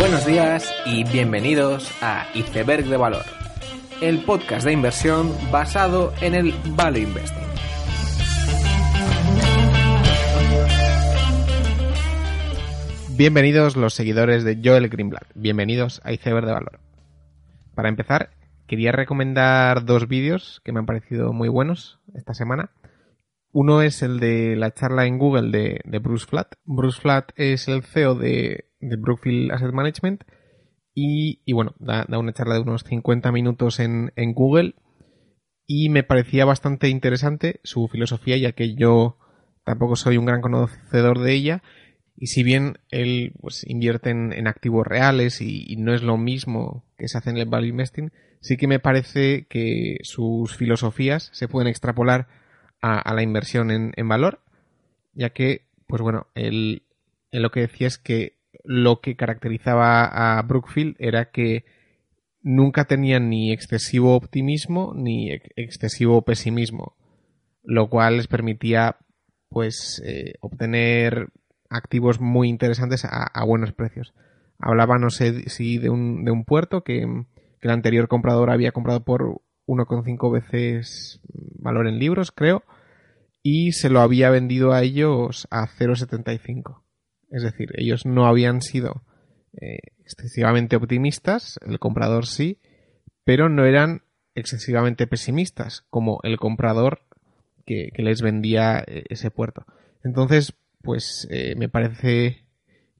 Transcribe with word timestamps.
Buenos 0.00 0.24
días 0.24 0.74
y 0.86 1.04
bienvenidos 1.04 1.92
a 2.00 2.26
Iceberg 2.34 2.86
de 2.86 2.96
Valor, 2.96 3.26
el 4.00 4.24
podcast 4.24 4.64
de 4.64 4.72
inversión 4.72 5.30
basado 5.52 6.14
en 6.22 6.34
el 6.34 6.54
Value 6.74 7.00
Investing. 7.00 7.44
Bienvenidos 13.10 13.76
los 13.76 13.92
seguidores 13.92 14.42
de 14.42 14.58
Joel 14.64 14.88
Greenblatt, 14.88 15.26
bienvenidos 15.34 16.00
a 16.02 16.12
Iceberg 16.12 16.46
de 16.46 16.52
Valor. 16.52 16.80
Para 17.74 17.90
empezar, 17.90 18.30
quería 18.66 18.92
recomendar 18.92 19.84
dos 19.84 20.08
vídeos 20.08 20.62
que 20.64 20.72
me 20.72 20.78
han 20.78 20.86
parecido 20.86 21.34
muy 21.34 21.50
buenos 21.50 21.98
esta 22.14 22.32
semana. 22.32 22.70
Uno 23.52 23.82
es 23.82 24.02
el 24.02 24.20
de 24.20 24.54
la 24.56 24.72
charla 24.72 25.06
en 25.06 25.18
Google 25.18 25.50
de, 25.50 25.98
Bruce 25.98 26.26
Flatt. 26.26 26.54
Bruce 26.64 27.00
Flatt 27.00 27.32
es 27.36 27.66
el 27.68 27.82
CEO 27.82 28.14
de, 28.14 28.66
Brookfield 28.80 29.52
Asset 29.52 29.72
Management 29.72 30.24
y, 30.94 31.52
bueno, 31.52 31.74
da, 31.78 32.06
una 32.18 32.32
charla 32.32 32.54
de 32.54 32.60
unos 32.60 32.84
50 32.84 33.32
minutos 33.32 33.80
en, 33.80 34.10
Google 34.34 34.74
y 35.66 35.88
me 35.88 36.02
parecía 36.02 36.44
bastante 36.44 36.88
interesante 36.88 37.60
su 37.62 37.88
filosofía 37.88 38.36
ya 38.36 38.52
que 38.52 38.74
yo 38.74 39.18
tampoco 39.64 39.96
soy 39.96 40.16
un 40.16 40.26
gran 40.26 40.40
conocedor 40.40 41.20
de 41.20 41.32
ella 41.32 41.62
y 42.16 42.26
si 42.26 42.42
bien 42.42 42.78
él 42.90 43.32
pues, 43.40 43.64
invierte 43.68 44.10
en, 44.10 44.46
activos 44.46 44.86
reales 44.86 45.40
y, 45.40 45.76
no 45.76 45.94
es 45.94 46.02
lo 46.02 46.16
mismo 46.16 46.84
que 46.98 47.08
se 47.08 47.18
hace 47.18 47.30
en 47.30 47.38
el 47.38 47.48
value 47.48 47.68
investing, 47.68 48.12
sí 48.40 48.56
que 48.56 48.66
me 48.66 48.78
parece 48.78 49.46
que 49.48 49.98
sus 50.02 50.56
filosofías 50.56 51.30
se 51.32 51.48
pueden 51.48 51.68
extrapolar 51.68 52.28
a, 52.80 53.14
la 53.14 53.22
inversión 53.22 53.70
en, 53.70 54.08
valor, 54.08 54.40
ya 55.12 55.30
que, 55.30 55.66
pues 55.86 56.02
bueno, 56.02 56.26
él, 56.34 56.82
lo 57.30 57.50
que 57.50 57.60
decía 57.60 57.86
es 57.86 57.98
que 57.98 58.38
lo 58.64 59.00
que 59.00 59.16
caracterizaba 59.16 60.38
a 60.38 60.42
Brookfield 60.42 60.96
era 60.98 61.30
que 61.30 61.64
nunca 62.42 62.84
tenían 62.84 63.28
ni 63.28 63.52
excesivo 63.52 64.14
optimismo 64.14 64.92
ni 64.94 65.30
excesivo 65.56 66.22
pesimismo, 66.22 66.96
lo 67.62 67.88
cual 67.88 68.16
les 68.16 68.26
permitía 68.26 68.96
pues 69.48 70.00
eh, 70.04 70.34
obtener 70.40 71.28
activos 71.68 72.20
muy 72.20 72.48
interesantes 72.48 73.04
a, 73.04 73.44
buenos 73.44 73.72
precios. 73.72 74.14
Hablaba, 74.58 74.98
no 74.98 75.10
sé 75.10 75.48
si 75.48 75.78
de 75.78 75.88
un, 75.88 76.24
de 76.24 76.30
un 76.30 76.44
puerto 76.44 76.82
que 76.82 77.02
el 77.60 77.70
anterior 77.70 78.08
comprador 78.08 78.50
había 78.50 78.72
comprado 78.72 79.04
por 79.04 79.40
1,5 79.70 80.32
veces 80.32 81.20
valor 81.58 81.86
en 81.86 81.98
libros, 81.98 82.32
creo, 82.32 82.64
y 83.42 83.72
se 83.72 83.88
lo 83.88 84.00
había 84.00 84.30
vendido 84.30 84.72
a 84.72 84.82
ellos 84.82 85.46
a 85.50 85.66
0,75. 85.66 86.82
Es 87.30 87.42
decir, 87.42 87.70
ellos 87.76 88.04
no 88.04 88.26
habían 88.26 88.60
sido 88.60 89.02
eh, 89.60 89.78
excesivamente 90.00 90.76
optimistas, 90.76 91.58
el 91.66 91.78
comprador 91.78 92.26
sí, 92.26 92.58
pero 93.24 93.48
no 93.48 93.64
eran 93.64 94.02
excesivamente 94.34 95.06
pesimistas, 95.06 95.84
como 95.90 96.18
el 96.24 96.36
comprador 96.38 97.02
que, 97.64 97.90
les 97.96 98.22
vendía 98.22 98.82
eh, 98.86 99.04
ese 99.08 99.30
puerto. 99.30 99.64
Entonces, 100.02 100.54
pues 100.82 101.28
eh, 101.30 101.54
me 101.56 101.68
parece 101.68 102.44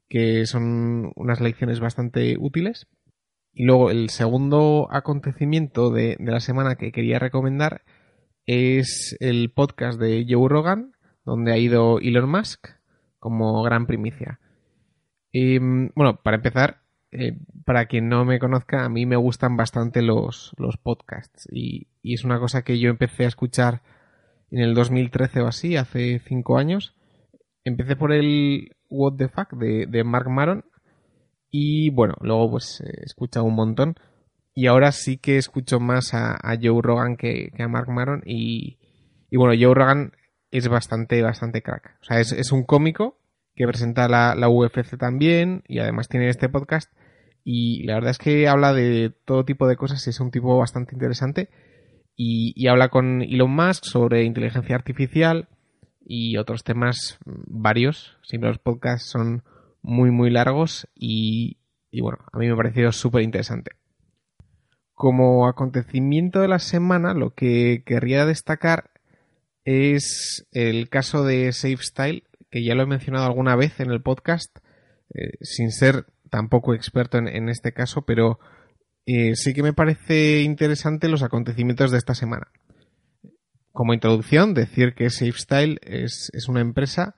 que 0.07 0.45
son 0.45 1.11
unas 1.15 1.41
lecciones 1.41 1.79
bastante 1.79 2.37
útiles. 2.39 2.87
Y 3.53 3.65
luego 3.65 3.91
el 3.91 4.09
segundo 4.09 4.87
acontecimiento 4.91 5.89
de 5.91 6.15
la 6.19 6.39
semana 6.39 6.75
que 6.75 6.91
quería 6.91 7.19
recomendar 7.19 7.83
es 8.45 9.17
el 9.19 9.51
podcast 9.51 9.99
de 9.99 10.25
Joe 10.27 10.49
Rogan, 10.49 10.93
donde 11.25 11.51
ha 11.51 11.57
ido 11.57 11.99
Elon 11.99 12.29
Musk 12.29 12.69
como 13.19 13.61
gran 13.61 13.85
primicia. 13.87 14.39
Y, 15.31 15.59
mm, 15.59 15.91
bueno, 15.95 16.21
para 16.23 16.37
empezar, 16.37 16.81
eh, 17.11 17.37
para 17.65 17.85
quien 17.85 18.09
no 18.09 18.25
me 18.25 18.39
conozca, 18.39 18.85
a 18.85 18.89
mí 18.89 19.05
me 19.05 19.15
gustan 19.15 19.57
bastante 19.57 20.01
los, 20.01 20.53
los 20.57 20.77
podcasts 20.77 21.47
y, 21.51 21.87
es 22.03 22.23
una 22.23 22.39
cosa 22.39 22.63
que 22.63 22.79
yo 22.79 22.89
empecé 22.89 23.25
a 23.25 23.27
escuchar 23.27 23.83
en 24.49 24.59
el 24.59 24.73
2013 24.73 25.41
o 25.41 25.47
así, 25.47 25.77
hace 25.77 26.19
cinco 26.19 26.57
años. 26.57 26.95
Empecé 27.63 27.95
por 27.95 28.11
el 28.11 28.75
What 28.89 29.17
the 29.17 29.27
Fuck 29.27 29.53
de, 29.53 29.85
de 29.85 30.03
Mark 30.03 30.29
Maron 30.29 30.65
y 31.51 31.89
bueno, 31.89 32.15
luego 32.21 32.51
pues 32.51 32.81
he 32.81 33.05
escuchado 33.05 33.45
un 33.45 33.55
montón 33.55 33.95
y 34.53 34.67
ahora 34.67 34.91
sí 34.91 35.17
que 35.17 35.37
escucho 35.37 35.79
más 35.79 36.13
a, 36.13 36.39
Joe 36.61 36.81
Rogan 36.81 37.17
que, 37.17 37.51
a 37.59 37.67
Mark 37.67 37.89
Maron 37.89 38.21
y, 38.25 38.77
bueno, 39.31 39.53
Joe 39.59 39.75
Rogan 39.75 40.13
es 40.49 40.67
bastante, 40.67 41.21
bastante 41.21 41.61
crack. 41.61 41.97
O 42.01 42.05
sea, 42.05 42.19
es, 42.19 42.51
un 42.51 42.63
cómico 42.63 43.17
que 43.55 43.67
presenta 43.67 44.07
la, 44.07 44.35
la, 44.35 44.49
UFC 44.49 44.97
también 44.97 45.63
y 45.67 45.79
además 45.79 46.07
tiene 46.07 46.29
este 46.29 46.49
podcast 46.49 46.91
y 47.43 47.83
la 47.83 47.95
verdad 47.95 48.11
es 48.11 48.17
que 48.17 48.47
habla 48.47 48.73
de 48.73 49.13
todo 49.25 49.45
tipo 49.45 49.67
de 49.67 49.75
cosas 49.75 50.05
y 50.07 50.09
es 50.09 50.19
un 50.19 50.31
tipo 50.31 50.57
bastante 50.57 50.95
interesante 50.95 51.49
y, 52.15 52.53
y 52.55 52.67
habla 52.67 52.89
con 52.89 53.21
Elon 53.21 53.51
Musk 53.51 53.85
sobre 53.85 54.23
inteligencia 54.23 54.75
artificial 54.75 55.47
y 56.05 56.37
otros 56.37 56.63
temas 56.63 57.19
varios. 57.25 58.17
Siempre 58.23 58.49
los 58.49 58.59
podcasts 58.59 59.09
son 59.09 59.43
muy, 59.81 60.11
muy 60.11 60.29
largos 60.29 60.87
y, 60.95 61.57
y 61.91 62.01
bueno, 62.01 62.19
a 62.31 62.37
mí 62.37 62.47
me 62.47 62.53
ha 62.53 62.57
parecido 62.57 62.91
súper 62.91 63.21
interesante. 63.21 63.71
Como 64.93 65.47
acontecimiento 65.47 66.39
de 66.39 66.47
la 66.47 66.59
semana, 66.59 67.13
lo 67.13 67.33
que 67.33 67.83
querría 67.85 68.25
destacar 68.25 68.91
es 69.65 70.47
el 70.51 70.89
caso 70.89 71.23
de 71.23 71.51
SafeStyle, 71.51 72.23
que 72.49 72.63
ya 72.63 72.75
lo 72.75 72.83
he 72.83 72.87
mencionado 72.87 73.25
alguna 73.25 73.55
vez 73.55 73.79
en 73.79 73.91
el 73.91 74.01
podcast, 74.01 74.57
eh, 75.13 75.31
sin 75.41 75.71
ser 75.71 76.05
tampoco 76.29 76.73
experto 76.73 77.17
en, 77.17 77.49
este 77.49 77.73
caso, 77.73 78.03
pero 78.03 78.39
eh, 79.05 79.35
sí 79.35 79.53
que 79.53 79.63
me 79.63 79.73
parece 79.73 80.41
interesante 80.41 81.09
los 81.09 81.23
acontecimientos 81.23 81.91
de 81.91 81.97
esta 81.97 82.15
semana. 82.15 82.47
Como 83.71 83.93
introducción, 83.93 84.53
decir 84.53 84.93
que 84.93 85.09
SafeStyle 85.09 85.79
es, 85.81 86.29
es 86.33 86.47
una 86.47 86.61
empresa 86.61 87.15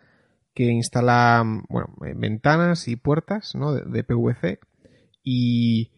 que 0.53 0.65
instala 0.65 1.43
bueno, 1.69 1.95
ventanas 2.15 2.87
y 2.87 2.95
puertas 2.95 3.55
¿no? 3.55 3.73
de, 3.73 4.03
PVC 4.03 4.59
y 5.23 5.91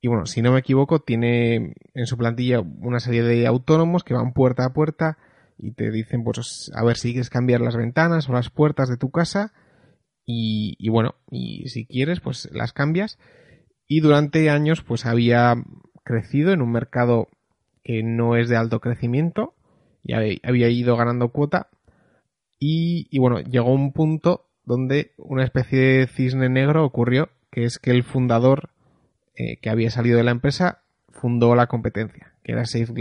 y 0.00 0.08
bueno, 0.08 0.26
si 0.26 0.42
no 0.42 0.52
me 0.52 0.60
equivoco, 0.60 1.00
tiene 1.00 1.74
en 1.94 2.06
su 2.06 2.16
plantilla 2.16 2.60
una 2.60 3.00
serie 3.00 3.22
de 3.22 3.46
autónomos 3.46 4.04
que 4.04 4.14
van 4.14 4.32
puerta 4.32 4.64
a 4.64 4.72
puerta 4.72 5.18
y 5.58 5.72
te 5.72 5.90
dicen, 5.90 6.22
pues, 6.22 6.70
a 6.74 6.84
ver 6.84 6.96
si 6.96 7.10
quieres 7.10 7.30
cambiar 7.30 7.60
las 7.60 7.76
ventanas 7.76 8.28
o 8.28 8.32
las 8.32 8.48
puertas 8.48 8.88
de 8.88 8.96
tu 8.96 9.10
casa. 9.10 9.52
Y, 10.24 10.88
bueno, 10.90 11.14
y 11.30 11.68
si 11.68 11.86
quieres, 11.86 12.20
pues 12.20 12.48
las 12.52 12.72
cambias. 12.72 13.18
Y 13.86 14.00
durante 14.00 14.50
años, 14.50 14.82
pues 14.82 15.06
había 15.06 15.54
crecido 16.04 16.52
en 16.52 16.62
un 16.62 16.70
mercado 16.70 17.28
que 17.82 18.02
no 18.02 18.36
es 18.36 18.48
de 18.48 18.56
alto 18.56 18.80
crecimiento 18.80 19.54
y 20.02 20.12
había 20.12 20.68
ido 20.68 20.96
ganando 20.96 21.30
cuota. 21.30 21.70
Y, 22.58 23.06
y 23.10 23.18
bueno, 23.18 23.40
llegó 23.40 23.72
un 23.72 23.92
punto 23.92 24.48
donde 24.64 25.12
una 25.16 25.44
especie 25.44 25.78
de 25.78 26.06
cisne 26.06 26.48
negro 26.48 26.84
ocurrió, 26.84 27.30
que 27.50 27.64
es 27.64 27.78
que 27.78 27.90
el 27.90 28.04
fundador 28.04 28.70
eh, 29.34 29.56
que 29.58 29.70
había 29.70 29.90
salido 29.90 30.18
de 30.18 30.24
la 30.24 30.30
empresa 30.30 30.82
fundó 31.08 31.54
la 31.54 31.68
competencia, 31.68 32.34
que 32.42 32.52
era 32.52 32.66
Safe 32.66 32.92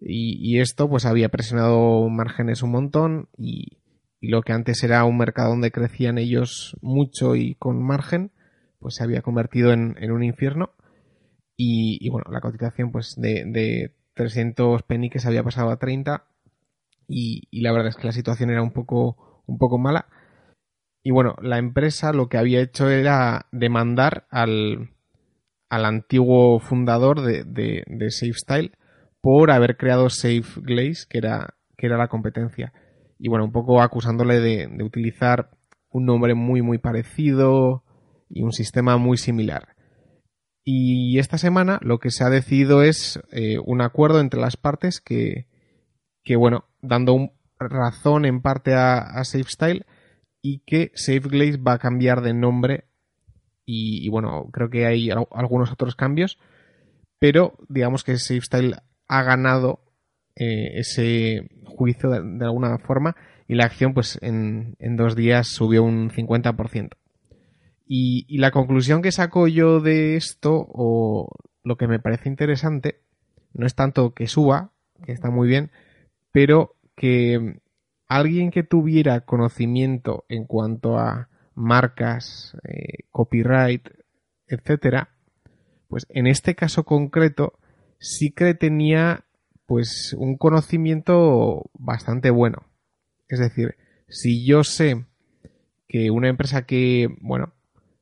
Y, 0.00 0.38
y, 0.40 0.60
esto 0.60 0.88
pues 0.88 1.04
había 1.04 1.28
presionado 1.28 2.08
márgenes 2.08 2.62
un 2.62 2.70
montón 2.70 3.28
y, 3.36 3.78
lo 4.20 4.42
que 4.42 4.52
antes 4.52 4.82
era 4.82 5.04
un 5.04 5.18
mercado 5.18 5.50
donde 5.50 5.70
crecían 5.70 6.18
ellos 6.18 6.76
mucho 6.80 7.36
y 7.36 7.54
con 7.54 7.80
margen, 7.82 8.32
pues 8.80 8.94
se 8.96 9.04
había 9.04 9.22
convertido 9.22 9.72
en, 9.72 10.10
un 10.10 10.24
infierno. 10.24 10.70
Y, 11.56 12.08
bueno, 12.08 12.30
la 12.32 12.40
cotización 12.40 12.90
pues 12.90 13.14
de, 13.16 13.44
de 13.46 13.94
300 14.14 14.82
peniques 14.82 15.26
había 15.26 15.44
pasado 15.44 15.70
a 15.70 15.78
30 15.78 16.24
y, 17.08 17.60
la 17.60 17.72
verdad 17.72 17.88
es 17.88 17.96
que 17.96 18.06
la 18.06 18.12
situación 18.12 18.50
era 18.50 18.62
un 18.62 18.72
poco, 18.72 19.42
un 19.46 19.58
poco 19.58 19.78
mala. 19.78 20.06
Y 21.02 21.12
bueno, 21.12 21.36
la 21.40 21.58
empresa 21.58 22.12
lo 22.12 22.28
que 22.28 22.38
había 22.38 22.60
hecho 22.60 22.90
era 22.90 23.46
demandar 23.52 24.26
al, 24.30 24.90
al 25.68 25.84
antiguo 25.84 26.58
fundador 26.58 27.22
de, 27.22 27.44
de, 27.44 28.10
SafeStyle 28.10 28.72
por 29.20 29.50
haber 29.50 29.76
creado 29.76 30.10
SafeGlaze, 30.10 31.06
que 31.08 31.18
era, 31.18 31.54
que 31.76 31.86
era 31.86 31.96
la 31.96 32.08
competencia. 32.08 32.72
Y 33.18 33.28
bueno, 33.28 33.44
un 33.44 33.52
poco 33.52 33.80
acusándole 33.80 34.40
de, 34.40 34.68
utilizar 34.82 35.50
un 35.90 36.04
nombre 36.04 36.34
muy 36.34 36.60
muy 36.60 36.78
parecido 36.78 37.84
y 38.28 38.42
un 38.42 38.52
sistema 38.52 38.96
muy 38.96 39.16
similar. 39.16 39.76
Y 40.64 41.20
esta 41.20 41.38
semana 41.38 41.78
lo 41.82 41.98
que 42.00 42.10
se 42.10 42.24
ha 42.24 42.30
decidido 42.30 42.82
es 42.82 43.20
eh, 43.30 43.58
un 43.64 43.80
acuerdo 43.80 44.18
entre 44.20 44.40
las 44.40 44.56
partes 44.56 45.00
que, 45.00 45.46
que 46.24 46.34
bueno, 46.34 46.64
dando 46.86 47.30
razón 47.58 48.24
en 48.24 48.42
parte 48.42 48.74
a, 48.74 49.22
SafeStyle 49.24 49.86
y 50.42 50.60
que 50.60 50.92
SafeGlaze 50.94 51.58
va 51.58 51.74
a 51.74 51.78
cambiar 51.78 52.20
de 52.22 52.34
nombre 52.34 52.84
y, 53.68 54.08
bueno, 54.10 54.48
creo 54.52 54.70
que 54.70 54.86
hay 54.86 55.10
algunos 55.10 55.72
otros 55.72 55.96
cambios, 55.96 56.38
pero 57.18 57.58
digamos 57.68 58.04
que 58.04 58.16
SafeStyle 58.16 58.76
ha 59.08 59.22
ganado 59.24 59.80
eh, 60.36 60.78
ese 60.78 61.48
juicio 61.64 62.10
de, 62.10 62.44
alguna 62.44 62.78
forma 62.78 63.16
y 63.48 63.54
la 63.54 63.64
acción 63.64 63.94
pues 63.94 64.18
en, 64.22 64.76
dos 64.96 65.16
días 65.16 65.48
subió 65.48 65.82
un 65.82 66.10
50%. 66.10 66.90
Y, 67.88 68.38
la 68.38 68.50
conclusión 68.50 69.02
que 69.02 69.12
saco 69.12 69.46
yo 69.48 69.80
de 69.80 70.16
esto, 70.16 70.66
o 70.68 71.28
lo 71.62 71.76
que 71.76 71.86
me 71.86 72.00
parece 72.00 72.28
interesante, 72.28 73.00
no 73.52 73.66
es 73.66 73.74
tanto 73.74 74.12
que 74.12 74.26
suba, 74.26 74.72
que 75.04 75.12
está 75.12 75.30
muy 75.30 75.48
bien, 75.48 75.70
pero 76.32 76.75
que 76.96 77.60
alguien 78.08 78.50
que 78.50 78.62
tuviera 78.62 79.20
conocimiento 79.20 80.24
en 80.28 80.44
cuanto 80.44 80.98
a 80.98 81.28
marcas, 81.54 82.56
eh, 82.64 83.04
copyright, 83.10 83.88
etcétera, 84.48 85.10
pues 85.88 86.06
en 86.10 86.26
este 86.26 86.54
caso 86.54 86.84
concreto 86.84 87.58
sí 87.98 88.30
que 88.30 88.54
tenía 88.54 89.24
pues 89.66 90.14
un 90.18 90.36
conocimiento 90.36 91.70
bastante 91.74 92.30
bueno. 92.30 92.66
Es 93.28 93.40
decir, 93.40 93.76
si 94.08 94.46
yo 94.46 94.62
sé 94.62 95.04
que 95.88 96.10
una 96.10 96.28
empresa 96.28 96.62
que, 96.62 97.08
bueno, 97.20 97.52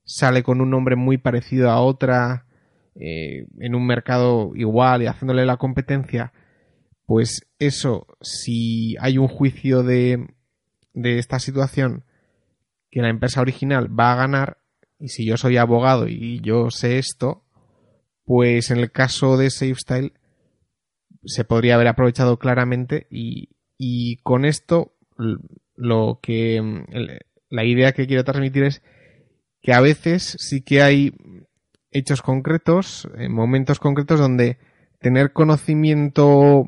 sale 0.05 0.43
con 0.43 0.61
un 0.61 0.71
nombre 0.71 0.97
muy 0.97 1.17
parecido 1.17 1.71
a 1.71 1.81
otra 1.81 2.47
eh, 2.95 3.47
en 3.59 3.75
un 3.75 3.87
mercado 3.87 4.53
igual 4.55 5.03
y 5.03 5.07
haciéndole 5.07 5.47
la 5.47 5.57
competencia, 5.57 6.33
pues 7.07 7.47
eso, 7.59 8.07
si 8.21 8.97
hay 9.01 9.19
un 9.19 9.29
juicio 9.29 9.83
de, 9.83 10.29
de 10.93 11.19
esta 11.19 11.39
situación 11.39 12.05
que 12.91 13.03
la 13.03 13.11
empresa 13.11 13.41
original 13.41 13.89
va 13.99 14.13
a 14.13 14.17
ganar, 14.17 14.59
y 14.99 15.09
si 15.09 15.27
yo 15.27 15.37
soy 15.37 15.57
abogado 15.57 16.09
y 16.09 16.41
yo 16.41 16.71
sé 16.71 16.99
esto, 16.99 17.45
pues 18.25 18.71
en 18.71 18.79
el 18.79 18.91
caso 18.91 19.37
de 19.37 19.51
SafeStyle 19.51 20.15
se 21.25 21.45
podría 21.45 21.75
haber 21.75 21.89
aprovechado 21.89 22.39
claramente 22.39 23.07
y, 23.11 23.51
y 23.77 24.17
con 24.19 24.45
esto 24.45 24.95
lo 25.77 26.21
que 26.23 26.85
la 27.51 27.65
idea 27.65 27.93
que 27.93 28.07
quiero 28.07 28.25
transmitir 28.25 28.65
es 28.65 28.83
que 29.61 29.73
a 29.73 29.81
veces 29.81 30.37
sí 30.39 30.63
que 30.63 30.83
hay 30.83 31.13
hechos 31.91 32.23
concretos, 32.23 33.09
en 33.17 33.33
momentos 33.33 33.79
concretos 33.79 34.21
donde 34.21 34.59
tener 35.01 35.33
conocimiento 35.33 36.65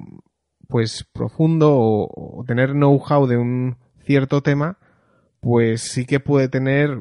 pues 0.68 1.04
profundo 1.12 1.74
o, 1.76 2.44
tener 2.46 2.72
know-how 2.72 3.26
de 3.26 3.36
un 3.36 3.76
cierto 4.04 4.42
tema, 4.42 4.78
pues 5.40 5.82
sí 5.82 6.06
que 6.06 6.20
puede 6.20 6.48
tener 6.48 7.00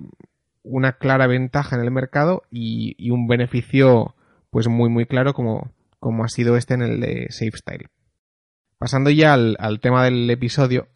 una 0.64 0.94
clara 0.94 1.28
ventaja 1.28 1.76
en 1.76 1.84
el 1.84 1.92
mercado 1.92 2.44
y, 2.52 3.10
un 3.12 3.28
beneficio 3.28 4.16
pues 4.50 4.68
muy 4.68 4.90
muy 4.90 5.06
claro 5.06 5.34
como, 5.34 5.72
como 6.00 6.24
ha 6.24 6.30
sido 6.30 6.56
este 6.58 6.74
en 6.74 6.82
el 6.82 7.00
de 7.00 7.28
SafeStyle. 7.30 7.90
Pasando 8.78 9.10
ya 9.10 9.34
al, 9.34 9.80
tema 9.82 10.04
del 10.04 10.30
episodio, 10.30 10.88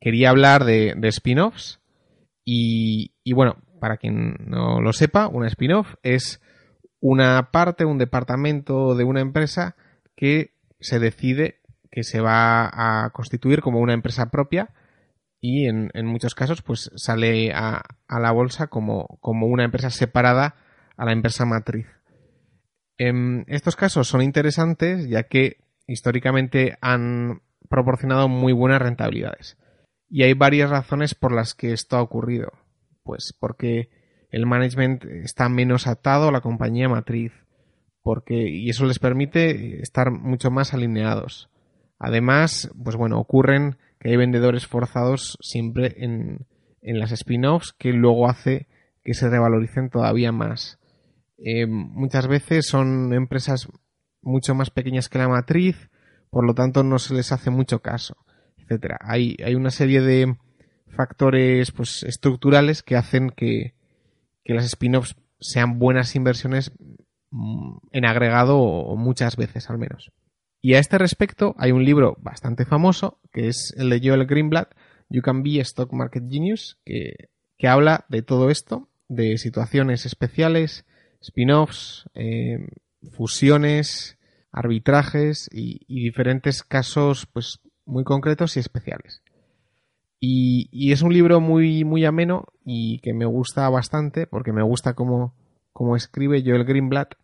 quería 0.00 0.30
hablar 0.30 0.64
de, 0.64 0.94
spin-offs 1.02 1.80
y, 2.44 3.12
y, 3.22 3.32
bueno, 3.32 3.56
para 3.80 3.96
quien 3.96 4.36
no 4.46 4.80
lo 4.80 4.92
sepa, 4.92 5.28
un 5.28 5.44
spin-off 5.46 5.94
es 6.02 6.40
una 7.00 7.50
parte, 7.50 7.84
un 7.84 7.98
departamento 7.98 8.94
de 8.94 9.04
una 9.04 9.20
empresa 9.20 9.76
que 10.16 10.52
se 10.80 10.98
decide 10.98 11.57
que 11.90 12.04
se 12.04 12.20
va 12.20 12.68
a 13.04 13.10
constituir 13.10 13.60
como 13.60 13.80
una 13.80 13.94
empresa 13.94 14.30
propia 14.30 14.70
y 15.40 15.66
en, 15.66 15.90
muchos 16.04 16.34
casos 16.34 16.62
pues 16.62 16.90
sale 16.96 17.52
a, 17.52 17.82
a 18.08 18.20
la 18.20 18.32
bolsa 18.32 18.66
como, 18.66 19.18
como 19.20 19.46
una 19.46 19.64
empresa 19.64 19.90
separada 19.90 20.56
a 20.96 21.04
la 21.04 21.12
empresa 21.12 21.44
matriz. 21.44 21.86
En 22.96 23.44
estos 23.46 23.76
casos 23.76 24.08
son 24.08 24.22
interesantes 24.22 25.08
ya 25.08 25.24
que 25.24 25.58
históricamente 25.86 26.76
han 26.80 27.42
proporcionado 27.68 28.28
muy 28.28 28.52
buenas 28.52 28.82
rentabilidades. 28.82 29.56
Y 30.08 30.22
hay 30.22 30.32
varias 30.34 30.70
razones 30.70 31.14
por 31.14 31.32
las 31.32 31.54
que 31.54 31.72
esto 31.72 31.96
ha 31.96 32.02
ocurrido. 32.02 32.52
Pues 33.02 33.34
porque 33.38 33.90
el 34.30 34.46
management 34.46 35.04
está 35.04 35.48
menos 35.48 35.86
atado 35.86 36.28
a 36.28 36.32
la 36.32 36.40
compañía 36.40 36.88
matriz, 36.88 37.32
porque 38.02 38.48
y 38.48 38.68
eso 38.68 38.84
les 38.86 38.98
permite 38.98 39.80
estar 39.80 40.10
mucho 40.10 40.50
más 40.50 40.74
alineados. 40.74 41.50
Además, 41.98 42.70
pues 42.82 42.96
bueno, 42.96 43.18
ocurren 43.18 43.76
que 43.98 44.10
hay 44.10 44.16
vendedores 44.16 44.66
forzados 44.66 45.36
siempre 45.40 45.94
en, 45.98 46.46
en 46.82 46.98
las 46.98 47.12
spin-offs 47.12 47.72
que 47.72 47.92
luego 47.92 48.28
hace 48.28 48.68
que 49.02 49.14
se 49.14 49.28
revaloricen 49.28 49.90
todavía 49.90 50.32
más. 50.32 50.78
Eh, 51.38 51.66
muchas 51.66 52.26
veces 52.26 52.66
son 52.66 53.12
empresas 53.12 53.68
mucho 54.22 54.54
más 54.54 54.70
pequeñas 54.70 55.08
que 55.08 55.18
la 55.18 55.28
matriz, 55.28 55.90
por 56.30 56.44
lo 56.44 56.54
tanto 56.54 56.82
no 56.82 56.98
se 56.98 57.14
les 57.14 57.32
hace 57.32 57.50
mucho 57.50 57.80
caso, 57.80 58.16
etcétera. 58.56 58.98
Hay, 59.00 59.36
hay 59.44 59.54
una 59.54 59.70
serie 59.70 60.00
de 60.00 60.36
factores 60.88 61.70
pues, 61.72 62.02
estructurales 62.02 62.82
que 62.82 62.96
hacen 62.96 63.30
que, 63.30 63.74
que 64.44 64.54
las 64.54 64.64
spin-offs 64.66 65.16
sean 65.40 65.78
buenas 65.78 66.16
inversiones 66.16 66.72
mm, 67.30 67.76
en 67.92 68.04
agregado 68.04 68.58
o 68.58 68.96
muchas 68.96 69.36
veces 69.36 69.70
al 69.70 69.78
menos. 69.78 70.12
Y 70.60 70.74
a 70.74 70.78
este 70.78 70.98
respecto 70.98 71.54
hay 71.58 71.72
un 71.72 71.84
libro 71.84 72.16
bastante 72.20 72.64
famoso 72.64 73.20
que 73.32 73.48
es 73.48 73.74
el 73.76 73.90
de 73.90 74.00
Joel 74.02 74.26
Greenblatt, 74.26 74.74
You 75.08 75.22
Can 75.22 75.42
Be 75.42 75.58
a 75.60 75.62
Stock 75.62 75.92
Market 75.92 76.24
Genius, 76.28 76.78
que, 76.84 77.30
que 77.56 77.68
habla 77.68 78.04
de 78.08 78.22
todo 78.22 78.50
esto, 78.50 78.88
de 79.08 79.38
situaciones 79.38 80.06
especiales, 80.06 80.84
spin-offs, 81.20 82.08
eh, 82.14 82.66
fusiones, 83.12 84.18
arbitrajes 84.52 85.48
y, 85.52 85.84
diferentes 85.88 86.62
casos 86.62 87.26
pues 87.26 87.60
muy 87.84 88.04
concretos 88.04 88.56
y 88.56 88.60
especiales. 88.60 89.22
Y, 90.20 90.92
es 90.92 91.02
un 91.02 91.12
libro 91.12 91.40
muy, 91.40 91.84
muy 91.84 92.04
ameno 92.04 92.46
y 92.64 92.98
que 93.00 93.14
me 93.14 93.24
gusta 93.24 93.68
bastante 93.68 94.26
porque 94.26 94.52
me 94.52 94.62
gusta 94.62 94.94
cómo, 94.94 95.34
cómo 95.72 95.96
escribe 95.96 96.42
Joel 96.44 96.64
Greenblatt 96.64 97.14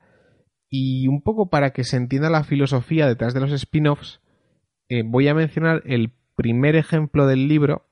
y 0.71 1.09
un 1.09 1.23
poco 1.23 1.51
para 1.51 1.71
que 1.71 1.85
se 1.85 1.97
entienda 1.97 2.31
la 2.31 2.45
filosofía 2.45 3.07
detrás 3.07 3.35
de 3.35 3.41
los 3.41 3.53
spin-offs 3.53 4.21
eh, 4.89 5.03
voy 5.05 5.29
a 5.29 5.35
mencionar 5.35 5.83
el 5.87 6.13
primer 6.37 6.77
ejemplo 6.77 7.27
del 7.27 7.49
libro 7.49 7.87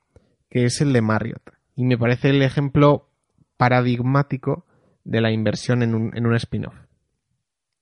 que 0.51 0.65
es 0.65 0.81
el 0.81 0.93
de 0.93 1.03
Marriott 1.03 1.43
y 1.75 1.85
me 1.85 1.99
parece 1.99 2.31
el 2.31 2.43
ejemplo 2.43 3.09
paradigmático 3.57 4.67
de 5.05 5.21
la 5.21 5.31
inversión 5.31 5.83
en 5.83 5.95
un, 5.95 6.17
en 6.17 6.27
un 6.27 6.35
spin-off. 6.35 6.75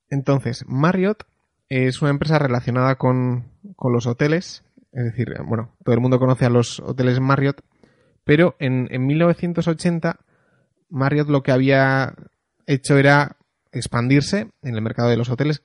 Entonces, 0.09 0.65
Marriott 0.67 1.25
es 1.69 2.03
una 2.03 2.11
empresa 2.11 2.39
relacionada 2.39 2.97
con, 2.97 3.53
con, 3.77 3.93
los 3.93 4.07
hoteles, 4.07 4.65
es 4.93 5.05
decir, 5.05 5.35
bueno, 5.47 5.77
todo 5.85 5.95
el 5.95 6.01
mundo 6.01 6.19
conoce 6.19 6.45
a 6.45 6.51
los 6.51 6.81
hoteles 6.81 7.21
Marriott, 7.21 7.63
pero 8.25 8.57
en, 8.59 8.89
en 8.91 9.07
1980 9.07 10.19
Marriott 10.89 11.29
lo 11.29 11.43
que 11.43 11.53
había 11.53 12.15
hecho 12.67 12.99
era 12.99 13.37
expandirse 13.73 14.51
en 14.63 14.75
el 14.75 14.83
mercado 14.83 15.09
de 15.09 15.17
los 15.17 15.31
hoteles 15.31 15.63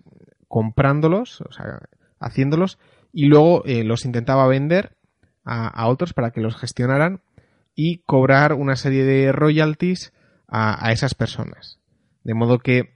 comprándolos, 0.47 1.41
o 1.41 1.51
sea, 1.51 1.81
haciéndolos, 2.19 2.79
y 3.11 3.25
luego 3.25 3.63
eh, 3.65 3.83
los 3.83 4.05
intentaba 4.05 4.47
vender 4.47 4.95
a, 5.43 5.87
otros 5.87 6.13
para 6.13 6.31
que 6.31 6.41
los 6.41 6.55
gestionaran 6.55 7.21
y 7.75 7.99
cobrar 7.99 8.53
una 8.53 8.75
serie 8.75 9.03
de 9.03 9.31
royalties 9.31 10.11
a, 10.47 10.91
esas 10.91 11.13
personas. 11.13 11.79
De 12.23 12.33
modo 12.33 12.59
que 12.59 12.95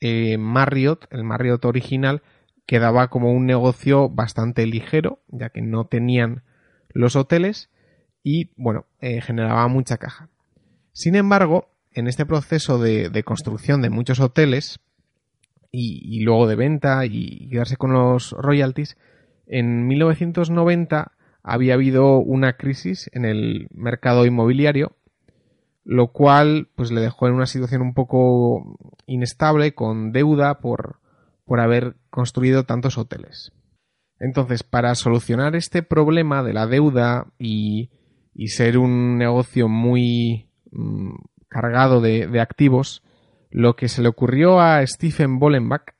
eh, 0.00 0.36
Marriott, 0.38 1.06
el 1.10 1.24
Marriott 1.24 1.64
original, 1.64 2.22
quedaba 2.66 3.08
como 3.08 3.32
un 3.32 3.46
negocio 3.46 4.10
bastante 4.10 4.66
ligero, 4.66 5.22
ya 5.28 5.48
que 5.48 5.62
no 5.62 5.86
tenían 5.86 6.42
los 6.90 7.16
hoteles 7.16 7.70
y, 8.22 8.52
bueno, 8.56 8.84
eh, 9.00 9.22
generaba 9.22 9.66
mucha 9.68 9.96
caja. 9.96 10.28
Sin 10.92 11.14
embargo, 11.14 11.70
en 11.92 12.06
este 12.06 12.26
proceso 12.26 12.78
de, 12.78 13.22
construcción 13.24 13.82
de 13.82 13.90
muchos 13.90 14.20
hoteles 14.20 14.80
y, 15.70 16.22
luego 16.22 16.46
de 16.46 16.56
venta 16.56 17.04
y 17.06 17.48
quedarse 17.50 17.76
con 17.76 17.92
los 17.92 18.32
royalties, 18.32 18.96
en 19.46 19.86
1990 19.86 21.12
había 21.42 21.74
habido 21.74 22.18
una 22.18 22.54
crisis 22.54 23.10
en 23.12 23.24
el 23.24 23.68
mercado 23.72 24.26
inmobiliario 24.26 24.98
lo 25.88 26.08
cual 26.08 26.68
pues 26.76 26.92
le 26.92 27.00
dejó 27.00 27.28
en 27.28 27.34
una 27.34 27.46
situación 27.46 27.80
un 27.80 27.94
poco 27.94 28.78
inestable 29.06 29.72
con 29.72 30.12
deuda 30.12 30.58
por, 30.60 31.00
por 31.46 31.60
haber 31.60 31.96
construido 32.10 32.64
tantos 32.64 32.98
hoteles. 32.98 33.52
Entonces, 34.20 34.62
para 34.62 34.94
solucionar 34.94 35.56
este 35.56 35.82
problema 35.82 36.42
de 36.42 36.52
la 36.52 36.66
deuda 36.66 37.28
y, 37.38 37.88
y 38.34 38.48
ser 38.48 38.76
un 38.76 39.16
negocio 39.16 39.70
muy 39.70 40.50
mm, 40.72 41.14
cargado 41.48 42.00
de, 42.00 42.40
activos, 42.40 43.02
lo 43.50 43.76
que 43.76 43.88
se 43.88 44.02
le 44.02 44.08
ocurrió 44.08 44.60
a 44.60 44.86
Stephen 44.86 45.38
Bollenbach, 45.38 45.94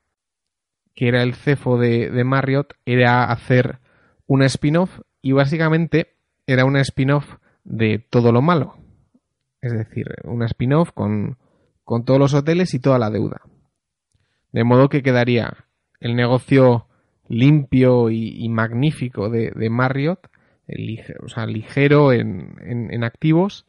que 0.94 1.08
era 1.08 1.22
el 1.22 1.34
cefo 1.34 1.78
de, 1.78 2.10
Marriott, 2.24 2.74
era 2.84 3.24
hacer 3.24 3.78
un 4.26 4.42
spin-off 4.42 5.00
y 5.22 5.32
básicamente 5.32 6.14
era 6.46 6.64
un 6.64 6.76
spin-off 6.76 7.36
de 7.64 7.98
todo 7.98 8.32
lo 8.32 8.42
malo 8.42 8.78
es 9.60 9.72
decir, 9.72 10.06
una 10.24 10.46
spin-off 10.46 10.92
con, 10.92 11.36
con 11.84 12.04
todos 12.04 12.20
los 12.20 12.34
hoteles 12.34 12.74
y 12.74 12.78
toda 12.78 12.98
la 12.98 13.10
deuda. 13.10 13.42
De 14.52 14.64
modo 14.64 14.88
que 14.88 15.02
quedaría 15.02 15.64
el 16.00 16.16
negocio 16.16 16.86
limpio 17.28 18.10
y, 18.10 18.48
magnífico 18.48 19.28
de, 19.28 19.70
Marriott, 19.70 20.28
o 21.22 21.28
sea, 21.28 21.46
ligero 21.46 22.12
en, 22.12 22.56
en, 22.62 23.04
activos, 23.04 23.66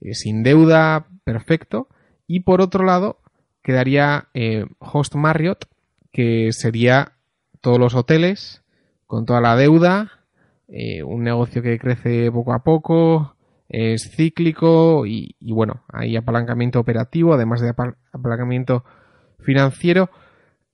eh, 0.00 0.14
sin 0.14 0.42
deuda, 0.42 1.06
perfecto, 1.24 1.88
Y 2.26 2.40
por 2.40 2.60
otro 2.60 2.84
lado, 2.84 3.20
quedaría 3.62 4.28
eh, 4.34 4.66
Host 4.78 5.14
Marriott, 5.14 5.64
que 6.12 6.52
sería 6.52 7.12
todos 7.60 7.78
los 7.78 7.94
hoteles 7.94 8.62
con 9.06 9.24
toda 9.24 9.40
la 9.40 9.56
deuda, 9.56 10.26
eh, 10.68 11.02
un 11.02 11.22
negocio 11.24 11.62
que 11.62 11.78
crece 11.78 12.30
poco 12.30 12.52
a 12.52 12.62
poco, 12.62 13.36
es 13.68 14.10
cíclico 14.14 15.06
y, 15.06 15.34
bueno, 15.40 15.84
hay 15.88 16.16
apalancamiento 16.16 16.80
operativo, 16.80 17.34
además 17.34 17.60
de 17.60 17.70
apalancamiento 17.70 18.84
financiero. 19.40 20.10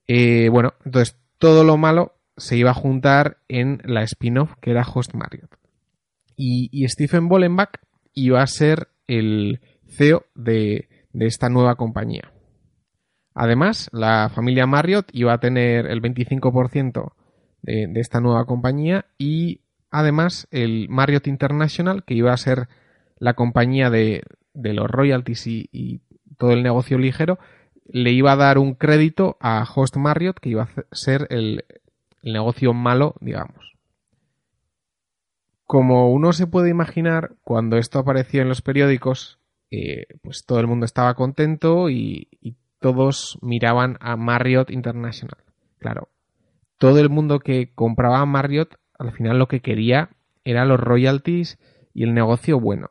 Bueno, 0.07 0.75
entonces 0.85 1.17
todo 1.39 1.65
lo 1.65 1.77
malo 1.77 2.15
se 2.37 2.57
iba 2.57 2.71
a 2.71 2.75
juntar 2.75 3.39
en 3.49 3.81
la 3.85 4.03
spin-off 4.03 4.55
que 4.61 4.71
era 4.71 4.83
Host 4.83 5.15
Marriott. 5.15 5.51
Y, 6.37 6.87
Stephen 6.89 7.29
Bollenbach 7.29 7.71
iba 8.13 8.43
a 8.43 8.47
ser 8.47 8.89
el 9.07 9.61
CEO 9.89 10.25
de, 10.35 10.89
esta 11.13 11.49
nueva 11.49 11.77
compañía. 11.77 12.33
Además, 13.35 13.89
la 13.93 14.31
familia 14.35 14.67
Marriott 14.67 15.09
iba 15.13 15.33
a 15.33 15.41
tener 15.41 15.87
el 15.87 16.01
25% 16.01 17.13
de, 17.63 17.87
de, 17.89 18.01
esta 18.01 18.21
nueva 18.21 18.45
compañía 18.47 19.07
y 19.19 19.61
además 19.91 20.49
el 20.51 20.89
Marriott 20.89 21.27
International, 21.27 22.05
que 22.05 22.15
iba 22.15 22.33
a 22.33 22.37
ser 22.37 22.69
la 23.19 23.35
compañía 23.35 23.91
de, 23.91 24.23
los 24.55 24.91
royalties 24.91 25.47
y, 25.47 26.01
todo 26.37 26.51
el 26.51 26.65
negocio 26.65 26.99
ligero, 26.99 27.39
le 27.87 28.11
iba 28.11 28.33
a 28.33 28.37
dar 28.37 28.59
un 28.59 28.75
crédito 28.75 29.37
a 29.41 29.65
Host 29.65 29.97
Marriott, 29.97 30.41
que 30.41 30.49
iba 30.51 30.65
a 30.65 30.69
ser 30.91 31.29
el, 31.31 31.65
negocio 32.23 32.73
malo, 32.73 33.15
digamos. 33.21 33.74
Como 35.67 36.13
uno 36.13 36.33
se 36.33 36.47
puede 36.47 36.71
imaginar, 36.71 37.37
cuando 37.43 37.77
esto 37.77 37.99
apareció 37.99 38.43
en 38.43 38.49
los 38.49 38.63
periódicos, 38.63 39.39
eh, 39.71 40.07
pues 40.23 40.45
todo 40.45 40.61
el 40.61 40.67
mundo 40.67 40.85
estaba 40.85 41.15
contento 41.15 41.91
y, 41.91 42.29
todos 42.81 43.39
miraban 43.41 43.97
a 44.01 44.15
Marriott 44.17 44.71
International. 44.71 45.43
Claro, 45.79 46.11
todo 46.77 46.99
el 46.99 47.09
mundo 47.09 47.39
que 47.39 47.73
compraba 47.75 48.21
a 48.21 48.27
Marriott 48.27 48.75
al 48.99 49.11
final 49.13 49.39
lo 49.39 49.49
que 49.49 49.61
quería 49.61 50.11
era 50.45 50.67
los 50.67 50.79
royalties 50.79 51.59
y 51.95 52.03
el 52.03 52.13
negocio 52.13 52.61
bueno. 52.61 52.91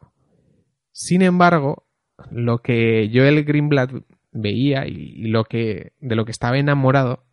Sin 0.92 1.22
embargo, 1.22 1.86
lo 2.32 2.64
que 2.64 3.12
Joel 3.14 3.44
Greenblatt 3.44 3.92
veía 4.32 4.88
y, 4.88 5.28
lo 5.28 5.46
que, 5.46 5.94
de 6.00 6.16
lo 6.16 6.26
que 6.26 6.32
estaba 6.32 6.58
enamorado 6.58 7.24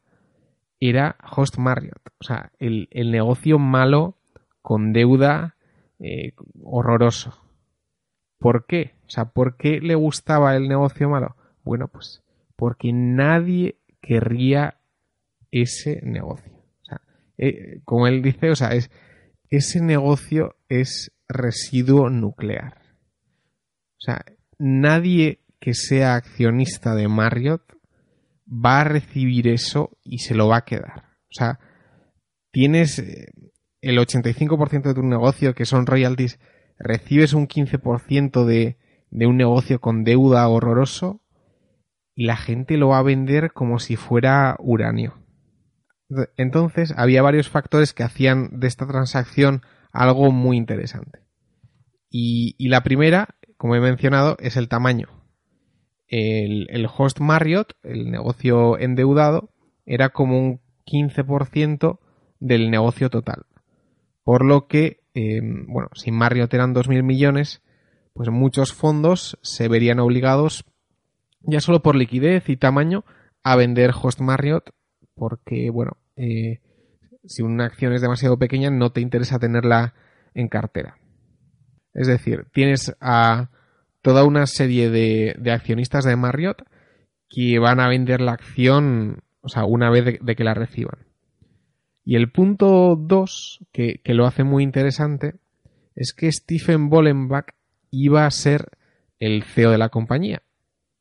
era 0.80 1.16
Host 1.34 1.58
Marriott. 1.58 2.00
O 2.20 2.24
sea, 2.24 2.52
el, 2.58 2.88
negocio 3.10 3.58
malo 3.58 4.16
con 4.62 4.92
deuda 4.92 5.56
eh, 5.98 6.32
horroroso. 6.62 7.34
¿Por 8.38 8.66
qué? 8.66 8.94
O 9.06 9.10
sea, 9.10 9.26
¿por 9.26 9.56
qué 9.56 9.80
le 9.80 9.94
gustaba 9.94 10.56
el 10.56 10.68
negocio 10.68 11.08
malo? 11.08 11.36
Bueno, 11.62 11.88
pues 11.88 12.22
porque 12.56 12.92
nadie 12.92 13.78
querría 14.02 14.78
ese 15.50 16.00
negocio. 16.02 16.52
O 16.52 16.84
sea, 16.84 17.00
eh, 17.38 17.80
como 17.84 18.06
él 18.06 18.22
dice, 18.22 18.50
o 18.50 18.54
sea, 18.56 18.68
es, 18.74 18.90
ese 19.48 19.80
negocio 19.80 20.56
es 20.68 21.12
residuo 21.28 22.10
nuclear. 22.10 22.82
O 23.98 24.00
sea, 24.00 24.24
nadie 24.58 25.40
que 25.58 25.74
sea 25.74 26.14
accionista 26.14 26.94
de 26.94 27.08
Marriott 27.08 27.62
va 28.46 28.80
a 28.80 28.84
recibir 28.84 29.48
eso 29.48 29.96
y 30.04 30.18
se 30.18 30.34
lo 30.34 30.48
va 30.48 30.58
a 30.58 30.64
quedar. 30.64 31.04
O 31.30 31.32
sea, 31.32 31.60
tienes 32.50 32.98
eh, 32.98 33.32
el 33.80 33.98
85% 33.98 34.82
de 34.82 34.94
tu 34.94 35.02
negocio 35.02 35.54
que 35.54 35.64
son 35.64 35.86
royalties, 35.86 36.38
recibes 36.78 37.32
un 37.32 37.48
15% 37.48 38.44
de, 38.44 38.78
de 39.10 39.26
un 39.26 39.36
negocio 39.36 39.80
con 39.80 40.04
deuda 40.04 40.48
horroroso 40.48 41.22
y 42.14 42.24
la 42.24 42.36
gente 42.36 42.76
lo 42.76 42.88
va 42.88 42.98
a 42.98 43.02
vender 43.02 43.52
como 43.52 43.78
si 43.78 43.96
fuera 43.96 44.56
uranio. 44.58 45.14
Entonces, 46.36 46.92
había 46.96 47.22
varios 47.22 47.48
factores 47.48 47.92
que 47.92 48.02
hacían 48.02 48.58
de 48.58 48.66
esta 48.66 48.86
transacción 48.86 49.62
algo 49.92 50.32
muy 50.32 50.56
interesante. 50.56 51.20
Y, 52.10 52.56
y 52.58 52.68
la 52.68 52.82
primera 52.82 53.36
como 53.60 53.74
he 53.74 53.80
mencionado, 53.80 54.38
es 54.40 54.56
el 54.56 54.68
tamaño. 54.68 55.08
El, 56.06 56.88
host 56.96 57.20
Marriott, 57.20 57.74
el 57.82 58.10
negocio 58.10 58.78
endeudado, 58.78 59.50
era 59.84 60.08
como 60.08 60.38
un 60.38 60.62
15% 60.86 61.98
del 62.38 62.70
negocio 62.70 63.10
total. 63.10 63.44
Por 64.30 64.44
lo 64.44 64.68
que, 64.68 65.00
em, 65.12 65.66
bueno, 65.66 65.88
si 65.92 66.12
Marriott 66.12 66.54
eran 66.54 66.72
2.000 66.72 67.02
millones, 67.02 67.62
pues 68.12 68.28
muchos 68.28 68.72
fondos 68.72 69.40
se 69.42 69.66
verían 69.66 69.98
obligados, 69.98 70.64
ya 71.40 71.58
solo 71.58 71.82
por 71.82 71.96
liquidez 71.96 72.48
y 72.48 72.56
tamaño, 72.56 73.04
a 73.42 73.56
vender 73.56 73.90
host 73.92 74.20
Marriott, 74.20 74.70
porque, 75.16 75.70
bueno, 75.70 75.96
eh, 76.14 76.60
si 77.24 77.42
una 77.42 77.64
acción 77.64 77.92
es 77.92 78.02
demasiado 78.02 78.38
pequeña, 78.38 78.70
no 78.70 78.92
te 78.92 79.00
interesa 79.00 79.40
tenerla 79.40 79.94
en 80.32 80.46
cartera. 80.46 80.96
Es 81.92 82.06
decir, 82.06 82.46
tienes 82.52 82.94
a 83.00 83.50
toda 84.00 84.22
una 84.22 84.46
serie 84.46 84.90
de, 84.90 85.50
accionistas 85.50 86.04
de 86.04 86.14
Marriott 86.14 86.62
que 87.28 87.58
van 87.58 87.80
a 87.80 87.88
vender 87.88 88.20
la 88.20 88.34
acción, 88.34 89.24
o 89.40 89.48
sea, 89.48 89.64
una 89.64 89.90
vez 89.90 90.20
de, 90.20 90.36
que 90.36 90.44
la 90.44 90.54
reciban. 90.54 91.09
Y 92.10 92.16
el 92.16 92.32
punto 92.32 92.96
2, 92.96 93.66
que, 93.70 94.00
lo 94.04 94.26
hace 94.26 94.42
muy 94.42 94.64
interesante, 94.64 95.36
es 95.94 96.12
que 96.12 96.32
Stephen 96.32 96.88
Bollenbach 96.88 97.54
iba 97.92 98.26
a 98.26 98.30
ser 98.32 98.70
el 99.20 99.44
CEO 99.44 99.70
de 99.70 99.78
la 99.78 99.90
compañía. 99.90 100.42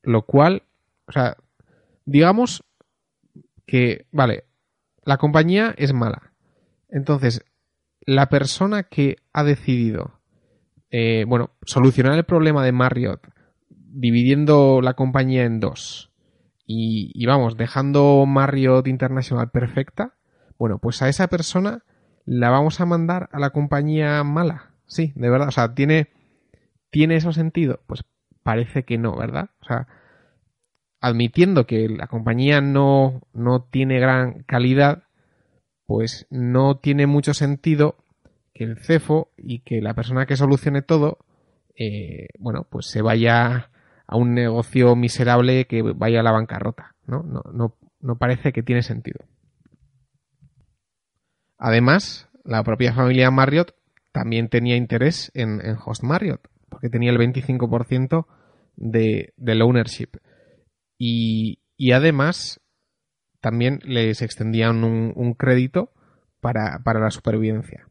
Lo 0.03 0.27
cual, 0.27 0.61
o 1.07 1.11
sea, 1.11 1.35
digamos 2.05 2.63
que, 3.65 4.05
vale, 4.11 4.43
la 5.03 5.17
compañía 5.17 5.73
es 5.79 5.93
mala. 5.93 6.31
Entonces, 6.89 7.43
la 8.01 8.29
persona 8.29 8.83
que 8.83 9.15
ha 9.33 9.43
decidido 9.43 10.19
eh, 10.91 11.25
bueno, 11.27 11.49
solucionar 11.65 12.19
el 12.19 12.23
problema 12.23 12.63
de 12.63 12.71
Marriott 12.71 13.27
dividiendo 13.71 14.79
la 14.83 14.93
compañía 14.93 15.43
en 15.45 15.59
dos 15.59 16.11
y, 16.67 17.25
vamos, 17.25 17.57
dejando 17.57 18.27
Marriott 18.27 18.85
International 18.85 19.49
perfecta, 19.49 20.18
bueno, 20.59 20.77
pues 20.77 21.01
a 21.01 21.09
esa 21.09 21.27
persona 21.27 21.83
la 22.25 22.51
vamos 22.51 22.79
a 22.79 22.85
mandar 22.85 23.29
a 23.31 23.39
la 23.39 23.49
compañía 23.49 24.23
mala. 24.23 24.73
Sí, 24.85 25.13
de 25.15 25.29
verdad, 25.31 25.47
o 25.47 25.51
sea, 25.51 25.73
tiene, 25.73 26.09
tiene 26.91 27.15
eso 27.15 27.33
sentido. 27.33 27.79
Pues 27.87 28.03
parece 28.43 28.83
que 28.83 28.99
no, 28.99 29.15
¿verdad? 29.15 29.49
O 29.61 29.65
sea, 29.65 29.87
admitiendo 31.01 31.65
que 31.65 31.89
la 31.89 32.07
compañía 32.07 32.61
no, 32.61 33.21
no 33.33 33.63
tiene 33.63 33.99
gran 33.99 34.43
calidad, 34.43 35.03
pues 35.85 36.27
no 36.29 36.77
tiene 36.77 37.07
mucho 37.07 37.33
sentido 37.33 37.95
que 38.53 38.63
el 38.65 38.77
cefo 38.77 39.31
y 39.37 39.59
que 39.59 39.81
la 39.81 39.93
persona 39.93 40.25
que 40.25 40.35
solucione 40.35 40.81
todo, 40.81 41.19
eh, 41.75 42.27
bueno, 42.37 42.67
pues 42.69 42.87
se 42.87 43.01
vaya 43.01 43.71
a 44.05 44.17
un 44.17 44.33
negocio 44.33 44.95
miserable 44.95 45.65
que 45.65 45.81
vaya 45.81 46.19
a 46.19 46.23
la 46.23 46.31
bancarrota, 46.31 46.95
¿no? 47.05 47.23
No, 47.23 47.75
no, 48.01 48.15
parece 48.17 48.51
que 48.51 48.63
tiene 48.63 48.81
sentido. 48.81 49.19
Además, 51.59 52.29
la 52.45 52.63
propia 52.63 52.93
familia 52.93 53.29
Marriott 53.29 53.75
también 54.13 54.47
tenía 54.47 54.77
interés 54.77 55.29
en, 55.35 55.61
Host 55.85 56.03
Marriott, 56.03 56.47
porque 56.69 56.89
tenía 56.89 57.11
el 57.11 57.17
25% 57.17 58.25
de, 58.77 59.33
del 59.35 59.61
ownership. 59.61 60.09
Y, 60.97 61.59
además, 61.93 62.61
también 63.41 63.79
les 63.83 64.21
extendían 64.21 64.83
un, 64.83 65.33
crédito 65.33 65.91
para, 66.39 66.79
la 66.83 67.11
supervivencia. 67.11 67.87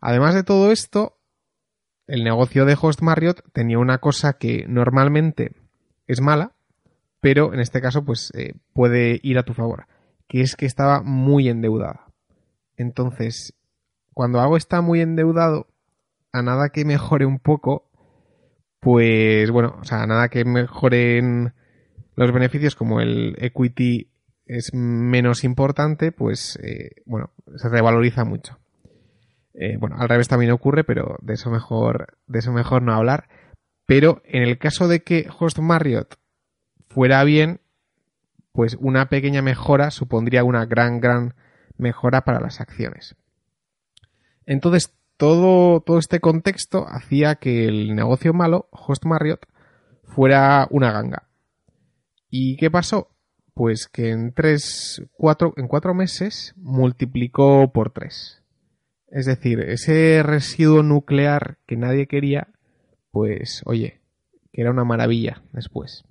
Además 0.00 0.34
de 0.34 0.44
todo 0.44 0.70
esto, 0.70 1.18
el 2.06 2.22
negocio 2.22 2.64
de 2.64 2.76
Host 2.80 3.02
Marriott 3.02 3.42
tenía 3.52 3.78
una 3.78 3.98
cosa 3.98 4.34
que 4.34 4.64
normalmente 4.68 5.52
es 6.06 6.20
mala, 6.20 6.52
pero 7.20 7.52
en 7.52 7.58
este 7.58 7.80
caso 7.80 8.04
pues 8.04 8.32
eh, 8.34 8.54
puede 8.72 9.18
ir 9.24 9.38
a 9.38 9.42
tu 9.42 9.54
favor, 9.54 9.86
que 10.28 10.40
es 10.40 10.54
que 10.54 10.66
estaba 10.66 11.02
muy 11.02 11.48
endeudada. 11.48 12.07
Entonces, 12.78 13.54
cuando 14.14 14.40
algo 14.40 14.56
está 14.56 14.80
muy 14.80 15.00
endeudado, 15.00 15.66
a 16.32 16.42
nada 16.42 16.70
que 16.70 16.84
mejore 16.84 17.26
un 17.26 17.40
poco, 17.40 17.90
pues 18.80 19.50
bueno, 19.50 19.76
o 19.80 19.84
sea, 19.84 20.02
a 20.02 20.06
nada 20.06 20.28
que 20.28 20.44
mejoren 20.44 21.52
los 22.14 22.32
beneficios 22.32 22.74
como 22.74 23.00
el 23.00 23.36
equity 23.38 24.10
es 24.46 24.72
menos 24.72 25.44
importante, 25.44 26.12
pues 26.12 26.58
eh, 26.62 27.02
bueno, 27.04 27.32
se 27.56 27.68
revaloriza 27.68 28.24
mucho. 28.24 28.58
Eh, 29.54 29.76
bueno, 29.76 29.96
al 29.98 30.08
revés 30.08 30.28
también 30.28 30.52
ocurre, 30.52 30.84
pero 30.84 31.16
de 31.20 31.34
eso 31.34 31.50
mejor, 31.50 32.16
de 32.28 32.38
eso 32.38 32.52
mejor 32.52 32.82
no 32.82 32.94
hablar. 32.94 33.28
Pero 33.86 34.22
en 34.24 34.42
el 34.42 34.58
caso 34.58 34.86
de 34.86 35.00
que 35.00 35.28
Host 35.38 35.58
Marriott 35.58 36.14
fuera 36.88 37.24
bien, 37.24 37.60
pues 38.52 38.76
una 38.80 39.08
pequeña 39.08 39.42
mejora 39.42 39.90
supondría 39.90 40.44
una 40.44 40.64
gran, 40.64 41.00
gran 41.00 41.34
mejora 41.78 42.22
para 42.22 42.40
las 42.40 42.60
acciones. 42.60 43.16
Entonces, 44.46 44.94
todo, 45.16 45.80
todo 45.80 45.98
este 45.98 46.20
contexto 46.20 46.86
hacía 46.88 47.36
que 47.36 47.66
el 47.66 47.94
negocio 47.94 48.32
malo, 48.32 48.68
Host 48.70 49.04
Marriott, 49.04 49.46
fuera 50.04 50.66
una 50.70 50.92
ganga. 50.92 51.28
¿Y 52.30 52.56
qué 52.56 52.70
pasó? 52.70 53.10
Pues 53.54 53.88
que 53.88 54.10
en 54.10 54.32
tres, 54.32 55.02
cuatro, 55.12 55.52
en 55.56 55.66
cuatro 55.68 55.94
meses 55.94 56.54
multiplicó 56.56 57.72
por 57.72 57.92
tres. 57.92 58.42
Es 59.08 59.26
decir, 59.26 59.60
ese 59.60 60.22
residuo 60.22 60.82
nuclear 60.82 61.58
que 61.66 61.76
nadie 61.76 62.06
quería, 62.06 62.48
pues 63.10 63.62
oye, 63.64 64.00
que 64.52 64.60
era 64.60 64.70
una 64.70 64.84
maravilla 64.84 65.42
después. 65.52 66.04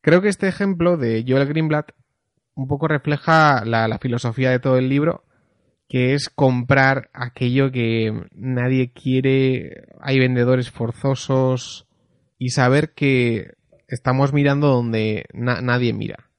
Creo 0.00 0.22
que 0.22 0.28
este 0.28 0.48
ejemplo 0.48 0.96
de 0.96 1.24
Joel 1.26 1.48
Greenblatt 1.48 1.92
un 2.54 2.68
poco 2.68 2.88
refleja 2.88 3.64
la, 3.64 3.98
filosofía 3.98 4.50
de 4.50 4.58
todo 4.58 4.76
el 4.76 4.88
libro, 4.88 5.24
que 5.88 6.14
es 6.14 6.28
comprar 6.28 7.10
aquello 7.12 7.70
que 7.70 8.26
nadie 8.32 8.92
quiere, 8.92 9.88
hay 10.00 10.18
vendedores 10.18 10.70
forzosos 10.70 11.86
y 12.38 12.50
saber 12.50 12.92
que 12.94 13.54
estamos 13.88 14.32
mirando 14.32 14.68
donde 14.68 15.26
nadie 15.32 15.92
mira. 15.92 16.30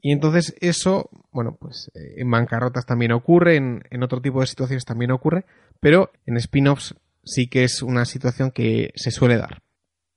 Y 0.00 0.12
entonces 0.12 0.54
eso, 0.60 1.10
bueno, 1.32 1.56
pues 1.58 1.90
eh, 1.94 2.20
en 2.20 2.30
bancarrotas 2.30 2.86
también 2.86 3.12
ocurre, 3.12 3.56
en, 3.56 4.02
otro 4.02 4.20
tipo 4.20 4.40
de 4.40 4.46
situaciones 4.46 4.84
también 4.84 5.10
ocurre, 5.10 5.46
pero 5.80 6.12
en 6.26 6.36
spin-offs 6.36 6.94
sí 7.24 7.48
que 7.48 7.64
es 7.64 7.82
una 7.82 8.04
situación 8.04 8.50
que 8.50 8.92
se 8.94 9.10
suele 9.10 9.36
dar. 9.36 9.62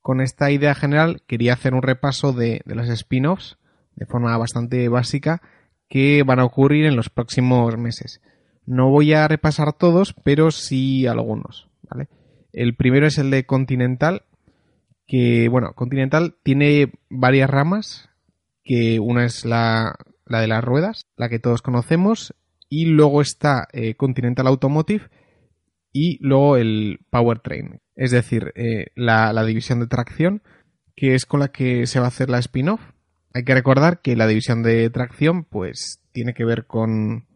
Con 0.02 0.22
esta 0.22 0.52
idea 0.52 0.76
general 0.76 1.24
quería 1.28 1.54
hacer 1.54 1.74
un 1.74 1.82
repaso 1.82 2.34
de, 2.34 2.62
de 2.66 2.76
los 2.76 2.88
spin-offs 2.90 3.58
de 4.00 4.06
forma 4.06 4.36
bastante 4.38 4.88
básica 4.88 5.41
que 5.89 6.24
van 6.24 6.39
a 6.39 6.46
ocurrir 6.46 6.86
en 6.86 6.96
los 6.96 7.10
próximos 7.10 7.77
meses. 7.77 8.22
No 8.65 8.89
voy 8.89 9.13
a 9.13 9.27
repasar 9.27 9.74
todos, 9.74 10.15
pero 10.24 10.51
sí 10.51 11.06
algunos. 11.06 11.70
¿vale? 11.89 12.08
El 12.53 12.75
primero 12.75 13.08
es 13.08 13.18
el 13.18 13.29
de 13.29 13.46
Continental, 13.46 14.24
que 15.06 15.50
bueno, 15.50 15.74
Continental 15.74 16.36
tiene 16.44 16.94
varias 17.10 17.50
ramas, 17.50 18.10
que 18.63 19.00
una 19.00 19.25
es 19.25 19.44
la, 19.44 19.96
de 20.27 20.48
las 20.48 20.63
ruedas, 20.63 21.08
la 21.18 21.27
que 21.27 21.39
todos 21.39 21.62
conocemos, 21.62 22.34
y 22.70 22.86
luego 22.86 23.22
está 23.22 23.68
eh, 23.74 23.96
Continental 23.96 24.48
Automotive 24.48 25.10
y 25.91 26.24
luego 26.24 26.56
el 26.56 27.00
Powertrain, 27.10 27.82
es 27.96 28.12
decir, 28.12 28.53
eh, 28.56 28.91
la, 28.96 29.34
la 29.34 29.44
división 29.44 29.79
de 29.79 29.88
tracción, 29.88 30.44
que 30.96 31.15
es 31.15 31.25
con 31.25 31.39
la 31.39 31.48
que 31.48 31.88
se 31.88 32.00
va 32.00 32.06
a 32.06 32.10
hacer 32.10 32.29
la 32.29 32.38
spin-off 32.38 32.82
hay 33.33 33.43
que 33.43 33.53
recordar 33.53 34.01
que 34.01 34.15
la 34.15 34.27
división 34.27 34.63
de 34.63 34.89
tracción, 34.89 35.43
pues, 35.43 36.01
tiene 36.12 36.33
que 36.33 36.45
ver 36.45 36.65
con, 36.65 37.27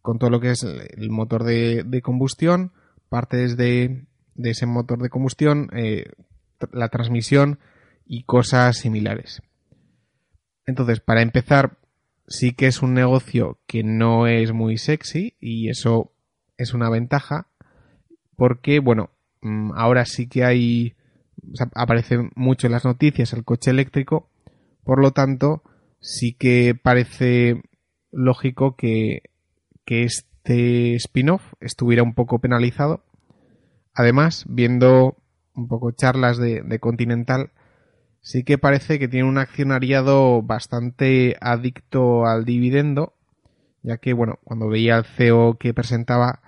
con 0.00 0.18
todo 0.18 0.30
lo 0.30 0.40
que 0.40 0.50
es 0.50 0.62
el 0.62 1.10
motor 1.10 1.44
de, 1.44 2.00
combustión, 2.02 2.72
partes 3.08 3.56
de, 3.56 4.06
de, 4.34 4.50
ese 4.50 4.66
motor 4.66 5.00
de 5.00 5.10
combustión, 5.10 5.68
eh, 5.74 6.06
la 6.72 6.88
transmisión 6.88 7.58
y 8.06 8.24
cosas 8.24 8.78
similares. 8.78 9.42
Entonces, 10.64 11.00
para 11.00 11.22
empezar, 11.22 11.78
sí 12.26 12.52
que 12.52 12.66
es 12.66 12.82
un 12.82 12.94
negocio 12.94 13.58
que 13.66 13.82
no 13.82 14.26
es 14.26 14.52
muy 14.52 14.78
sexy 14.78 15.36
y 15.40 15.68
eso 15.68 16.12
es 16.56 16.72
una 16.72 16.88
ventaja 16.88 17.48
porque, 18.36 18.78
bueno, 18.78 19.10
mm, 19.42 19.72
ahora 19.74 20.06
sí 20.06 20.28
que 20.28 20.44
hay, 20.44 20.94
aparece 21.74 22.30
mucho 22.34 22.66
en 22.66 22.72
las 22.72 22.84
noticias 22.84 23.32
el 23.32 23.44
coche 23.44 23.70
eléctrico 23.70 24.31
por 24.84 25.00
lo 25.00 25.12
tanto, 25.12 25.62
sí 26.00 26.34
que 26.34 26.74
parece 26.74 27.62
lógico 28.10 28.76
que, 28.76 29.22
este 29.86 30.94
spin-off 30.94 31.52
estuviera 31.60 32.02
un 32.02 32.14
poco 32.14 32.38
penalizado. 32.38 33.04
Además, 33.92 34.46
viendo 34.48 35.18
un 35.54 35.68
poco 35.68 35.90
charlas 35.92 36.38
de, 36.38 36.78
Continental, 36.80 37.50
sí 38.22 38.42
que 38.42 38.56
parece 38.56 38.98
que 38.98 39.08
tiene 39.08 39.28
un 39.28 39.36
accionariado 39.36 40.40
bastante 40.40 41.36
adicto 41.42 42.24
al 42.24 42.46
dividendo, 42.46 43.12
ya 43.82 43.98
que, 43.98 44.14
bueno, 44.14 44.38
cuando 44.44 44.68
veía 44.68 44.96
al 44.96 45.04
CEO 45.04 45.58
que 45.58 45.74
presentaba, 45.74 46.40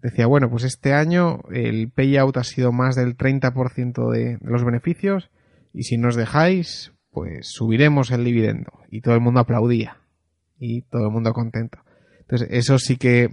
decía, 0.00 0.26
bueno, 0.26 0.48
pues 0.48 0.64
este 0.64 0.94
año 0.94 1.42
el 1.52 1.90
payout 1.90 2.38
ha 2.38 2.44
sido 2.44 2.72
más 2.72 2.96
del 2.96 3.14
30% 3.14 4.10
de, 4.10 4.38
de 4.38 4.50
los 4.50 4.64
beneficios, 4.64 5.30
y 5.74 5.82
si 5.82 5.98
nos 5.98 6.16
dejáis, 6.16 6.94
pues 7.10 7.48
subiremos 7.48 8.10
el 8.10 8.24
dividendo. 8.24 8.72
Y 8.90 9.00
todo 9.00 9.14
el 9.14 9.20
mundo 9.20 9.40
aplaudía. 9.40 9.98
Y 10.58 10.82
todo 10.82 11.06
el 11.06 11.10
mundo 11.10 11.32
contento. 11.32 11.78
Entonces, 12.20 12.48
eso 12.50 12.78
sí 12.78 12.96
que, 12.96 13.30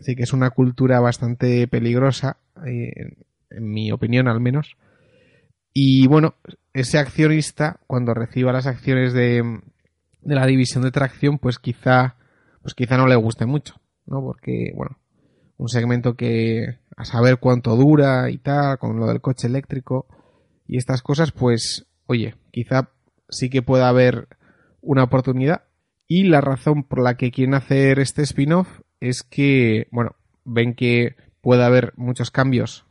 sí 0.00 0.14
que 0.14 0.22
es 0.22 0.32
una 0.32 0.50
cultura 0.50 1.00
bastante 1.00 1.66
peligrosa, 1.66 2.38
eh, 2.66 3.16
en 3.50 3.70
mi 3.70 3.90
opinión 3.90 4.28
al 4.28 4.40
menos. 4.40 4.76
Y 5.72 6.06
bueno, 6.06 6.34
ese 6.72 6.98
accionista, 6.98 7.80
cuando 7.86 8.14
reciba 8.14 8.52
las 8.52 8.66
acciones 8.66 9.12
de, 9.12 9.60
de 10.20 10.34
la 10.34 10.46
división 10.46 10.84
de 10.84 10.90
tracción, 10.90 11.38
pues 11.38 11.58
quizá, 11.58 12.16
pues 12.62 12.74
quizá 12.74 12.96
no 12.96 13.06
le 13.06 13.16
guste 13.16 13.46
mucho, 13.46 13.80
¿no? 14.06 14.20
Porque, 14.20 14.72
bueno, 14.74 14.98
un 15.56 15.68
segmento 15.68 16.14
que 16.14 16.78
a 16.96 17.04
saber 17.04 17.38
cuánto 17.38 17.76
dura 17.76 18.30
y 18.30 18.38
tal, 18.38 18.78
con 18.78 18.98
lo 18.98 19.06
del 19.06 19.20
coche 19.20 19.46
eléctrico 19.46 20.06
y 20.66 20.76
estas 20.76 21.02
cosas, 21.02 21.32
pues, 21.32 21.86
oye, 22.06 22.34
quizá 22.50 22.90
sí 23.28 23.50
que 23.50 23.62
puede 23.62 23.84
haber 23.84 24.28
una 24.80 25.04
oportunidad. 25.04 25.64
Y 26.06 26.24
la 26.24 26.40
razón 26.40 26.84
por 26.84 27.02
la 27.02 27.16
que 27.16 27.30
quieren 27.30 27.54
hacer 27.54 27.98
este 27.98 28.22
spin-off 28.22 28.80
es 29.00 29.22
que, 29.22 29.88
bueno, 29.90 30.16
ven 30.44 30.74
que 30.74 31.16
puede 31.40 31.64
haber 31.64 31.92
muchos 31.96 32.30
cambios, 32.30 32.86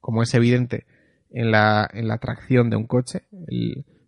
como 0.00 0.22
es 0.22 0.34
evidente, 0.34 0.86
en 1.30 1.50
la, 1.50 1.88
en 1.92 2.08
la 2.08 2.18
tracción 2.18 2.70
de 2.70 2.76
un 2.76 2.86
coche, 2.86 3.22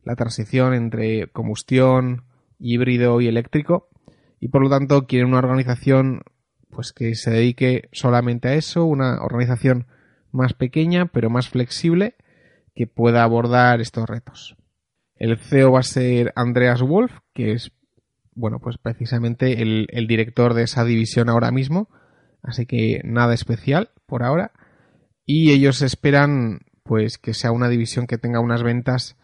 la 0.02 0.16
transición 0.16 0.74
entre 0.74 1.28
combustión, 1.28 2.24
híbrido 2.58 3.20
y 3.20 3.28
eléctrico, 3.28 3.88
y 4.40 4.48
por 4.48 4.62
lo 4.62 4.70
tanto 4.70 5.06
quieren 5.06 5.28
una 5.28 5.38
organización 5.38 6.22
pues 6.70 6.92
que 6.92 7.14
se 7.14 7.30
dedique 7.30 7.88
solamente 7.92 8.48
a 8.48 8.54
eso, 8.54 8.84
una 8.84 9.22
organización 9.22 9.86
más 10.32 10.54
pequeña 10.54 11.06
pero 11.06 11.30
más 11.30 11.48
flexible 11.48 12.16
que 12.74 12.86
pueda 12.86 13.22
abordar 13.22 13.80
estos 13.80 14.08
retos. 14.08 14.56
El 15.16 15.38
CEO 15.38 15.72
va 15.72 15.80
a 15.80 15.84
ser 15.84 16.32
Andreas 16.36 16.82
Wolf, 16.82 17.12
que 17.32 17.52
es, 17.52 17.72
bueno, 18.34 18.58
pues 18.58 18.78
precisamente 18.78 19.62
el, 19.62 20.06
director 20.08 20.54
de 20.54 20.64
esa 20.64 20.84
división 20.84 21.28
ahora 21.28 21.50
mismo. 21.50 21.88
Así 22.42 22.66
que 22.66 23.00
nada 23.04 23.32
especial 23.32 23.90
por 24.06 24.22
ahora. 24.22 24.52
Y 25.24 25.52
ellos 25.52 25.82
esperan, 25.82 26.60
pues, 26.82 27.18
que 27.18 27.32
sea 27.32 27.52
una 27.52 27.68
división 27.68 28.06
que 28.06 28.18
tenga 28.18 28.40
unas 28.40 28.62
ventas 28.62 29.16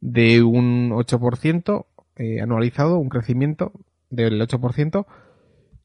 de 0.00 0.42
un 0.42 0.90
8% 0.90 1.86
eh, 2.16 2.40
anualizado, 2.40 2.98
un 2.98 3.08
crecimiento 3.08 3.72
del 4.10 4.40
8%. 4.40 5.06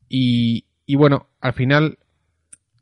Y, 0.09 0.67
y 0.85 0.95
bueno, 0.95 1.27
al 1.41 1.53
final, 1.53 1.97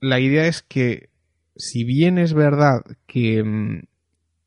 la 0.01 0.19
idea 0.19 0.47
es 0.47 0.63
que, 0.63 1.09
si 1.55 1.83
bien 1.83 2.17
es 2.17 2.33
verdad 2.33 2.81
que 3.05 3.43
mm, 3.43 3.83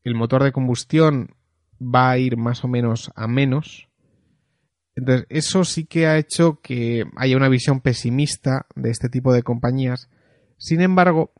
el 0.03 0.15
motor 0.15 0.43
de 0.43 0.51
combustión 0.51 1.36
va 1.81 2.11
a 2.11 2.17
ir 2.17 2.37
más 2.37 2.63
o 2.63 2.67
menos 2.67 3.11
a 3.15 3.27
menos. 3.27 3.89
Entonces, 4.95 5.27
eso 5.29 5.63
sí 5.63 5.85
que 5.85 6.07
ha 6.07 6.17
hecho 6.17 6.59
que 6.61 7.05
haya 7.17 7.37
una 7.37 7.49
visión 7.49 7.81
pesimista 7.81 8.65
de 8.75 8.89
este 8.89 9.09
tipo 9.09 9.33
de 9.33 9.43
compañías. 9.43 10.09
Sin 10.57 10.81
embargo, 10.81 11.33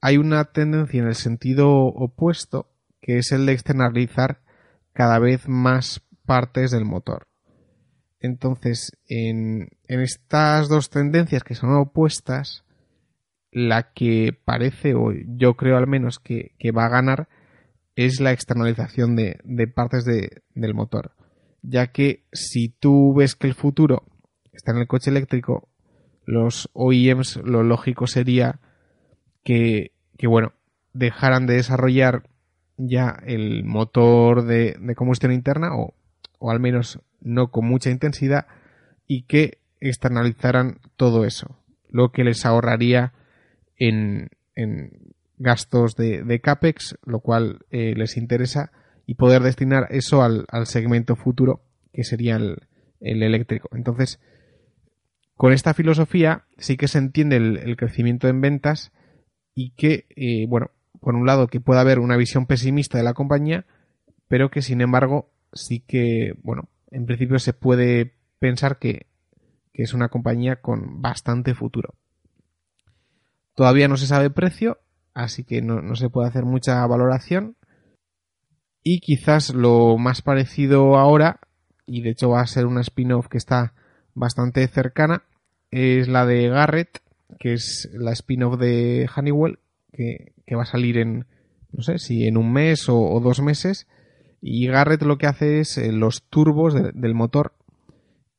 hay 0.00 0.16
una 0.16 0.44
tendencia 0.46 1.00
en 1.00 1.08
el 1.08 1.14
sentido 1.14 1.70
opuesto, 1.70 2.70
que 3.00 3.18
es 3.18 3.32
el 3.32 3.46
de 3.46 3.52
externalizar 3.52 4.40
cada 4.92 5.18
vez 5.18 5.46
más 5.46 6.00
partes 6.24 6.70
del 6.70 6.84
motor. 6.84 7.28
Entonces, 8.18 8.92
en, 9.08 9.68
estas 9.88 10.68
dos 10.68 10.88
tendencias 10.90 11.44
que 11.44 11.54
son 11.54 11.74
opuestas, 11.74 12.64
la 13.50 13.92
que 13.92 14.32
parece, 14.44 14.94
o 14.94 15.12
yo 15.12 15.54
creo 15.54 15.76
al 15.76 15.86
menos 15.86 16.18
que 16.18 16.54
va 16.74 16.86
a 16.86 16.90
ganar, 16.90 17.28
es 17.96 18.20
la 18.20 18.32
externalización 18.32 19.16
de, 19.16 19.38
partes 19.74 20.04
del 20.04 20.74
motor. 20.74 21.12
Ya 21.62 21.88
que 21.88 22.24
si 22.32 22.68
tú 22.68 23.14
ves 23.14 23.36
que 23.36 23.46
el 23.46 23.54
futuro 23.54 24.04
está 24.52 24.72
en 24.72 24.78
el 24.78 24.86
coche 24.86 25.10
eléctrico, 25.10 25.68
los 26.24 26.70
OEMs 26.72 27.36
lo 27.44 27.62
lógico 27.62 28.06
sería 28.06 28.60
que, 29.44 29.92
bueno, 30.22 30.52
dejaran 30.92 31.46
de 31.46 31.54
desarrollar 31.54 32.28
ya 32.76 33.16
el 33.26 33.64
motor 33.64 34.44
de, 34.44 34.76
combustión 34.96 35.32
interna 35.32 35.76
o, 35.76 35.94
o, 36.38 36.50
al 36.50 36.60
menos 36.60 37.00
no 37.20 37.50
con 37.50 37.66
mucha 37.66 37.90
intensidad 37.90 38.46
y 39.06 39.22
que 39.24 39.58
externalizaran 39.80 40.78
todo 40.96 41.24
eso, 41.24 41.58
lo 41.88 42.12
que 42.12 42.24
les 42.24 42.46
ahorraría 42.46 43.12
en, 43.76 44.30
en 44.54 45.14
gastos 45.42 45.96
de, 45.96 46.40
CAPEX, 46.40 46.96
lo 47.04 47.20
cual 47.20 47.66
eh, 47.70 47.94
les 47.96 48.16
interesa, 48.16 48.72
y 49.06 49.14
poder 49.14 49.42
destinar 49.42 49.88
eso 49.90 50.22
al, 50.22 50.46
segmento 50.66 51.16
futuro, 51.16 51.64
que 51.92 52.04
sería 52.04 52.36
el, 52.36 52.58
eléctrico. 53.00 53.68
Entonces, 53.72 54.20
con 55.34 55.52
esta 55.52 55.74
filosofía 55.74 56.44
sí 56.56 56.76
que 56.76 56.88
se 56.88 56.98
entiende 56.98 57.36
el, 57.36 57.76
crecimiento 57.76 58.28
en 58.28 58.40
ventas 58.40 58.92
y 59.54 59.70
que, 59.74 60.06
eh, 60.16 60.46
bueno, 60.48 60.70
por 61.00 61.14
un 61.16 61.26
lado 61.26 61.48
que 61.48 61.60
pueda 61.60 61.80
haber 61.80 61.98
una 61.98 62.16
visión 62.16 62.46
pesimista 62.46 62.96
de 62.96 63.04
la 63.04 63.14
compañía, 63.14 63.66
pero 64.28 64.50
que 64.50 64.62
sin 64.62 64.80
embargo 64.80 65.32
sí 65.52 65.80
que, 65.80 66.34
bueno, 66.42 66.68
en 66.90 67.06
principio 67.06 67.38
se 67.38 67.52
puede 67.52 68.14
pensar 68.38 68.78
que, 68.78 69.06
es 69.74 69.94
una 69.94 70.10
compañía 70.10 70.56
con 70.56 71.00
bastante 71.00 71.54
futuro. 71.54 71.94
Todavía 73.54 73.88
no 73.88 73.96
se 73.96 74.06
sabe 74.06 74.28
precio, 74.28 74.78
así 75.14 75.44
que 75.44 75.62
no, 75.62 75.82
no 75.82 75.94
se 75.96 76.08
puede 76.08 76.28
hacer 76.28 76.44
mucha 76.44 76.86
valoración. 76.86 77.56
Y 78.82 79.00
quizás 79.00 79.54
lo 79.54 79.96
más 79.98 80.22
parecido 80.22 80.96
ahora, 80.96 81.40
y 81.86 82.02
de 82.02 82.10
hecho 82.10 82.30
va 82.30 82.40
a 82.40 82.46
ser 82.46 82.66
una 82.66 82.80
spin-off 82.80 83.28
que 83.28 83.38
está 83.38 83.74
bastante 84.14 84.66
cercana, 84.68 85.22
es 85.70 86.08
la 86.08 86.26
de 86.26 86.48
Garrett, 86.48 87.00
que 87.38 87.54
es 87.54 87.88
la 87.92 88.12
spin-off 88.12 88.58
de 88.58 89.08
Honeywell, 89.16 89.58
que, 89.92 90.32
va 90.54 90.62
a 90.62 90.66
salir 90.66 90.98
en, 90.98 91.26
no 91.72 91.82
sé, 91.82 91.98
si 91.98 92.26
en 92.26 92.36
un 92.36 92.52
mes 92.52 92.88
o, 92.88 93.20
dos 93.20 93.40
meses. 93.40 93.88
Y 94.40 94.66
Garrett 94.66 95.02
lo 95.02 95.18
que 95.18 95.26
hace 95.26 95.60
es 95.60 95.78
eh, 95.78 95.92
los 95.92 96.24
turbos 96.24 96.74
del 96.74 97.14
motor. 97.14 97.54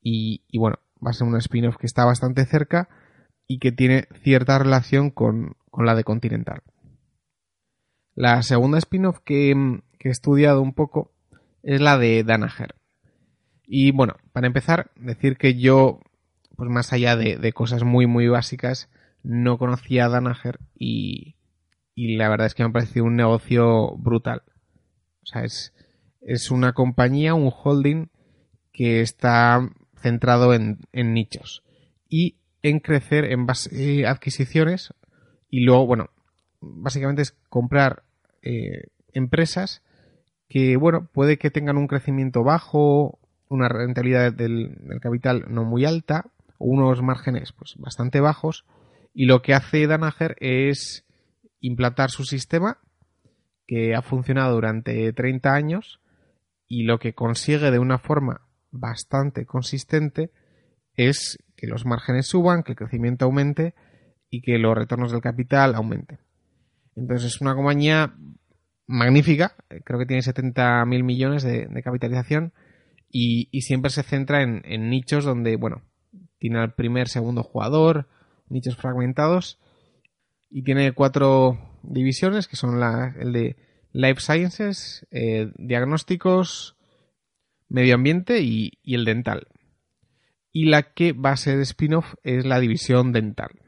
Y, 0.01 0.43
bueno, 0.57 0.77
va 1.05 1.11
a 1.11 1.13
ser 1.13 1.27
una 1.27 1.39
spin-off 1.39 1.77
que 1.77 1.87
está 1.87 2.05
bastante 2.05 2.45
cerca 2.45 2.89
y 3.47 3.59
que 3.59 3.71
tiene 3.71 4.07
cierta 4.21 4.59
relación 4.59 5.09
con, 5.09 5.55
la 5.79 5.95
de 5.95 6.03
Continental. 6.03 6.61
La 8.15 8.41
segunda 8.43 8.77
spin-off 8.77 9.19
que, 9.25 9.81
que 9.97 10.09
he 10.09 10.11
estudiado 10.11 10.61
un 10.61 10.73
poco 10.73 11.11
es 11.63 11.81
la 11.81 11.97
de 11.97 12.23
Danaher. 12.23 12.75
Y 13.65 13.91
bueno, 13.91 14.15
para 14.33 14.47
empezar, 14.47 14.91
decir 14.95 15.37
que 15.37 15.55
yo 15.55 15.99
pues 16.55 16.69
más 16.69 16.93
allá 16.93 17.15
de, 17.15 17.53
cosas 17.53 17.83
muy, 17.83 18.07
muy 18.07 18.27
básicas, 18.27 18.89
no 19.23 19.57
conocía 19.57 20.05
a 20.05 20.09
Danaher 20.09 20.59
y, 20.77 21.35
la 21.95 22.29
verdad 22.29 22.47
es 22.47 22.55
que 22.55 22.63
me 22.63 22.69
ha 22.69 22.73
parecido 22.73 23.05
un 23.05 23.15
negocio 23.15 23.95
brutal. 23.97 24.43
O 25.23 25.25
sea, 25.25 25.43
es, 25.43 25.73
es 26.21 26.51
una 26.51 26.73
compañía, 26.73 27.33
un 27.33 27.51
holding 27.51 28.07
que 28.71 29.01
está 29.01 29.69
centrado 30.01 30.53
en, 30.53 30.79
nichos 30.91 31.63
y 32.09 32.37
en 32.61 32.79
crecer 32.79 33.25
en 33.25 33.47
eh, 33.71 34.05
adquisiciones 34.05 34.93
y 35.53 35.59
luego, 35.59 35.85
bueno, 35.85 36.09
básicamente 36.61 37.21
es 37.21 37.37
comprar 37.47 38.01
eh, 38.41 38.87
empresas 39.11 39.83
que, 40.49 40.77
bueno, 40.77 41.07
puede 41.13 41.37
que 41.37 41.51
tengan 41.51 41.77
un 41.77 41.85
crecimiento 41.85 42.43
bajo, 42.43 43.19
una 43.49 43.69
rentabilidad 43.69 44.33
del, 44.33 44.73
del 44.79 44.99
capital 44.99 45.45
no 45.49 45.63
muy 45.63 45.85
alta, 45.85 46.25
unos 46.57 47.03
márgenes 47.03 47.51
pues, 47.51 47.75
bastante 47.77 48.19
bajos 48.19 48.65
y 49.13 49.25
lo 49.27 49.43
que 49.43 49.53
hace 49.53 49.85
Danaher 49.85 50.37
es 50.39 51.05
implantar 51.59 52.09
su 52.09 52.23
sistema 52.23 52.79
que 53.67 53.93
ha 53.93 54.01
funcionado 54.01 54.55
durante 54.55 55.13
30 55.13 55.53
años 55.53 55.99
y 56.67 56.81
lo 56.81 56.97
que 56.97 57.13
consigue 57.13 57.69
de 57.69 57.77
una 57.77 57.99
forma 57.99 58.41
bastante 58.71 59.45
consistente 59.45 60.31
es 60.95 61.37
que 61.55 61.67
los 61.67 61.85
márgenes 61.85 62.25
suban, 62.25 62.63
que 62.63 62.71
el 62.71 62.77
crecimiento 62.79 63.25
aumente 63.25 63.75
y 64.33 64.41
que 64.41 64.57
los 64.57 64.75
retornos 64.75 65.11
del 65.11 65.21
capital 65.21 65.75
aumenten. 65.75 66.17
Entonces 66.95 67.35
es 67.35 67.41
una 67.41 67.53
compañía 67.53 68.15
magnífica, 68.87 69.55
creo 69.83 69.99
que 69.99 70.07
tiene 70.07 70.23
70 70.23 70.83
mil 70.85 71.03
millones 71.03 71.43
de, 71.43 71.69
capitalización 71.83 72.51
y, 73.11 73.47
siempre 73.61 73.91
se 73.91 74.01
centra 74.01 74.41
en, 74.41 74.89
nichos 74.89 75.23
donde, 75.23 75.55
bueno, 75.55 75.83
tiene 76.39 76.57
al 76.57 76.73
primer, 76.73 77.09
segundo 77.09 77.43
jugador, 77.43 78.07
nichos 78.49 78.75
fragmentados 78.75 79.59
y 80.49 80.63
tiene 80.63 80.93
cuatro 80.93 81.59
divisiones 81.83 82.47
que 82.47 82.55
son 82.55 82.79
la, 82.79 83.13
el 83.19 83.33
de 83.33 83.55
Life 83.91 84.19
Sciences, 84.19 85.05
eh, 85.11 85.51
diagnósticos, 85.57 86.75
medio 87.69 87.93
ambiente 87.93 88.41
y, 88.41 88.79
el 88.83 89.05
dental. 89.05 89.47
Y 90.51 90.65
la 90.69 90.93
que 90.93 91.13
va 91.13 91.33
a 91.33 91.37
ser 91.37 91.59
spin-off 91.59 92.15
es 92.23 92.47
la 92.47 92.59
división 92.59 93.11
dental. 93.11 93.62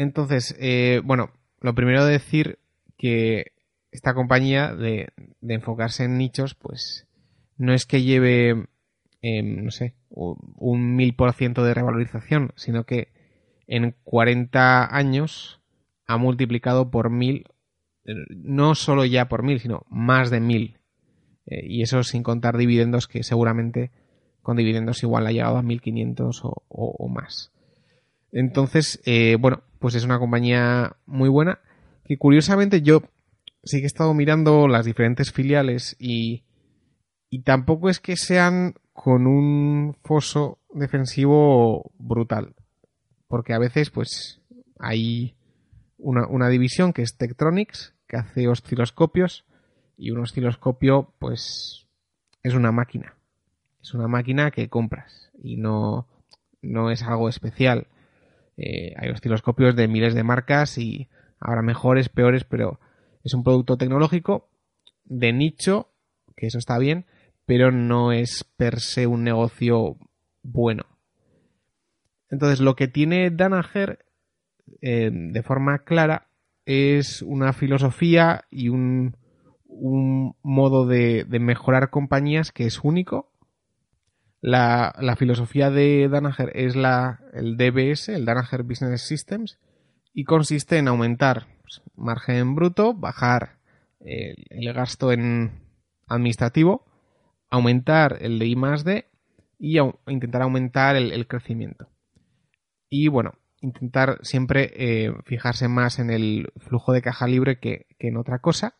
Entonces, 0.00 0.56
eh, 0.58 1.02
bueno, 1.04 1.30
lo 1.60 1.74
primero 1.74 2.06
de 2.06 2.12
decir 2.12 2.58
que 2.96 3.52
esta 3.92 4.14
compañía 4.14 4.74
de, 4.74 5.08
enfocarse 5.42 6.04
en 6.04 6.16
nichos, 6.16 6.54
pues 6.54 7.06
no 7.58 7.74
es 7.74 7.84
que 7.84 8.02
lleve 8.02 8.66
no 9.22 9.70
sé, 9.70 9.94
un 10.08 10.96
mil 10.96 11.14
por 11.14 11.34
ciento 11.34 11.64
de 11.64 11.74
revalorización, 11.74 12.52
sino 12.56 12.84
que 12.84 13.08
en 13.66 13.94
40 14.04 14.96
años 14.96 15.60
ha 16.06 16.16
multiplicado 16.16 16.90
por 16.90 17.10
mil, 17.10 17.44
eh, 18.06 18.14
no 18.30 18.74
solo 18.74 19.04
ya 19.04 19.28
por 19.28 19.42
mil, 19.42 19.60
sino 19.60 19.84
más 19.90 20.30
de 20.30 20.40
mil. 20.40 20.78
Eh, 21.44 21.66
y 21.66 21.82
eso 21.82 22.02
sin 22.04 22.22
contar 22.22 22.56
dividendos 22.56 23.06
que 23.06 23.22
seguramente 23.22 23.90
con 24.40 24.56
dividendos 24.56 25.02
igual 25.02 25.26
ha 25.26 25.32
llegado 25.32 25.58
a 25.58 25.62
1500 25.62 26.40
o, 26.42 26.64
o, 26.70 27.08
más. 27.08 27.52
Entonces, 28.32 29.02
eh, 29.04 29.36
bueno, 29.38 29.62
pues 29.80 29.96
es 29.96 30.04
una 30.04 30.20
compañía 30.20 30.96
muy 31.06 31.28
buena 31.28 31.58
que 32.04 32.16
curiosamente 32.16 32.82
yo 32.82 33.02
sí 33.64 33.78
que 33.78 33.84
he 33.84 33.86
estado 33.86 34.14
mirando 34.14 34.68
las 34.68 34.84
diferentes 34.84 35.32
filiales 35.32 35.96
y, 35.98 36.44
y 37.28 37.42
tampoco 37.42 37.88
es 37.88 38.00
que 38.00 38.16
sean 38.16 38.74
con 38.92 39.26
un 39.26 39.96
foso 40.04 40.58
defensivo 40.74 41.92
brutal. 41.98 42.54
Porque 43.28 43.54
a 43.54 43.58
veces, 43.58 43.90
pues, 43.90 44.40
hay 44.78 45.36
una, 45.96 46.48
división 46.48 46.92
que 46.92 47.02
es 47.02 47.16
Tektronix, 47.16 47.94
que 48.08 48.16
hace 48.16 48.48
osciloscopios, 48.48 49.44
y 49.96 50.10
un 50.10 50.20
osciloscopio, 50.20 51.14
pues, 51.18 51.86
es 52.42 52.54
una 52.54 52.72
máquina. 52.72 53.16
Es 53.80 53.94
una 53.94 54.08
máquina 54.08 54.50
que 54.50 54.68
compras 54.68 55.30
y 55.42 55.56
no, 55.56 56.06
no 56.60 56.90
es 56.90 57.02
algo 57.02 57.28
especial. 57.28 57.86
Eh, 58.62 58.92
hay 58.98 59.08
osciloscopios 59.08 59.74
de 59.74 59.88
miles 59.88 60.14
de 60.14 60.22
marcas 60.22 60.76
y 60.76 61.08
habrá 61.40 61.62
mejores, 61.62 62.10
peores, 62.10 62.44
pero 62.44 62.78
es 63.24 63.32
un 63.32 63.42
producto 63.42 63.78
tecnológico 63.78 64.50
de 65.04 65.32
nicho, 65.32 65.88
que 66.36 66.46
eso 66.46 66.58
está 66.58 66.76
bien, 66.76 67.06
pero 67.46 67.72
no 67.72 68.12
es 68.12 68.44
per 68.44 68.80
se 68.80 69.06
un 69.06 69.24
negocio 69.24 69.96
bueno. 70.42 70.84
Entonces, 72.28 72.60
lo 72.60 72.76
que 72.76 72.86
tiene 72.86 73.30
Danaher 73.30 74.04
eh, 74.82 75.10
de 75.10 75.42
forma 75.42 75.78
clara 75.84 76.28
es 76.66 77.22
una 77.22 77.54
filosofía 77.54 78.44
y 78.50 78.68
un, 78.68 79.16
modo 80.42 80.86
de, 80.86 81.24
mejorar 81.40 81.88
compañías 81.88 82.52
que 82.52 82.66
es 82.66 82.80
único. 82.84 83.29
La, 84.40 85.16
filosofía 85.18 85.70
de 85.70 86.08
Danaher 86.08 86.52
es 86.54 86.76
la, 86.76 87.20
el 87.32 87.56
DBS, 87.56 88.08
el 88.10 88.24
Danaher 88.24 88.62
Business 88.62 89.02
Systems, 89.02 89.58
y 90.12 90.24
consiste 90.24 90.78
en 90.78 90.88
aumentar 90.88 91.46
pues, 91.62 91.82
margen 91.94 92.54
bruto, 92.54 92.94
bajar 92.94 93.58
el 94.00 94.72
gasto 94.72 95.12
en 95.12 95.60
administrativo 96.08 96.90
aumentar 97.50 98.18
el 98.20 98.38
de 98.38 98.46
I 98.46 98.56
más 98.56 98.84
D 98.84 99.06
y 99.58 99.78
intentar 100.06 100.42
aumentar 100.42 100.96
el, 100.96 101.26
crecimiento. 101.26 101.88
Y 102.88 103.08
bueno, 103.08 103.34
intentar 103.60 104.18
siempre 104.22 104.72
eh, 104.74 105.12
fijarse 105.24 105.68
más 105.68 105.98
en 105.98 106.10
el 106.10 106.50
flujo 106.56 106.92
de 106.92 107.02
caja 107.02 107.26
libre 107.26 107.58
que, 107.58 107.86
en 107.98 108.16
otra 108.16 108.38
cosa. 108.38 108.76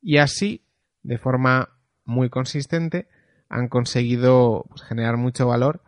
Y 0.00 0.18
así, 0.18 0.64
de 1.02 1.18
forma 1.18 1.70
muy 2.04 2.30
consistente, 2.30 3.08
han 3.48 3.68
conseguido 3.68 4.64
pues, 4.68 4.82
generar 4.82 5.16
mucho 5.16 5.46
valor 5.46 5.82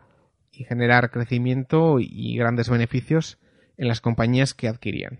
y 0.51 0.63
generar 0.63 1.11
crecimiento 1.11 1.99
y 1.99 2.35
grandes 2.37 2.69
beneficios 2.69 3.37
en 3.77 3.87
las 3.87 4.01
compañías 4.01 4.53
que 4.53 4.67
adquirían. 4.67 5.19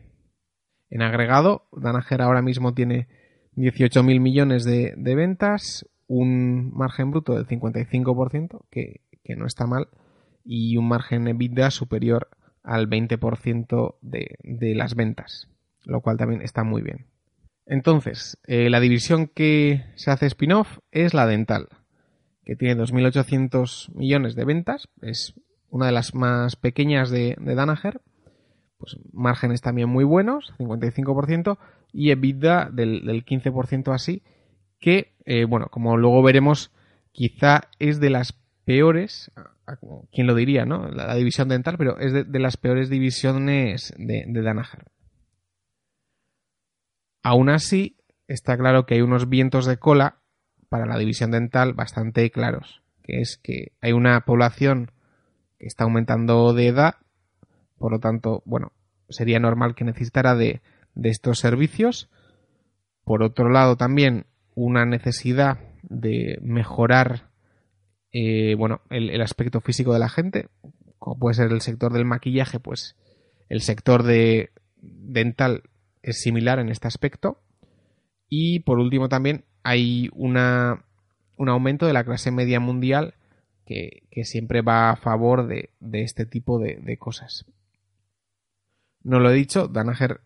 En 0.89 1.01
agregado, 1.01 1.67
Danaher 1.71 2.21
ahora 2.21 2.41
mismo 2.41 2.73
tiene 2.73 3.07
18.000 3.55 4.19
millones 4.19 4.63
de, 4.63 4.95
ventas, 4.97 5.87
un 6.07 6.71
margen 6.73 7.11
bruto 7.11 7.35
del 7.35 7.47
55%, 7.47 8.65
que, 8.71 9.01
que 9.23 9.35
no 9.35 9.45
está 9.45 9.67
mal, 9.67 9.89
y 10.43 10.77
un 10.77 10.87
margen 10.87 11.27
EBITDA 11.27 11.71
superior 11.71 12.29
al 12.63 12.89
20% 12.89 13.95
de, 14.01 14.35
de 14.43 14.75
las 14.75 14.95
ventas, 14.95 15.49
lo 15.85 16.01
cual 16.01 16.17
también 16.17 16.41
está 16.41 16.63
muy 16.63 16.81
bien. 16.81 17.07
Entonces, 17.65 18.39
eh, 18.47 18.69
la 18.69 18.79
división 18.79 19.27
que 19.27 19.85
se 19.95 20.09
hace 20.09 20.25
spin-off 20.25 20.79
es 20.91 21.13
la 21.13 21.27
dental, 21.27 21.69
que 22.49 22.55
tiene 22.55 22.81
2.800 22.81 23.93
millones 23.93 24.33
de 24.33 24.43
ventas, 24.43 24.89
es 25.03 25.35
una 25.69 25.85
de 25.85 25.91
las 25.91 26.15
más 26.15 26.55
pequeñas 26.55 27.11
de, 27.11 27.37
de 27.39 27.53
Danaher, 27.53 28.01
pues 28.79 28.97
márgenes 29.13 29.61
también 29.61 29.87
muy 29.87 30.03
buenos, 30.03 30.51
55%, 30.57 31.59
y 31.93 32.09
EBITDA 32.09 32.71
del, 32.71 33.05
del 33.05 33.23
15% 33.23 33.93
así, 33.93 34.23
que, 34.79 35.13
eh, 35.25 35.45
bueno, 35.45 35.67
como 35.69 35.95
luego 35.95 36.23
veremos, 36.23 36.71
quizá 37.11 37.69
es 37.77 37.99
de 37.99 38.09
las 38.09 38.33
peores, 38.65 39.31
quién 40.11 40.25
lo 40.25 40.33
diría, 40.33 40.65
¿no? 40.65 40.89
La, 40.89 41.13
división 41.13 41.49
dental, 41.49 41.75
pero 41.77 41.99
es 41.99 42.13
de, 42.13 42.39
las 42.39 42.57
peores 42.57 42.89
divisiones 42.89 43.93
de, 43.99 44.23
de 44.27 44.41
Danaher. 44.41 44.85
Aún 47.21 47.49
así, 47.49 47.97
está 48.27 48.57
claro 48.57 48.87
que 48.87 48.95
hay 48.95 49.01
unos 49.01 49.29
vientos 49.29 49.67
de 49.67 49.77
cola 49.77 50.19
para 50.69 50.85
la 50.85 50.97
división 50.97 51.31
dental 51.31 51.73
bastante 51.73 52.29
claros, 52.31 52.81
que 53.03 53.21
es 53.21 53.37
que 53.37 53.73
hay 53.81 53.91
una 53.91 54.21
población 54.21 54.91
que 55.57 55.67
está 55.67 55.83
aumentando 55.83 56.53
de 56.53 56.67
edad, 56.67 56.95
por 57.77 57.91
lo 57.91 57.99
tanto, 57.99 58.43
bueno, 58.45 58.71
sería 59.09 59.39
normal 59.39 59.75
que 59.75 59.83
necesitara 59.83 60.35
de, 60.35 60.61
estos 61.03 61.39
servicios. 61.39 62.09
Por 63.03 63.23
otro 63.23 63.49
lado, 63.49 63.77
también 63.77 64.25
una 64.53 64.85
necesidad 64.85 65.59
de 65.83 66.37
mejorar 66.41 67.29
eh, 68.11 68.55
bueno, 68.55 68.81
el, 68.89 69.09
el, 69.09 69.21
aspecto 69.21 69.61
físico 69.61 69.93
de 69.93 69.99
la 69.99 70.09
gente, 70.09 70.49
como 70.97 71.17
puede 71.17 71.35
ser 71.35 71.51
el 71.51 71.61
sector 71.61 71.93
del 71.93 72.05
maquillaje, 72.05 72.59
pues 72.59 72.97
el 73.47 73.61
sector 73.61 74.03
de 74.03 74.51
dental 74.75 75.63
es 76.01 76.21
similar 76.21 76.59
en 76.59 76.69
este 76.69 76.87
aspecto. 76.87 77.41
Y 78.27 78.59
por 78.61 78.79
último 78.79 79.09
también 79.09 79.45
hay 79.63 80.09
una, 80.13 80.85
un 81.37 81.49
aumento 81.49 81.85
de 81.85 81.93
la 81.93 82.03
clase 82.03 82.31
media 82.31 82.59
mundial 82.59 83.15
que, 83.65 84.03
siempre 84.23 84.61
va 84.61 84.89
a 84.89 84.97
favor 84.97 85.47
de, 85.47 85.69
este 85.93 86.25
tipo 86.25 86.59
de, 86.59 86.97
cosas. 86.97 87.45
No 89.01 89.19
lo 89.19 89.31
he 89.31 89.33
dicho, 89.33 89.67
Danaher 89.67 90.21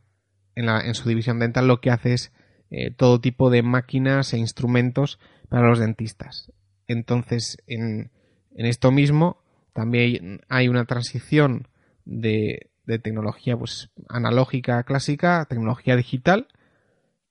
en, 0.56 0.66
la, 0.66 0.82
en 0.82 0.96
su 0.96 1.08
división 1.08 1.40
dental 1.40 1.68
lo 1.68 1.80
que 1.80 1.92
hace 1.92 2.14
es 2.14 2.32
eh, 2.72 2.90
todo 2.90 3.22
tipo 3.22 3.52
de 3.52 3.62
máquinas 3.62 4.34
e 4.34 4.40
instrumentos 4.40 5.20
para 5.50 5.68
los 5.68 5.78
dentistas. 5.78 6.52
Entonces, 6.88 7.58
en, 7.68 8.12
en 8.56 8.66
esto 8.66 8.92
mismo 8.92 9.44
también 9.74 10.42
hay 10.50 10.68
una 10.70 10.86
transición 10.86 11.68
de, 12.06 12.72
de 12.86 13.00
tecnología 13.00 13.58
pues, 13.58 13.90
analógica 14.10 14.84
clásica 14.84 15.46
tecnología 15.50 15.96
digital, 15.96 16.48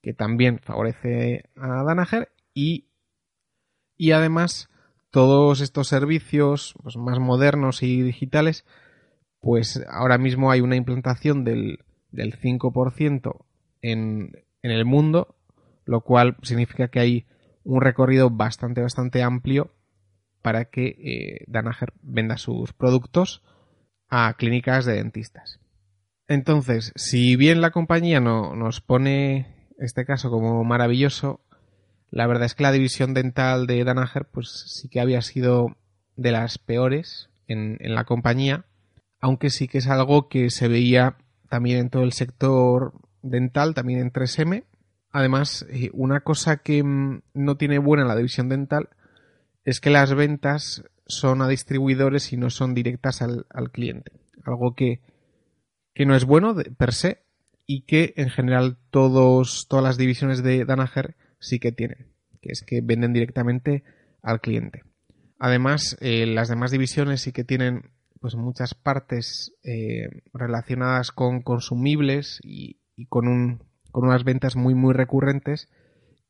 que 0.02 0.12
también 0.12 0.58
favorece 0.58 1.44
a 1.56 1.84
Danaher 1.84 2.32
y, 2.52 2.88
y 3.96 4.12
además 4.12 4.68
todos 5.10 5.60
estos 5.60 5.88
servicios 5.88 6.74
pues, 6.82 6.96
más 6.96 7.18
modernos 7.20 7.82
y 7.82 8.02
digitales, 8.02 8.64
pues 9.40 9.84
ahora 9.88 10.18
mismo 10.18 10.50
hay 10.50 10.60
una 10.60 10.76
implantación 10.76 11.44
del, 11.44 11.84
del 12.10 12.38
5% 12.38 13.44
en, 13.80 14.44
en 14.62 14.70
el 14.70 14.84
mundo, 14.84 15.36
lo 15.84 16.00
cual 16.00 16.36
significa 16.42 16.88
que 16.88 17.00
hay 17.00 17.26
un 17.64 17.80
recorrido 17.80 18.30
bastante, 18.30 18.82
bastante 18.82 19.22
amplio 19.22 19.70
para 20.42 20.66
que 20.66 20.86
eh, 20.86 21.44
Danaher 21.46 21.92
venda 22.02 22.36
sus 22.36 22.72
productos 22.72 23.42
a 24.08 24.34
clínicas 24.34 24.84
de 24.84 24.94
dentistas. 24.94 25.60
Entonces, 26.28 26.92
si 26.96 27.36
bien 27.36 27.60
la 27.60 27.70
compañía 27.70 28.20
no, 28.20 28.54
nos 28.56 28.80
pone 28.80 29.61
este 29.84 30.04
caso 30.04 30.30
como 30.30 30.64
maravilloso, 30.64 31.40
la 32.10 32.26
verdad 32.26 32.46
es 32.46 32.54
que 32.54 32.62
la 32.62 32.72
división 32.72 33.14
dental 33.14 33.66
de 33.66 33.84
Danaher 33.84 34.26
pues 34.26 34.48
sí 34.66 34.88
que 34.88 35.00
había 35.00 35.22
sido 35.22 35.76
de 36.16 36.32
las 36.32 36.58
peores 36.58 37.30
en, 37.46 37.78
en 37.80 37.94
la 37.94 38.04
compañía, 38.04 38.66
aunque 39.20 39.50
sí 39.50 39.68
que 39.68 39.78
es 39.78 39.88
algo 39.88 40.28
que 40.28 40.50
se 40.50 40.68
veía 40.68 41.16
también 41.48 41.78
en 41.78 41.90
todo 41.90 42.02
el 42.02 42.12
sector 42.12 42.94
dental, 43.22 43.74
también 43.74 44.00
en 44.00 44.12
3M. 44.12 44.64
Además, 45.10 45.66
eh, 45.70 45.90
una 45.92 46.20
cosa 46.20 46.58
que 46.58 46.82
mm, 46.82 47.22
no 47.34 47.56
tiene 47.56 47.78
buena 47.78 48.04
la 48.04 48.16
división 48.16 48.48
dental 48.48 48.88
es 49.64 49.80
que 49.80 49.90
las 49.90 50.14
ventas 50.14 50.84
son 51.06 51.42
a 51.42 51.48
distribuidores 51.48 52.32
y 52.32 52.36
no 52.36 52.50
son 52.50 52.74
directas 52.74 53.22
al, 53.22 53.44
cliente. 53.70 54.12
Algo 54.44 54.74
que, 54.74 55.00
no 56.04 56.16
es 56.16 56.24
bueno 56.24 56.54
per 56.76 56.92
se 56.92 57.21
y 57.66 57.82
que 57.82 58.14
en 58.16 58.30
general 58.30 58.78
todas 58.90 59.66
las 59.70 59.96
divisiones 59.96 60.42
de 60.42 60.64
Danaher 60.64 61.16
sí 61.38 61.58
que 61.58 61.72
tienen, 61.72 62.12
que 62.40 62.50
es 62.52 62.62
que 62.62 62.80
venden 62.82 63.12
directamente 63.12 63.84
al 64.22 64.40
cliente. 64.40 64.82
Además, 65.38 65.96
eh, 66.00 66.26
las 66.26 66.48
demás 66.48 66.70
divisiones 66.70 67.22
sí 67.22 67.32
que 67.32 67.44
tienen 67.44 67.90
pues 68.20 68.36
muchas 68.36 68.74
partes 68.74 69.52
eh, 69.64 70.08
relacionadas 70.32 71.10
con 71.10 71.42
consumibles 71.42 72.38
y, 72.44 72.80
y 72.94 73.06
con, 73.06 73.26
un, 73.26 73.64
con 73.90 74.04
unas 74.04 74.22
ventas 74.22 74.54
muy 74.54 74.74
muy 74.74 74.94
recurrentes 74.94 75.68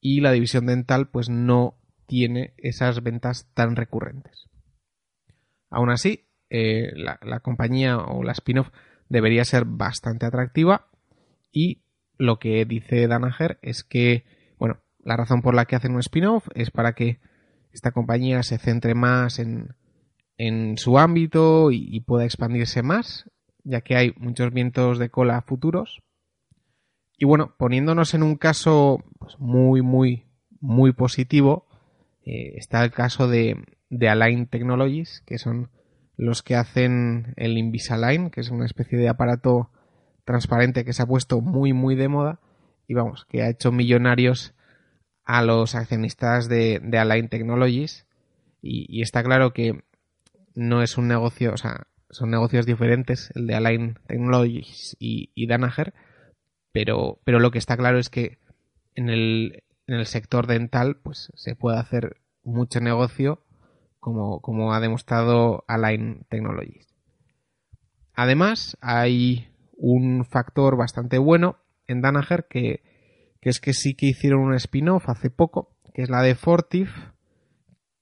y 0.00 0.20
la 0.20 0.32
división 0.32 0.66
dental 0.66 1.08
pues 1.08 1.28
no 1.28 1.76
tiene 2.06 2.54
esas 2.58 3.02
ventas 3.02 3.48
tan 3.54 3.76
recurrentes. 3.76 4.48
Aún 5.70 5.90
así, 5.90 6.26
eh, 6.50 6.92
la, 6.94 7.40
compañía 7.40 7.96
o 7.96 8.22
la 8.22 8.32
spin-off 8.32 8.68
debería 9.08 9.44
ser 9.44 9.64
bastante 9.64 10.26
atractiva 10.26 10.90
y 11.52 11.82
lo 12.18 12.38
que 12.38 12.64
dice 12.64 13.06
Danaher 13.06 13.58
es 13.62 13.84
que, 13.84 14.24
bueno, 14.58 14.78
la 15.00 15.16
razón 15.16 15.42
por 15.42 15.54
la 15.54 15.66
que 15.66 15.76
hacen 15.76 15.94
un 15.94 16.00
spin-off 16.00 16.48
es 16.54 16.70
para 16.70 16.94
que 16.94 17.20
esta 17.72 17.92
compañía 17.92 18.42
se 18.42 18.58
centre 18.58 18.94
más 18.94 19.38
en, 19.38 19.74
en 20.36 20.78
su 20.78 20.98
ámbito 20.98 21.70
y, 21.70 22.00
pueda 22.00 22.24
expandirse 22.24 22.82
más, 22.82 23.30
ya 23.64 23.80
que 23.80 23.96
hay 23.96 24.14
muchos 24.16 24.52
vientos 24.52 24.98
de 24.98 25.10
cola 25.10 25.42
futuros. 25.42 26.02
Y 27.16 27.24
bueno, 27.24 27.54
poniéndonos 27.58 28.14
en 28.14 28.22
un 28.22 28.36
caso 28.36 29.04
pues, 29.18 29.38
muy, 29.38 29.82
muy, 29.82 30.26
muy 30.60 30.92
positivo, 30.92 31.66
eh, 32.24 32.54
está 32.56 32.84
el 32.84 32.90
caso 32.90 33.28
de, 33.28 33.62
de 33.90 34.08
Align 34.08 34.46
Technologies, 34.46 35.22
que 35.26 35.38
son 35.38 35.70
los 36.16 36.42
que 36.42 36.56
hacen 36.56 37.34
el 37.36 37.58
Invisalign, 37.58 38.30
que 38.30 38.40
es 38.40 38.50
una 38.50 38.66
especie 38.66 38.98
de 38.98 39.08
aparato 39.08 39.70
transparente 40.24 40.84
que 40.84 40.92
se 40.92 41.02
ha 41.02 41.06
puesto 41.06 41.40
muy 41.40 41.72
muy 41.72 41.94
de 41.94 42.08
moda 42.08 42.40
y 42.86 42.94
vamos, 42.94 43.24
que 43.26 43.42
ha 43.42 43.48
hecho 43.48 43.72
millonarios 43.72 44.54
a 45.24 45.42
los 45.42 45.74
accionistas 45.74 46.48
de, 46.48 46.80
Align 46.98 47.28
Technologies 47.28 48.06
y, 48.60 49.02
está 49.02 49.22
claro 49.22 49.52
que 49.52 49.82
no 50.54 50.82
es 50.82 50.98
un 50.98 51.08
negocio, 51.08 51.52
o 51.52 51.56
sea, 51.56 51.86
son 52.10 52.30
negocios 52.30 52.66
diferentes, 52.66 53.32
el 53.34 53.46
de 53.46 53.54
Align 53.54 53.98
Technologies 54.06 54.96
y, 54.98 55.30
y 55.34 55.46
Danaher, 55.46 55.94
pero, 56.72 57.20
pero 57.24 57.40
lo 57.40 57.50
que 57.50 57.58
está 57.58 57.76
claro 57.76 57.98
es 57.98 58.10
que 58.10 58.38
en 58.94 59.08
el, 59.08 59.62
en 59.86 59.94
el 59.94 60.06
sector 60.06 60.46
dental 60.46 60.96
pues 60.96 61.32
se 61.34 61.56
puede 61.56 61.78
hacer 61.78 62.20
mucho 62.42 62.80
negocio 62.80 63.44
como, 64.00 64.40
como 64.40 64.74
ha 64.74 64.80
demostrado 64.80 65.64
Align 65.68 66.26
Technologies. 66.28 66.88
Además, 68.14 68.76
hay 68.80 69.51
un 69.76 70.24
factor 70.24 70.76
bastante 70.76 71.18
bueno 71.18 71.56
en 71.86 72.00
Danaher 72.00 72.46
que, 72.48 72.82
que 73.40 73.50
es 73.50 73.60
que 73.60 73.72
sí 73.72 73.94
que 73.94 74.06
hicieron 74.06 74.40
un 74.40 74.54
spin-off 74.54 75.08
hace 75.08 75.30
poco, 75.30 75.76
que 75.94 76.02
es 76.02 76.10
la 76.10 76.22
de 76.22 76.34
Fortif, 76.34 76.90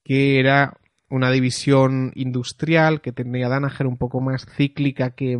que 0.04 0.38
era 0.38 0.78
una 1.09 1.30
división 1.30 2.12
industrial 2.14 3.00
que 3.00 3.12
tenía 3.12 3.48
Danaher 3.48 3.87
un 3.87 3.96
poco 3.96 4.20
más 4.20 4.46
cíclica 4.46 5.11
que, 5.11 5.38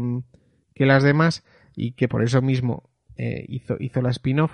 que 0.75 0.87
las 0.87 1.03
demás 1.03 1.45
y 1.77 1.93
que 1.93 2.09
por 2.09 2.23
eso 2.23 2.43
mismo 2.43 2.91
eh, 3.17 3.45
hizo, 3.49 3.77
hizo 3.79 4.03
la 4.03 4.11
spin-off 4.11 4.51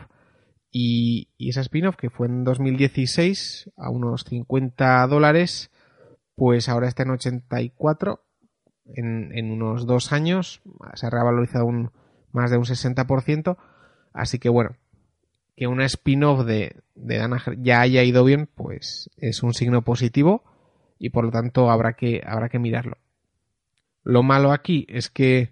y, 0.78 1.30
esa 1.38 1.62
spin-off, 1.62 1.96
que 1.96 2.10
fue 2.10 2.26
en 2.26 2.44
2016 2.44 3.70
a 3.78 3.88
unos 3.88 4.24
50 4.24 5.06
dólares, 5.06 5.70
pues 6.34 6.68
ahora 6.68 6.86
está 6.86 7.04
en 7.04 7.12
84. 7.12 8.25
En, 8.94 9.50
unos 9.50 9.86
dos 9.86 10.12
años 10.12 10.62
se 10.94 11.06
ha 11.06 11.10
revalorizado 11.10 11.66
un, 11.66 11.90
más 12.32 12.50
de 12.50 12.56
un 12.56 12.64
60%. 12.64 13.56
Así 14.12 14.38
que 14.38 14.48
bueno, 14.48 14.76
que 15.56 15.66
una 15.66 15.84
spin-off 15.84 16.44
de, 16.44 16.76
de 16.94 17.28
ya 17.58 17.80
haya 17.80 18.02
ido 18.02 18.24
bien, 18.24 18.48
pues 18.54 19.10
es 19.16 19.42
un 19.42 19.54
signo 19.54 19.82
positivo 19.82 20.44
y 20.98 21.10
por 21.10 21.24
lo 21.24 21.30
tanto 21.30 21.70
habrá 21.70 21.94
que, 21.94 22.22
habrá 22.26 22.48
que 22.48 22.58
mirarlo. 22.58 22.98
Lo 24.02 24.22
malo 24.22 24.52
aquí 24.52 24.86
es 24.88 25.10
que 25.10 25.50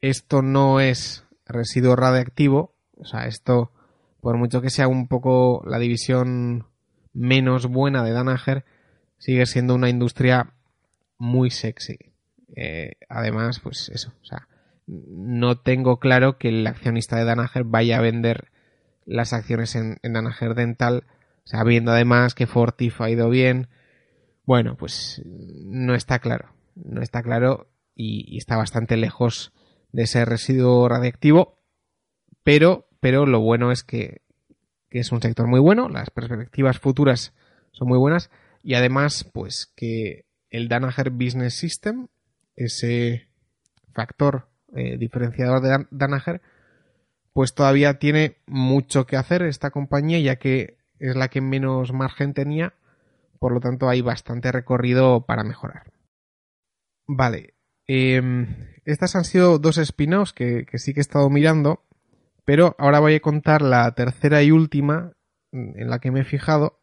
esto 0.00 0.42
no 0.42 0.80
es 0.80 1.24
residuo 1.46 1.96
radiactivo, 1.96 2.74
o 2.96 3.04
sea, 3.04 3.26
esto 3.26 3.72
por 4.20 4.36
mucho 4.36 4.60
que 4.60 4.70
sea 4.70 4.88
un 4.88 5.08
poco 5.08 5.62
la 5.66 5.78
división 5.78 6.66
menos 7.12 7.66
buena 7.66 8.02
de 8.04 8.12
Danaher, 8.12 8.64
sigue 9.18 9.46
siendo 9.46 9.74
una 9.74 9.88
industria 9.88 10.54
muy 11.18 11.50
sexy. 11.50 11.98
Eh, 12.54 12.92
además, 13.08 13.60
pues 13.60 13.88
eso, 13.90 14.12
o 14.22 14.24
sea, 14.24 14.48
no 14.86 15.58
tengo 15.58 15.98
claro 15.98 16.38
que 16.38 16.48
el 16.48 16.66
accionista 16.66 17.16
de 17.16 17.24
Danaher 17.24 17.64
vaya 17.64 17.98
a 17.98 18.02
vender 18.02 18.50
las 19.04 19.32
acciones 19.32 19.74
en, 19.74 19.98
Danaher 20.02 20.54
Dental, 20.54 21.04
sabiendo 21.44 21.92
además 21.92 22.34
que 22.34 22.46
Fortif 22.46 23.00
ha 23.00 23.10
ido 23.10 23.28
bien. 23.28 23.68
Bueno, 24.44 24.76
pues 24.76 25.22
no 25.24 25.94
está 25.94 26.18
claro, 26.18 26.54
no 26.74 27.02
está 27.02 27.22
claro 27.22 27.70
y, 27.94 28.36
está 28.36 28.56
bastante 28.56 28.96
lejos 28.96 29.52
de 29.92 30.04
ese 30.04 30.24
residuo 30.24 30.88
radiactivo, 30.88 31.58
pero 32.42 32.88
pero 33.00 33.26
lo 33.26 33.40
bueno 33.40 33.70
es 33.70 33.84
que, 33.84 34.22
es 34.90 35.12
un 35.12 35.20
sector 35.20 35.46
muy 35.46 35.60
bueno, 35.60 35.88
las 35.88 36.10
perspectivas 36.10 36.78
futuras 36.78 37.34
son 37.72 37.88
muy 37.88 37.98
buenas 37.98 38.30
y 38.62 38.74
además 38.74 39.28
pues 39.32 39.72
que 39.76 40.24
el 40.50 40.68
Danaher 40.68 41.10
Business 41.10 41.54
System, 41.54 42.08
ese 42.58 43.28
factor 43.92 44.48
eh, 44.74 44.98
diferenciador 44.98 45.62
de 45.62 45.86
Danaher, 45.90 46.42
pues 47.32 47.54
todavía 47.54 47.98
tiene 47.98 48.36
mucho 48.46 49.06
que 49.06 49.16
hacer 49.16 49.42
esta 49.42 49.70
compañía, 49.70 50.18
ya 50.20 50.36
que 50.36 50.78
es 50.98 51.16
la 51.16 51.28
que 51.28 51.40
menos 51.40 51.92
margen 51.92 52.34
tenía, 52.34 52.74
por 53.38 53.52
lo 53.52 53.60
tanto 53.60 53.88
hay 53.88 54.00
bastante 54.00 54.50
recorrido 54.50 55.24
para 55.24 55.44
mejorar. 55.44 55.92
Vale, 57.06 57.54
em, 57.86 58.74
estas 58.84 59.16
han 59.16 59.24
sido 59.24 59.58
dos 59.58 59.78
spin-offs 59.78 60.32
que, 60.32 60.66
sí 60.74 60.92
que 60.92 61.00
he 61.00 61.02
estado 61.02 61.30
mirando, 61.30 61.84
pero 62.44 62.74
ahora 62.78 63.00
voy 63.00 63.14
a 63.14 63.20
contar 63.20 63.62
la 63.62 63.90
tercera 63.94 64.42
y 64.42 64.50
última 64.50 65.12
en 65.52 65.88
la 65.88 65.98
que 65.98 66.10
me 66.10 66.20
he 66.20 66.24
fijado. 66.24 66.80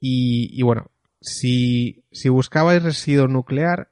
Y, 0.00 0.62
bueno, 0.62 0.90
si, 1.20 2.04
si 2.12 2.28
buscabais 2.28 2.82
residuo 2.82 3.28
nuclear, 3.28 3.90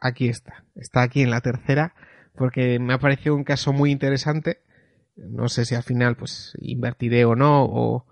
aquí 0.00 0.28
está. 0.28 0.64
Está 0.74 1.02
aquí 1.02 1.22
en 1.22 1.30
la 1.30 1.40
tercera, 1.40 1.94
porque 2.34 2.78
me 2.78 2.94
ha 2.94 2.98
parecido 2.98 3.34
un 3.34 3.44
caso 3.44 3.72
muy 3.72 3.90
interesante. 3.90 4.62
No 5.16 5.48
sé 5.48 5.64
si 5.64 5.74
al 5.74 5.82
final 5.82 6.16
pues 6.16 6.52
invertiré 6.60 7.24
o 7.24 7.34
no, 7.34 7.64
o, 7.64 8.04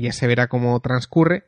ya 0.00 0.12
se 0.12 0.26
verá 0.26 0.46
cómo 0.46 0.78
transcurre, 0.80 1.44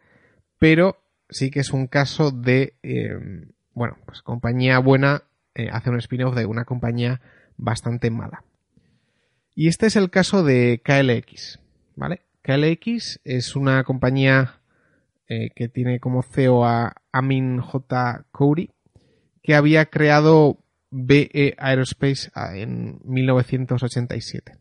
pero 0.58 0.98
sí 1.30 1.50
que 1.50 1.60
es 1.60 1.72
un 1.72 1.86
caso 1.86 2.30
de, 2.30 2.76
em, 2.82 3.52
bueno, 3.72 3.96
pues 4.04 4.20
compañía 4.20 4.78
buena 4.80 5.22
eh, 5.54 5.68
hace 5.72 5.88
un 5.88 5.98
spin-off 5.98 6.34
de 6.34 6.44
una 6.44 6.64
compañía 6.64 7.20
bastante 7.56 8.10
mala. 8.10 8.44
Y 9.54 9.68
este 9.68 9.86
es 9.86 9.96
el 9.96 10.10
caso 10.10 10.42
de 10.42 10.82
KLX, 10.84 11.60
¿vale? 11.94 12.22
KLX 12.42 13.20
es 13.24 13.56
una 13.56 13.84
compañía 13.84 14.60
eh, 15.28 15.50
que 15.54 15.68
tiene 15.68 16.00
como 16.00 16.22
CEO 16.22 16.64
a 16.64 16.94
Amin 17.12 17.60
J. 17.60 18.26
Khoury, 18.32 18.70
que 19.44 19.54
había 19.54 19.84
creado 19.86 20.58
BE 20.90 21.54
Aerospace 21.58 22.30
ah, 22.34 22.56
en 22.56 22.98
1987. 23.04 24.56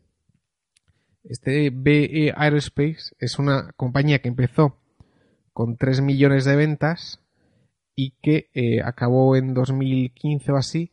Este 1.24 1.70
BE 1.70 2.34
Aerospace 2.36 3.16
es 3.18 3.38
una 3.38 3.72
compañía 3.76 4.18
que 4.18 4.28
empezó 4.28 4.78
con 5.54 5.78
3 5.78 6.02
millones 6.02 6.44
de 6.44 6.56
ventas 6.56 7.20
y 7.96 8.10
que 8.22 8.50
eh, 8.52 8.82
acabó 8.82 9.36
en 9.36 9.54
2015 9.54 10.52
o 10.52 10.56
así 10.56 10.92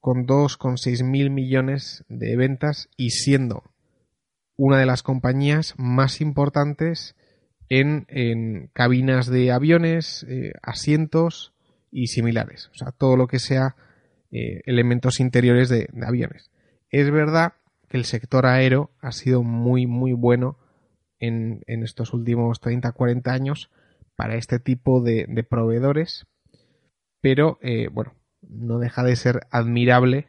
con 0.00 0.26
2,6 0.26 1.04
mil 1.04 1.28
millones 1.30 2.04
de 2.08 2.36
ventas 2.36 2.88
y 2.96 3.10
siendo 3.10 3.64
una 4.56 4.78
de 4.78 4.86
las 4.86 5.02
compañías 5.02 5.74
más 5.76 6.22
importantes 6.22 7.16
en, 7.68 8.70
cabinas 8.72 9.26
de 9.26 9.52
aviones, 9.52 10.24
eh, 10.26 10.52
asientos 10.62 11.52
y 11.90 12.08
similares. 12.08 12.70
O 12.72 12.74
sea, 12.74 12.92
todo 12.92 13.16
lo 13.16 13.26
que 13.26 13.38
sea 13.38 13.76
eh, 14.30 14.62
elementos 14.66 15.20
interiores 15.20 15.68
de, 15.68 15.88
aviones. 16.06 16.50
Es 16.90 17.10
verdad 17.10 17.54
que 17.88 17.96
el 17.96 18.04
sector 18.04 18.46
aéreo 18.46 18.90
ha 19.00 19.12
sido 19.12 19.42
muy, 19.42 19.86
muy 19.86 20.12
bueno 20.12 20.58
en, 21.18 21.62
estos 21.66 22.12
últimos 22.12 22.60
30-40 22.60 23.28
años 23.28 23.70
para 24.16 24.36
este 24.36 24.58
tipo 24.58 25.00
de 25.00 25.46
proveedores 25.48 26.26
pero 27.26 27.58
eh, 27.60 27.88
bueno, 27.92 28.14
no 28.42 28.78
deja 28.78 29.02
de 29.02 29.16
ser 29.16 29.48
admirable 29.50 30.28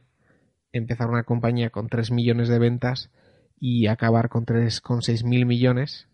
empezar 0.71 1.11
una 1.11 1.25
compañía 1.25 1.69
con 1.69 1.89
3 1.89 2.09
millones 2.09 2.47
de 2.47 2.57
ventas 2.57 3.11
y 3.59 3.85
acabar 3.85 4.29
con 4.29 4.47
3,6 4.47 5.23
mil 5.23 5.45
millones. 5.45 6.07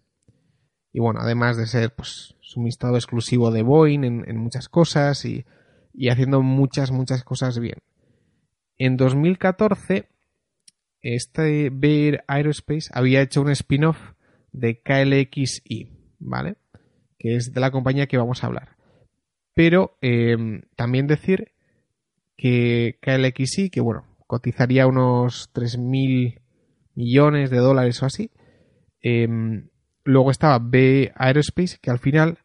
Y 0.93 0.99
bueno, 0.99 1.19
además 1.21 1.57
de 1.57 1.65
ser 1.65 1.93
pues 1.93 2.35
suministrado 2.39 2.95
exclusivo 2.95 3.51
de 3.51 3.63
Boeing 3.63 4.03
en, 4.03 4.37
muchas 4.37 4.69
cosas 4.69 5.25
y, 5.25 5.43
haciendo 6.07 6.43
muchas, 6.43 6.91
muchas 6.91 7.23
cosas 7.23 7.59
bien. 7.59 7.79
En 8.77 8.95
2014, 8.95 10.07
este 11.01 11.71
Bear 11.71 12.23
Aerospace 12.27 12.91
había 12.93 13.21
hecho 13.21 13.41
un 13.41 13.49
spin-off 13.49 13.97
de 14.51 14.81
KLXI, 14.81 15.89
¿vale? 16.19 16.55
Que 17.17 17.35
es 17.37 17.53
de 17.53 17.59
la 17.59 17.71
compañía 17.71 18.05
que 18.05 18.17
vamos 18.17 18.43
a 18.43 18.47
hablar. 18.47 18.77
Pero 19.55 19.97
em, 20.01 20.61
también 20.75 21.07
decir 21.07 21.53
que 22.37 22.99
KLXI, 23.01 23.71
que 23.71 23.81
bueno, 23.81 24.05
cotizaría 24.27 24.85
unos 24.85 25.51
3.000 25.53 26.39
millones 26.93 27.49
de 27.49 27.57
dólares 27.57 28.01
o 28.03 28.05
así. 28.05 28.29
Em, 29.01 29.69
luego 30.03 30.31
estaba 30.31 30.59
B 30.59 31.11
Aerospace, 31.15 31.77
que 31.81 31.91
al 31.91 31.99
final 31.99 32.39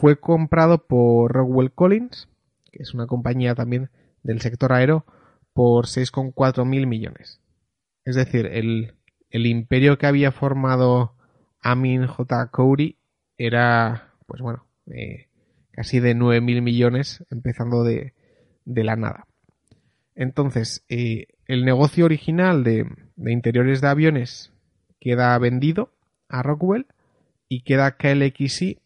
fue 0.00 0.18
comprado 0.18 0.86
por 0.86 1.32
Rockwell 1.32 1.72
Collins, 1.72 2.28
que 2.70 2.82
es 2.82 2.94
una 2.94 3.06
compañía 3.06 3.54
también 3.54 3.90
del 4.22 4.40
sector 4.40 4.72
aero, 4.72 5.04
por 5.52 5.86
6,4 5.86 6.64
mil 6.64 6.86
millones. 6.86 7.40
Es 8.04 8.14
decir, 8.14 8.46
el, 8.46 8.94
el, 9.30 9.46
imperio 9.46 9.98
que 9.98 10.06
había 10.06 10.32
formado 10.32 11.14
Amin 11.60 12.06
J. 12.06 12.50
Khoury 12.50 12.96
era, 13.36 14.14
pues 14.26 14.40
bueno, 14.42 14.66
eh, 14.86 15.28
casi 15.70 16.00
de 16.00 16.14
9.000 16.14 16.62
millones, 16.62 17.24
empezando 17.30 17.84
de, 17.84 18.12
la 18.66 18.96
nada. 18.96 19.26
Entonces, 20.14 20.84
eh, 20.88 21.28
el 21.46 21.64
negocio 21.64 22.04
original 22.04 22.64
de, 22.64 22.86
interiores 23.16 23.80
de 23.80 23.88
aviones 23.88 24.52
queda 25.00 25.38
vendido 25.38 25.92
a 26.30 26.42
Rockwell 26.42 26.86
y 27.48 27.62
queda 27.62 27.96
KLXI 27.96 28.78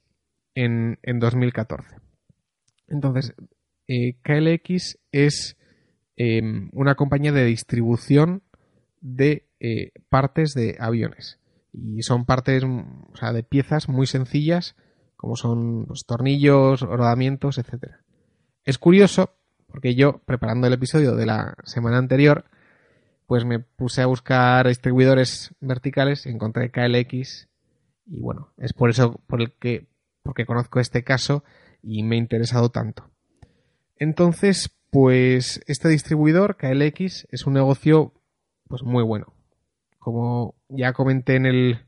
en, 0.54 0.98
en 1.02 1.18
2014. 1.20 1.96
Entonces, 2.88 3.34
eh, 3.86 4.16
KLX 4.22 4.98
es 5.12 5.56
em, 6.16 6.70
una 6.72 6.94
compañía 6.94 7.32
de 7.32 7.44
distribución 7.44 8.42
de 9.00 9.48
eh, 9.60 9.92
partes 10.08 10.54
de 10.54 10.76
aviones. 10.80 11.40
Y 11.72 12.02
son 12.02 12.24
partes, 12.24 12.64
o 12.64 13.16
sea, 13.16 13.32
de 13.32 13.42
piezas 13.42 13.88
muy 13.88 14.06
sencillas 14.06 14.76
como 15.16 15.36
son 15.36 15.86
los 15.88 16.04
tornillos, 16.04 16.82
rodamientos, 16.82 17.56
etc. 17.56 17.94
Es 18.62 18.76
curioso 18.76 19.38
porque 19.66 19.94
yo, 19.94 20.20
preparando 20.24 20.66
el 20.66 20.74
episodio 20.74 21.16
de 21.16 21.24
la 21.26 21.54
semana 21.64 21.96
anterior, 21.98 22.44
pues 23.26 23.44
me 23.44 23.58
puse 23.58 24.02
a 24.02 24.06
buscar 24.06 24.68
distribuidores 24.68 25.54
verticales, 25.60 26.26
encontré 26.26 26.70
KLX 26.70 27.48
y 28.06 28.20
bueno, 28.20 28.52
es 28.58 28.72
por 28.72 28.90
eso 28.90 29.20
por 29.26 29.40
el 29.40 29.52
que 29.52 29.88
porque 30.22 30.46
conozco 30.46 30.80
este 30.80 31.04
caso 31.04 31.44
y 31.82 32.02
me 32.02 32.16
ha 32.16 32.18
interesado 32.18 32.70
tanto. 32.70 33.10
Entonces, 33.96 34.70
pues 34.90 35.60
este 35.66 35.88
distribuidor 35.88 36.56
KLX 36.56 37.26
es 37.30 37.46
un 37.46 37.54
negocio 37.54 38.12
pues 38.68 38.82
muy 38.82 39.02
bueno. 39.02 39.34
Como 39.98 40.54
ya 40.68 40.92
comenté 40.92 41.36
en 41.36 41.46
el 41.46 41.86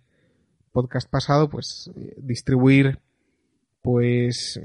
podcast 0.72 1.09
pasado, 1.11 1.49
pues 1.49 1.90
distribuir 2.16 3.01
pues 3.83 4.61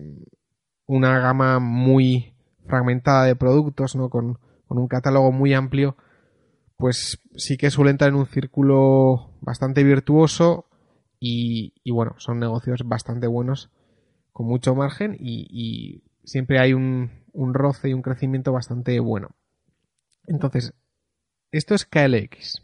una 0.86 1.20
gama 1.20 1.60
muy 1.60 2.34
fragmentada 2.66 3.26
de 3.26 3.36
productos, 3.36 3.96
¿no? 3.96 4.10
Con, 4.10 4.40
un 4.68 4.88
catálogo 4.88 5.32
muy 5.34 5.54
amplio, 5.54 5.98
pues 6.82 7.22
sí 7.36 7.58
que 7.58 7.70
suele 7.70 7.92
entrar 7.92 8.10
en 8.10 8.16
un 8.16 8.26
círculo 8.26 9.38
bastante 9.40 9.84
virtuoso 9.84 10.68
y, 11.20 11.74
bueno, 11.92 12.16
son 12.18 12.40
negocios 12.40 12.82
bastante 12.84 13.28
buenos, 13.28 13.70
con 14.34 14.48
mucho 14.48 14.74
margen 14.74 15.16
y, 15.20 16.04
siempre 16.24 16.60
hay 16.60 16.74
un, 16.74 17.12
un, 17.34 17.54
roce 17.54 17.90
y 17.90 17.94
un 17.94 18.02
crecimiento 18.02 18.52
bastante 18.52 19.00
bueno. 19.00 19.36
Entonces, 20.26 20.74
esto 21.52 21.76
es 21.76 21.86
KLX. 21.86 22.64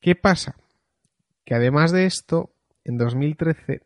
¿Qué 0.00 0.14
pasa? 0.14 0.54
Que 1.44 1.56
además 1.56 1.90
de 1.90 2.06
esto, 2.06 2.52
en 2.84 2.98
2013 2.98 3.82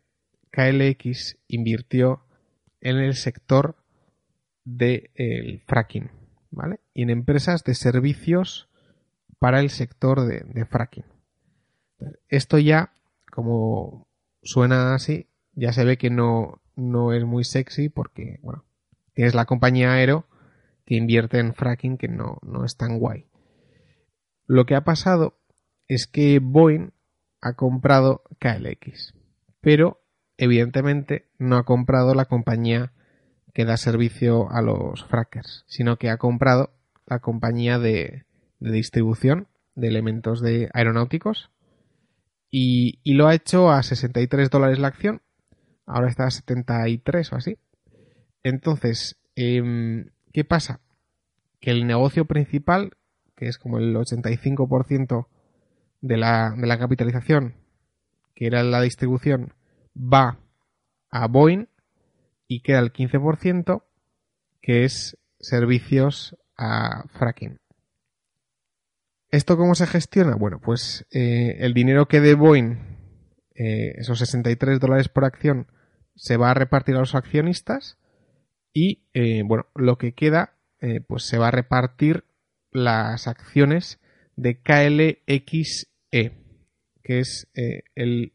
KLX 0.51 1.37
invirtió 1.47 2.23
en 2.81 2.97
el 2.97 3.15
sector 3.15 3.77
del 4.63 5.63
fracking, 5.65 6.11
¿vale? 6.51 6.81
Y 6.93 7.01
en 7.01 7.09
empresas 7.09 7.63
de 7.63 7.73
servicios 7.73 8.67
para 9.41 9.59
el 9.59 9.71
sector 9.71 10.27
de, 10.27 10.65
fracking. 10.65 11.05
Esto 12.29 12.59
ya, 12.59 12.93
como 13.31 14.07
suena 14.43 14.93
así, 14.93 15.29
ya 15.53 15.73
se 15.73 15.83
ve 15.83 15.97
que 15.97 16.11
no, 16.11 16.61
no 16.75 17.11
es 17.11 17.25
muy 17.25 17.43
sexy 17.43 17.89
porque, 17.89 18.37
bueno, 18.43 18.65
tienes 19.15 19.33
la 19.33 19.45
compañía 19.45 19.93
Aero 19.93 20.27
que 20.85 20.93
invierte 20.93 21.39
en 21.39 21.55
fracking 21.55 21.97
que 21.97 22.07
no, 22.07 22.37
no 22.43 22.65
es 22.65 22.77
tan 22.77 22.99
guay. 22.99 23.25
Lo 24.45 24.67
que 24.67 24.75
ha 24.75 24.83
pasado 24.83 25.39
es 25.87 26.05
que 26.05 26.37
Boeing 26.37 26.91
ha 27.41 27.53
comprado 27.53 28.21
KLX, 28.37 29.15
pero 29.59 30.03
evidentemente 30.37 31.31
no 31.39 31.57
ha 31.57 31.65
comprado 31.65 32.13
la 32.13 32.25
compañía 32.25 32.93
que 33.55 33.65
da 33.65 33.77
servicio 33.77 34.51
a 34.51 34.61
los 34.61 35.03
frackers, 35.05 35.63
sino 35.65 35.97
que 35.97 36.11
ha 36.11 36.17
comprado 36.17 36.75
la 37.07 37.17
compañía 37.17 37.79
de, 37.79 38.25
distribución 38.61 39.47
de 39.75 39.87
elementos 39.87 40.41
de 40.41 40.69
aeronáuticos 40.73 41.49
y, 42.51 42.99
lo 43.05 43.27
ha 43.27 43.33
hecho 43.33 43.71
a 43.71 43.81
63 43.81 44.49
dólares 44.49 44.77
la 44.77 44.89
acción. 44.89 45.21
Ahora 45.85 46.09
está 46.09 46.25
a 46.25 46.31
73 46.31 47.31
o 47.31 47.35
así. 47.37 47.57
Entonces, 48.43 49.17
em, 49.35 50.09
¿qué 50.33 50.43
pasa? 50.43 50.81
Que 51.61 51.71
el 51.71 51.87
negocio 51.87 52.25
principal, 52.25 52.91
que 53.35 53.47
es 53.47 53.57
como 53.57 53.77
el 53.77 53.95
85% 53.95 55.27
de 56.01 56.17
la, 56.17 56.53
de 56.57 56.67
la 56.67 56.77
capitalización, 56.77 57.55
que 58.35 58.47
era 58.47 58.63
la 58.63 58.81
distribución, 58.81 59.53
va 59.95 60.39
a 61.09 61.27
Boeing 61.27 61.67
y 62.47 62.61
queda 62.61 62.79
el 62.79 62.91
15%, 62.91 63.83
que 64.61 64.83
es 64.83 65.17
servicios 65.39 66.35
a 66.57 67.05
fracking. 67.17 67.59
¿Esto 69.31 69.55
cómo 69.55 69.75
se 69.75 69.87
gestiona? 69.87 70.35
Bueno, 70.35 70.59
pues 70.59 71.07
eh, 71.09 71.55
el 71.59 71.73
dinero 71.73 72.09
que 72.09 72.19
de 72.19 72.33
Boeing, 72.33 72.75
eh, 73.55 73.93
esos 73.95 74.19
63 74.19 74.77
dólares 74.81 75.07
por 75.07 75.23
acción, 75.23 75.67
se 76.15 76.35
va 76.35 76.51
a 76.51 76.53
repartir 76.53 76.95
a 76.95 76.99
los 76.99 77.15
accionistas 77.15 77.97
y, 78.73 79.05
eh, 79.13 79.43
bueno, 79.45 79.67
lo 79.73 79.97
que 79.97 80.13
queda, 80.13 80.57
pues 81.07 81.25
se 81.25 81.37
va 81.37 81.49
a 81.49 81.51
repartir 81.51 82.23
las 82.71 83.27
acciones 83.27 83.99
de 84.35 84.59
KLXE, 84.59 86.31
que 87.03 87.19
es 87.19 87.47
el, 87.53 88.33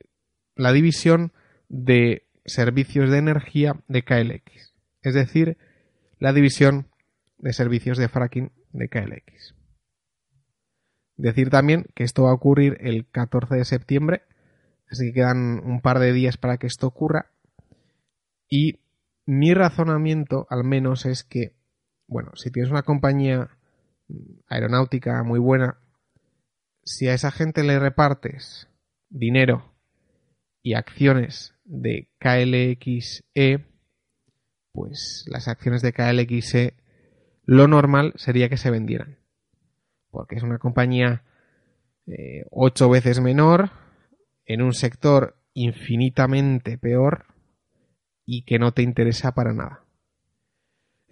la 0.55 0.73
división 0.73 1.33
de 1.69 2.29
servicios 2.45 3.11
de 3.11 3.19
energía 3.19 3.83
de 3.89 4.05
KLX. 4.05 4.75
Es 5.03 5.15
decir, 5.15 5.59
la 6.21 6.33
división 6.33 6.87
de 7.39 7.53
servicios 7.53 7.99
de 7.99 8.09
fracking 8.09 8.53
de 8.73 8.89
KLX. 8.89 9.56
Decir 11.17 11.51
también 11.51 11.87
que 11.95 12.05
esto 12.05 12.25
va 12.25 12.31
a 12.31 12.35
ocurrir 12.35 12.77
el 12.81 13.07
14 13.07 13.55
de 13.55 13.65
septiembre, 13.65 14.23
así 14.91 15.07
que 15.07 15.15
quedan 15.15 15.61
un 15.65 15.81
par 15.81 15.99
de 15.99 16.13
días 16.13 16.37
para 16.37 16.59
que 16.59 16.67
esto 16.67 16.87
ocurra. 16.87 17.31
Y 18.49 18.81
mi 19.25 19.55
razonamiento, 19.55 20.47
al 20.51 20.63
menos, 20.63 21.07
es 21.07 21.25
que, 21.25 21.55
bueno, 22.07 22.33
si 22.37 22.51
tienes 22.51 22.71
una 22.71 22.83
compañía 22.83 23.51
aeronáutica 24.49 25.23
muy 25.25 25.41
buena, 25.41 25.79
si 26.85 27.09
a 27.09 27.15
esa 27.15 27.33
gente 27.33 27.65
le 27.65 27.79
repartes 27.79 28.69
dinero 29.09 29.75
y 30.63 30.75
acciones 30.75 31.55
de 31.65 32.09
KLXE, 32.19 33.65
pues 34.73 35.25
las 35.27 35.49
acciones 35.49 35.83
de 35.83 35.93
KLXE 35.93 36.75
lo 37.45 37.67
normal 37.67 38.13
sería 38.17 38.49
que 38.49 38.57
se 38.57 38.71
vendieran. 38.71 39.19
Porque 40.17 40.37
es 40.37 40.43
una 40.43 40.59
compañía 40.59 41.25
eh, 42.07 42.47
ocho 42.51 42.89
veces 42.89 43.21
menor, 43.21 43.71
en 44.47 44.63
un 44.63 44.73
sector 44.73 45.37
infinitamente 45.53 46.79
peor 46.79 47.27
y 48.25 48.47
que 48.47 48.59
no 48.59 48.73
te 48.73 48.81
interesa 48.81 49.33
para 49.33 49.53
nada. 49.53 49.85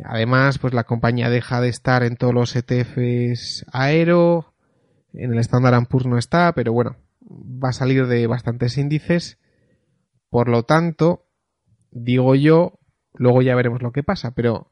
Además, 0.02 0.58
pues 0.58 0.72
la 0.72 0.84
compañía 0.84 1.28
deja 1.28 1.60
de 1.60 1.68
estar 1.68 2.02
en 2.02 2.16
todos 2.16 2.32
los 2.32 2.56
ETFs 2.56 3.66
aero, 3.74 4.54
en 5.12 5.34
el 5.34 5.38
Standard 5.40 5.86
Poor's 5.86 6.06
no 6.06 6.16
está, 6.16 6.54
pero 6.54 6.72
bueno, 6.72 6.96
va 7.22 7.68
a 7.68 7.72
salir 7.74 8.06
de 8.06 8.26
bastantes 8.26 8.78
índices. 8.78 9.38
Por 10.30 10.48
lo 10.48 10.62
tanto, 10.62 11.26
digo 11.90 12.34
yo, 12.36 12.78
luego 13.12 13.42
ya 13.42 13.54
veremos 13.54 13.82
lo 13.82 13.92
que 13.92 14.02
pasa, 14.02 14.34
pero 14.34 14.70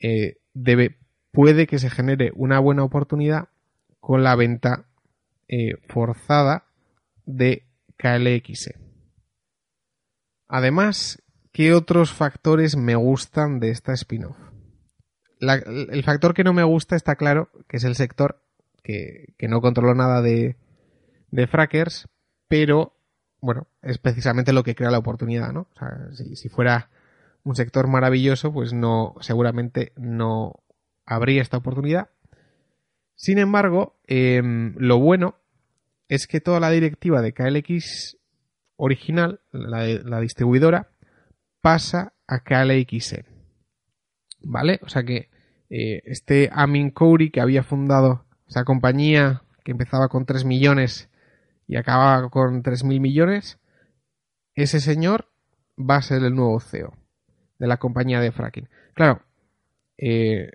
eh, 0.00 0.38
debe, 0.54 0.96
puede 1.32 1.66
que 1.66 1.78
se 1.78 1.90
genere 1.90 2.32
una 2.34 2.60
buena 2.60 2.82
oportunidad 2.82 3.50
con 4.08 4.24
la 4.24 4.36
venta 4.36 4.86
eh, 5.48 5.74
forzada 5.86 6.64
de 7.26 7.66
KLX. 7.98 8.70
Además, 10.48 11.22
¿qué 11.52 11.74
otros 11.74 12.14
factores 12.14 12.74
me 12.74 12.94
gustan 12.94 13.60
de 13.60 13.68
esta 13.68 13.92
spin-off? 13.92 14.38
el 15.40 16.02
factor 16.04 16.32
que 16.32 16.42
no 16.42 16.54
me 16.54 16.62
gusta 16.62 16.96
está 16.96 17.16
claro, 17.16 17.50
que 17.68 17.76
es 17.76 17.84
el 17.84 17.96
sector, 17.96 18.42
que, 18.82 19.34
no 19.46 19.60
controlo 19.60 19.94
nada 19.94 20.22
de, 20.22 20.56
de 21.30 21.46
frackers, 21.46 22.08
pero 22.48 22.96
bueno, 23.42 23.66
es 23.82 23.98
precisamente 23.98 24.54
lo 24.54 24.64
que 24.64 24.74
crea 24.74 24.90
la 24.90 24.98
oportunidad, 24.98 25.52
¿no? 25.52 25.68
O 25.70 25.78
sea, 25.78 26.08
si, 26.14 26.34
si 26.34 26.48
fuera 26.48 26.88
un 27.44 27.54
sector 27.54 27.88
maravilloso, 27.88 28.54
pues 28.54 28.72
no, 28.72 29.16
seguramente 29.20 29.92
no 29.96 30.54
habría 31.04 31.42
esta 31.42 31.58
oportunidad. 31.58 32.08
Sin 33.18 33.38
embargo, 33.38 33.98
em, 34.06 34.76
lo 34.78 35.00
bueno 35.00 35.34
es 36.06 36.28
que 36.28 36.40
toda 36.40 36.60
la 36.60 36.70
directiva 36.70 37.20
de 37.20 37.32
KLX 37.32 38.16
original, 38.76 39.40
la, 39.50 40.20
distribuidora, 40.20 40.92
pasa 41.60 42.14
a 42.28 42.44
KLXE. 42.44 43.24
¿Vale? 44.40 44.78
O 44.82 44.88
sea 44.88 45.02
que 45.02 45.30
eh, 45.68 46.00
este 46.04 46.48
Amin 46.52 46.92
Khoury 46.92 47.30
que 47.30 47.40
había 47.40 47.64
fundado 47.64 48.24
esa 48.46 48.64
compañía 48.64 49.42
que 49.64 49.72
empezaba 49.72 50.08
con 50.08 50.24
3 50.24 50.44
millones 50.44 51.10
y 51.66 51.74
acababa 51.74 52.30
con 52.30 52.62
3.000 52.62 53.00
millones, 53.00 53.58
ese 54.54 54.78
señor 54.78 55.28
va 55.76 55.96
a 55.96 56.02
ser 56.02 56.22
el 56.22 56.36
nuevo 56.36 56.60
CEO 56.60 56.94
de 57.58 57.66
la 57.66 57.78
compañía 57.78 58.20
de 58.20 58.30
fracking. 58.30 58.68
Claro, 58.94 59.22
eh, 59.96 60.52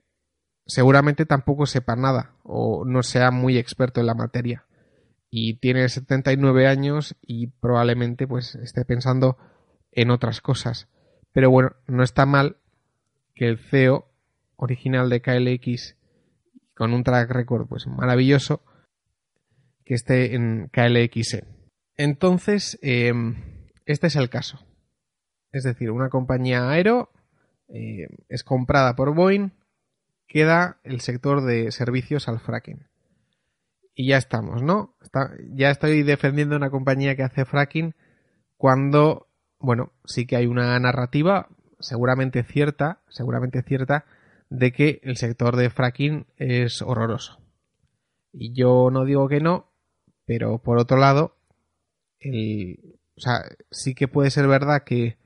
seguramente 0.65 1.25
tampoco 1.25 1.65
sepa 1.65 1.97
nada 1.97 2.32
o 2.43 2.85
no 2.85 3.03
sea 3.03 3.31
muy 3.31 3.57
experto 3.57 3.99
en 3.99 4.07
la 4.07 4.13
materia. 4.13 4.65
Y 5.29 5.55
tiene 5.55 5.89
79 5.89 6.67
años 6.67 7.15
y 7.21 7.47
probablemente 7.47 8.27
pues 8.27 8.55
esté 8.55 8.85
pensando 8.85 9.37
en 9.91 10.11
otras 10.11 10.41
cosas. 10.41 10.87
Pero 11.31 11.49
bueno, 11.49 11.71
no 11.87 12.03
está 12.03 12.25
mal 12.25 12.57
que 13.33 13.47
el 13.47 13.57
CEO 13.57 14.07
original 14.55 15.09
de 15.09 15.21
KLX 15.21 15.97
con 16.75 16.93
un 16.93 17.03
track 17.03 17.31
record 17.31 17.67
pues 17.67 17.87
maravilloso 17.87 18.63
que 19.85 19.95
esté 19.95 20.35
en 20.35 20.69
KLXE. 20.71 21.45
Entonces, 21.97 22.79
em, 22.81 23.35
este 23.85 24.07
es 24.07 24.15
el 24.15 24.29
caso. 24.29 24.59
Es 25.51 25.63
decir, 25.63 25.91
una 25.91 26.09
compañía 26.09 26.69
aero 26.69 27.11
eh, 27.67 28.07
es 28.29 28.43
comprada 28.43 28.95
por 28.95 29.13
Boeing, 29.13 29.51
queda 30.27 30.79
el 30.83 31.01
sector 31.01 31.43
de 31.43 31.71
servicios 31.71 32.27
al 32.27 32.39
fracking. 32.39 32.87
Y 33.95 34.07
ya 34.07 34.17
estamos, 34.17 34.63
¿no? 34.63 34.95
ya 35.53 35.69
estoy 35.69 36.01
defendiendo 36.01 36.55
una 36.55 36.71
compañía 36.71 37.15
que 37.15 37.21
hace 37.21 37.45
fracking 37.45 37.93
cuando, 38.57 39.27
bueno, 39.59 39.91
sí 40.05 40.25
que 40.25 40.35
hay 40.35 40.47
una 40.47 40.79
narrativa 40.79 41.47
seguramente 41.79 42.43
cierta, 42.43 43.01
seguramente 43.09 43.61
cierta, 43.61 44.05
de 44.49 44.71
que 44.71 44.99
el 45.03 45.17
sector 45.17 45.55
de 45.55 45.69
fracking 45.69 46.25
es 46.37 46.81
horroroso. 46.81 47.39
Y 48.31 48.53
yo 48.53 48.89
no 48.91 49.05
digo 49.05 49.27
que 49.27 49.41
no, 49.41 49.69
pero 50.25 50.57
por 50.57 50.79
otro 50.79 50.97
lado, 50.97 51.35
el, 52.19 52.97
o 53.15 53.19
sea, 53.19 53.43
sí 53.69 53.93
que 53.93 54.07
puede 54.07 54.31
ser 54.31 54.47
verdad 54.47 54.83
que 54.83 55.17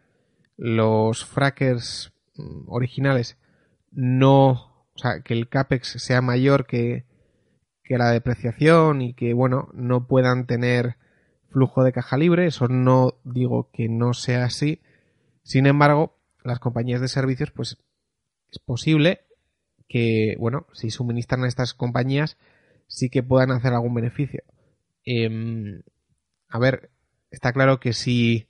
los 0.57 1.25
frackers 1.25 2.11
mm, 2.35 2.63
originales 2.67 3.37
no, 3.91 4.66
o 4.97 4.99
sea, 4.99 5.21
que 5.21 5.35
el 5.35 5.47
CAPEX 5.47 6.01
sea 6.01 6.23
mayor 6.23 6.65
que, 6.65 7.05
que 7.83 7.99
la 7.99 8.09
depreciación 8.09 9.03
y 9.03 9.13
que, 9.13 9.33
bueno, 9.35 9.69
no 9.73 10.07
puedan 10.07 10.47
tener 10.47 10.95
flujo 11.51 11.83
de 11.83 11.91
caja 11.91 12.17
libre. 12.17 12.47
Eso 12.47 12.67
no 12.67 13.19
digo 13.23 13.69
que 13.71 13.89
no 13.89 14.15
sea 14.15 14.45
así. 14.45 14.81
Sin 15.43 15.67
embargo, 15.67 16.17
las 16.43 16.57
compañías 16.59 16.99
de 16.99 17.09
servicios, 17.09 17.51
pues 17.51 17.77
es 18.51 18.57
posible 18.57 19.21
que, 19.87 20.35
bueno, 20.39 20.65
si 20.73 20.89
suministran 20.89 21.43
a 21.43 21.47
estas 21.47 21.75
compañías, 21.75 22.35
sí 22.87 23.11
que 23.11 23.21
puedan 23.21 23.51
hacer 23.51 23.73
algún 23.73 23.93
beneficio. 23.93 24.41
Em, 25.05 25.83
a 26.49 26.57
ver, 26.57 26.89
está 27.29 27.53
claro 27.53 27.79
que 27.79 27.93
si 27.93 28.47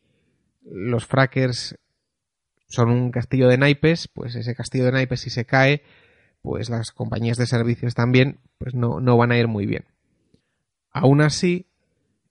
los 0.64 1.06
frackers 1.06 1.78
son 2.70 2.90
un 2.90 3.12
castillo 3.12 3.50
de 3.50 3.58
naipes, 3.58 4.08
pues 4.08 4.36
ese 4.36 4.56
castillo 4.56 4.86
de 4.86 4.94
naipes 4.94 5.20
si 5.20 5.30
se 5.30 5.46
cae, 5.46 5.84
pues 6.42 6.70
las 6.70 6.92
compañías 6.92 7.38
de 7.38 7.48
servicios 7.48 7.94
también 7.94 8.40
pues 8.58 8.74
no, 8.74 9.00
van 9.18 9.32
a 9.32 9.38
ir 9.38 9.48
muy 9.48 9.66
bien. 9.66 9.86
Aún 10.92 11.22
así, 11.22 11.68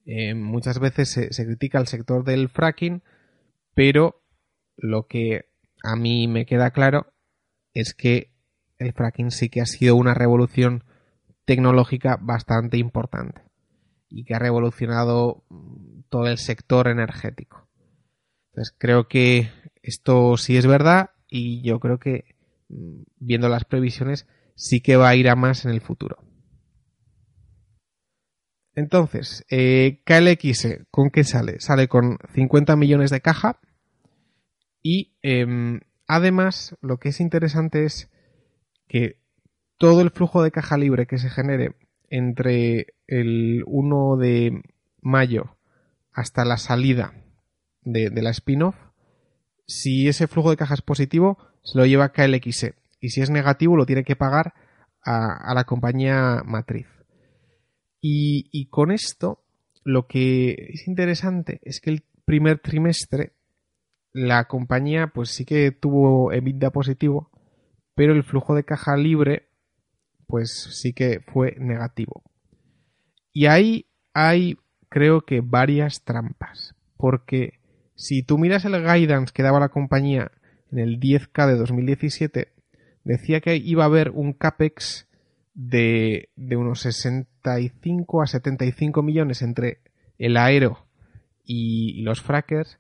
eh, 0.05 0.35
muchas 0.35 0.79
veces 0.79 1.11
se, 1.11 1.33
se, 1.33 1.45
critica 1.45 1.79
el 1.79 1.87
sector 1.87 2.25
del 2.25 2.49
fracking, 2.49 3.03
pero 3.75 4.23
lo 4.77 5.07
que 5.07 5.47
a 5.83 5.97
mí 5.97 6.29
me 6.29 6.47
queda 6.47 6.71
claro 6.71 7.13
es 7.75 7.95
que 7.95 8.33
el 8.79 8.93
fracking 8.93 9.31
sí 9.31 9.49
que 9.49 9.61
ha 9.61 9.67
sido 9.67 9.97
una 9.97 10.15
revolución 10.15 10.85
tecnológica 11.45 12.19
bastante 12.21 12.77
importante 12.77 13.43
y 14.09 14.25
que 14.25 14.35
ha 14.35 14.39
revolucionado 14.39 15.45
todo 16.09 16.27
el 16.27 16.39
sector 16.39 16.89
energético. 16.89 17.69
Entonces 18.51 18.75
creo 18.79 19.09
que 19.09 19.51
esto 19.83 20.37
sí 20.37 20.57
es 20.57 20.67
verdad 20.67 21.11
y 21.29 21.63
yo 21.63 21.81
creo 21.81 21.99
que 21.99 22.36
mm, 22.36 22.36
viendo 22.69 23.49
las 23.49 23.65
previsiones 23.65 24.27
sí 24.55 24.81
que 24.81 24.97
va 24.97 25.09
a 25.09 25.17
ir 25.17 25.29
a 25.29 25.37
más 25.37 25.65
en 25.65 25.71
el 25.71 25.81
futuro. 25.81 26.19
Entonces, 28.75 29.45
eh, 29.51 30.03
KLX, 30.05 30.87
¿con 30.91 31.11
qué 31.11 31.25
sale? 31.25 31.61
Sale 31.61 31.89
con 31.89 32.19
50 32.35 32.77
millones 32.77 33.11
de 33.11 33.23
caja 33.23 33.61
y 34.83 35.17
em, 35.23 35.81
además 36.07 36.77
lo 36.83 36.99
que 36.99 37.09
es 37.09 37.21
interesante 37.21 37.85
es 37.85 38.11
que 38.87 39.19
todo 39.79 40.03
el 40.03 40.11
flujo 40.11 40.43
de 40.43 40.51
caja 40.51 40.77
libre 40.77 41.07
que 41.07 41.19
se 41.19 41.31
genere 41.31 41.75
entre 42.09 42.95
el 43.07 43.63
1 43.67 44.17
de 44.17 44.63
mayo 45.01 45.57
hasta 46.13 46.45
la 46.45 46.57
salida 46.57 47.15
de, 47.83 48.11
la 48.11 48.31
spin-off, 48.31 48.77
si 49.67 50.09
ese 50.09 50.27
flujo 50.27 50.51
de 50.51 50.57
caja 50.57 50.75
es 50.75 50.83
positivo, 50.83 51.39
se 51.67 51.77
lo 51.77 51.85
lleva 51.85 52.13
KLXE. 52.13 52.75
Y 53.01 53.11
si 53.11 53.21
es 53.21 53.31
negativo, 53.31 53.77
lo 53.77 53.87
tiene 53.87 54.05
que 54.05 54.17
pagar 54.17 54.55
a, 55.05 55.53
la 55.55 55.65
compañía 55.65 56.43
matriz. 56.45 56.87
Y, 58.01 58.49
y, 58.53 58.69
con 58.69 58.91
esto, 58.91 59.45
lo 59.85 60.07
que 60.07 60.53
es 60.73 60.87
interesante 60.87 61.61
es 61.63 61.81
que 61.81 61.91
el 61.91 62.05
primer 62.25 62.61
trimestre 62.61 63.33
la 64.13 64.47
compañía 64.49 65.09
pues 65.09 65.31
sí 65.31 65.45
que 65.45 65.73
tuvo 65.73 66.33
EBITDA 66.33 66.71
positivo, 66.71 67.31
pero 67.95 68.15
el 68.15 68.25
flujo 68.25 68.55
de 68.55 68.65
caja 68.65 68.97
libre 68.97 69.51
pues 70.27 70.69
sí 70.81 70.93
que 70.93 71.21
fue 71.21 71.57
negativo. 71.59 72.23
Y 73.33 73.47
ahí 73.47 73.87
hay 74.15 74.57
creo 74.89 75.23
que 75.23 75.43
varias 75.43 76.03
trampas, 76.05 76.75
porque 76.97 77.61
si 77.95 78.23
tú 78.23 78.39
miras 78.39 78.65
el 78.65 78.83
guidance 78.83 79.33
que 79.35 79.43
daba 79.43 79.61
la 79.61 79.69
compañía 79.69 80.31
en 80.73 80.79
el 80.79 81.01
10K 81.01 81.47
de 81.47 81.57
2017, 81.57 82.53
decía 83.05 83.41
que 83.41 83.57
iba 83.57 83.85
a 83.85 83.87
haber 83.87 84.11
un 84.11 84.33
CAPEX 84.33 85.07
de, 85.55 86.29
de 86.37 86.57
unos 86.57 86.81
65 86.81 88.23
a 88.23 88.27
75 88.27 89.03
millones 89.03 89.43
entre 89.43 89.81
el 90.19 90.37
aero 90.37 90.87
y, 91.45 92.03
los 92.03 92.21
frackers. 92.21 92.79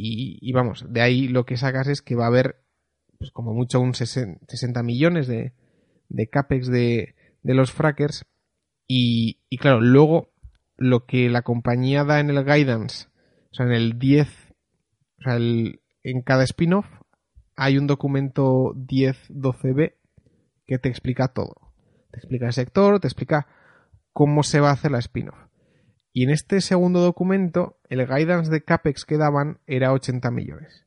Y, 0.00 0.52
vamos, 0.52 0.86
de 0.88 1.00
ahí 1.00 1.26
lo 1.26 1.44
que 1.44 1.56
sacas 1.56 1.88
es 1.88 2.02
que 2.02 2.14
va 2.14 2.24
a 2.24 2.28
haber, 2.28 2.60
pues 3.18 3.32
como 3.32 3.52
mucho, 3.52 3.80
un 3.80 3.94
60 3.94 4.82
millones 4.82 5.26
de, 5.26 5.52
de 6.08 6.28
capex 6.28 6.68
de, 6.68 7.14
de 7.42 7.54
los 7.54 7.72
frackers. 7.72 8.24
Y, 8.86 9.40
y, 9.50 9.58
claro, 9.58 9.80
luego 9.80 10.30
lo 10.76 11.04
que 11.04 11.28
la 11.28 11.42
compañía 11.42 12.04
da 12.04 12.20
en 12.20 12.30
el 12.30 12.44
guidance, 12.44 13.08
o 13.50 13.54
sea, 13.54 13.66
en 13.66 13.72
el 13.72 13.98
10, 13.98 14.28
o 15.18 15.22
sea, 15.22 15.36
el, 15.36 15.80
en 16.04 16.22
cada 16.22 16.44
spin-off 16.44 16.86
hay 17.60 17.76
un 17.76 17.88
documento 17.88 18.72
10-12b 18.76 19.94
que 20.64 20.78
te 20.78 20.88
explica 20.88 21.26
todo. 21.26 21.72
Te 22.12 22.18
explica 22.18 22.46
el 22.46 22.52
sector, 22.52 23.00
te 23.00 23.08
explica 23.08 23.48
cómo 24.12 24.44
se 24.44 24.60
va 24.60 24.70
a 24.70 24.74
hacer 24.74 24.92
la 24.92 25.00
spin-off. 25.00 25.36
Y 26.12 26.22
en 26.22 26.30
este 26.30 26.60
segundo 26.60 27.00
documento, 27.00 27.80
el 27.88 28.06
guidance 28.06 28.48
de 28.48 28.62
CAPEX 28.62 29.04
que 29.04 29.18
daban 29.18 29.58
era 29.66 29.92
80 29.92 30.30
millones. 30.30 30.86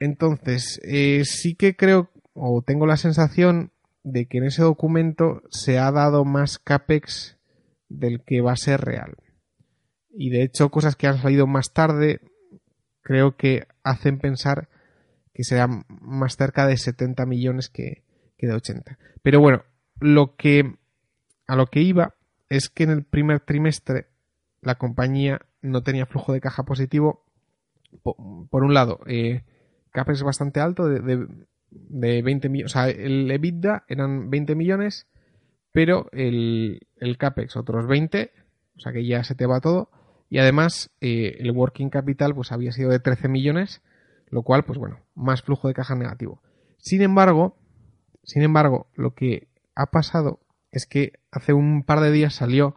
Entonces, 0.00 0.80
eh, 0.82 1.22
sí 1.24 1.54
que 1.54 1.76
creo, 1.76 2.10
o 2.34 2.62
tengo 2.66 2.86
la 2.86 2.96
sensación 2.96 3.70
de 4.02 4.26
que 4.26 4.38
en 4.38 4.44
ese 4.44 4.62
documento 4.62 5.42
se 5.50 5.78
ha 5.78 5.92
dado 5.92 6.24
más 6.24 6.58
CAPEX 6.58 7.38
del 7.88 8.24
que 8.24 8.40
va 8.40 8.52
a 8.52 8.56
ser 8.56 8.80
real. 8.80 9.14
Y 10.10 10.30
de 10.30 10.42
hecho, 10.42 10.68
cosas 10.70 10.96
que 10.96 11.06
han 11.06 11.22
salido 11.22 11.46
más 11.46 11.72
tarde, 11.72 12.22
creo 13.02 13.36
que 13.36 13.68
hacen 13.84 14.18
pensar 14.18 14.68
que 15.38 15.44
será 15.44 15.68
más 15.68 16.36
cerca 16.36 16.66
de 16.66 16.76
70 16.76 17.24
millones 17.24 17.68
que, 17.68 18.02
de 18.40 18.52
80. 18.52 18.98
Pero 19.22 19.38
bueno, 19.38 19.62
lo 20.00 20.34
que 20.34 20.74
a 21.46 21.54
lo 21.54 21.66
que 21.66 21.80
iba 21.80 22.16
es 22.48 22.68
que 22.68 22.82
en 22.82 22.90
el 22.90 23.04
primer 23.04 23.38
trimestre 23.38 24.08
la 24.62 24.78
compañía 24.78 25.42
no 25.62 25.84
tenía 25.84 26.06
flujo 26.06 26.32
de 26.32 26.40
caja 26.40 26.64
positivo. 26.64 27.24
Por, 28.02 28.64
un 28.64 28.74
lado, 28.74 28.98
eh, 29.06 29.44
CAPEX 29.92 30.24
bastante 30.24 30.58
alto, 30.58 30.88
de, 30.88 31.28
de, 31.70 32.22
20 32.22 32.48
millones. 32.48 32.72
O 32.72 32.74
sea, 32.74 32.88
el 32.88 33.30
EBITDA 33.30 33.84
eran 33.86 34.30
20 34.30 34.56
millones, 34.56 35.06
pero 35.70 36.08
el, 36.10 36.80
el, 36.96 37.16
CAPEX 37.16 37.56
otros 37.56 37.86
20, 37.86 38.32
o 38.76 38.80
sea 38.80 38.90
que 38.90 39.06
ya 39.06 39.22
se 39.22 39.36
te 39.36 39.46
va 39.46 39.60
todo. 39.60 39.88
Y 40.30 40.38
además, 40.38 40.90
eh, 41.00 41.36
el 41.38 41.52
working 41.52 41.90
capital 41.90 42.34
pues 42.34 42.50
había 42.50 42.72
sido 42.72 42.90
de 42.90 42.98
13 42.98 43.28
millones, 43.28 43.82
lo 44.30 44.42
cual, 44.42 44.64
pues 44.64 44.78
bueno, 44.78 45.00
más 45.14 45.42
flujo 45.42 45.68
de 45.68 45.74
caja 45.74 45.94
negativo. 45.94 46.42
Sin 46.78 47.02
embargo, 47.02 47.56
sin 48.22 48.42
embargo, 48.42 48.90
lo 48.94 49.14
que 49.14 49.48
ha 49.74 49.86
pasado 49.86 50.40
es 50.70 50.86
que 50.86 51.12
hace 51.30 51.52
un 51.52 51.82
par 51.82 52.00
de 52.00 52.12
días 52.12 52.34
salió 52.34 52.76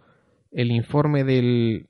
el 0.52 0.72
informe 0.72 1.24
del, 1.24 1.90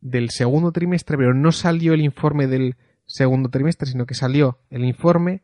del 0.00 0.30
segundo 0.30 0.72
trimestre, 0.72 1.16
pero 1.16 1.34
no 1.34 1.52
salió 1.52 1.94
el 1.94 2.00
informe 2.00 2.46
del 2.46 2.76
segundo 3.06 3.50
trimestre, 3.50 3.88
sino 3.88 4.06
que 4.06 4.14
salió 4.14 4.58
el 4.70 4.84
informe 4.84 5.42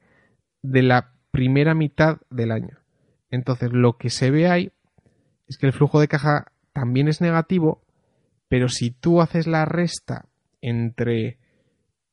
de 0.62 0.82
la 0.82 1.12
primera 1.30 1.74
mitad 1.74 2.18
del 2.30 2.52
año. 2.52 2.78
Entonces, 3.30 3.72
lo 3.72 3.98
que 3.98 4.10
se 4.10 4.30
ve 4.30 4.48
ahí 4.48 4.72
es 5.46 5.58
que 5.58 5.66
el 5.66 5.72
flujo 5.72 6.00
de 6.00 6.08
caja 6.08 6.52
también 6.72 7.08
es 7.08 7.20
negativo, 7.20 7.84
pero 8.48 8.68
si 8.68 8.90
tú 8.90 9.20
haces 9.20 9.46
la 9.46 9.64
resta 9.64 10.26
entre 10.60 11.38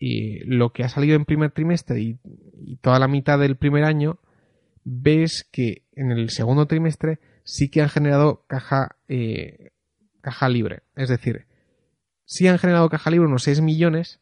eh, 0.08 0.44
lo 0.46 0.72
que 0.72 0.84
ha 0.84 0.90
salido 0.90 1.16
en 1.16 1.26
primer 1.26 1.50
trimestre 1.50 2.00
y, 2.00 2.20
toda 2.82 3.00
la 3.00 3.08
mitad 3.08 3.40
del 3.40 3.58
primer 3.58 3.86
año, 3.86 4.20
ves 4.84 5.50
que 5.52 5.82
en 5.94 6.12
el 6.12 6.30
segundo 6.30 6.68
trimestre 6.68 7.18
sí 7.44 7.72
que 7.72 7.82
han 7.82 7.90
generado 7.90 8.46
caja, 8.46 8.98
eh, 9.08 9.72
caja 10.22 10.48
libre. 10.48 10.84
Es 10.96 11.10
decir, 11.10 11.48
sí 12.24 12.48
han 12.48 12.60
generado 12.60 12.88
caja 12.88 13.10
libre 13.10 13.28
unos 13.28 13.42
6 13.44 13.62
millones 13.62 14.20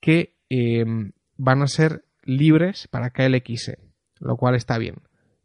que 0.00 0.34
em, 0.48 1.12
van 1.36 1.62
a 1.62 1.68
ser 1.68 2.04
libres 2.24 2.88
para 2.88 3.10
KLX, 3.10 3.76
lo 4.18 4.36
cual 4.36 4.56
está 4.56 4.76
bien. 4.76 4.96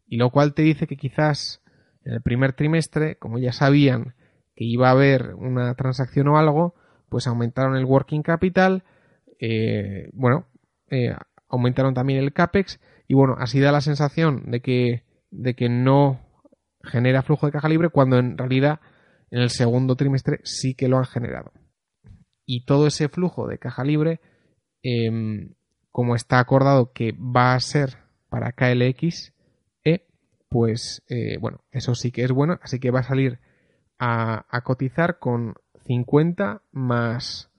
Y 0.08 0.16
lo 0.16 0.30
cual 0.30 0.54
te 0.54 0.62
dice 0.62 0.88
que 0.88 0.96
quizás 0.96 1.62
en 2.04 2.14
el 2.14 2.20
primer 2.20 2.52
trimestre, 2.52 3.14
como 3.14 3.38
ya 3.38 3.52
sabían 3.52 4.16
que 4.56 4.64
iba 4.64 4.88
a 4.88 4.92
haber 4.92 5.34
una 5.36 5.72
transacción 5.76 6.26
o 6.26 6.36
algo, 6.36 6.74
pues 7.08 7.28
aumentaron 7.28 7.76
el 7.76 7.84
working 7.84 8.22
capital, 8.22 8.82
eh, 9.44 10.08
bueno, 10.12 10.46
eh, 10.88 11.16
aumentaron 11.48 11.94
también 11.94 12.20
el 12.20 12.32
CAPEX 12.32 12.78
y 13.08 13.14
bueno, 13.14 13.34
así 13.40 13.58
da 13.58 13.72
la 13.72 13.80
sensación 13.80 14.52
de 14.52 14.60
que, 14.60 15.02
de 15.32 15.54
que 15.56 15.68
no 15.68 16.20
genera 16.84 17.22
flujo 17.22 17.46
de 17.46 17.52
caja 17.52 17.68
libre 17.68 17.88
cuando 17.88 18.18
en 18.20 18.38
realidad 18.38 18.78
en 19.32 19.40
el 19.40 19.50
segundo 19.50 19.96
trimestre 19.96 20.38
sí 20.44 20.74
que 20.74 20.86
lo 20.86 20.98
han 20.98 21.06
generado. 21.06 21.52
Y 22.46 22.66
todo 22.66 22.86
ese 22.86 23.08
flujo 23.08 23.48
de 23.48 23.58
caja 23.58 23.82
libre, 23.82 24.20
em, 24.84 25.54
como 25.90 26.14
está 26.14 26.38
acordado 26.38 26.92
que 26.92 27.12
va 27.12 27.54
a 27.54 27.60
ser 27.60 27.98
para 28.28 28.52
KLX, 28.52 29.34
E, 29.84 30.06
pues 30.48 31.02
eh, 31.08 31.36
bueno, 31.40 31.64
eso 31.72 31.96
sí 31.96 32.12
que 32.12 32.22
es 32.22 32.30
bueno, 32.30 32.60
así 32.62 32.78
que 32.78 32.92
va 32.92 33.00
a 33.00 33.04
salir 33.04 33.40
a, 33.98 34.60
cotizar 34.62 35.18
con 35.18 35.54
50 35.84 36.62
más 36.70 37.51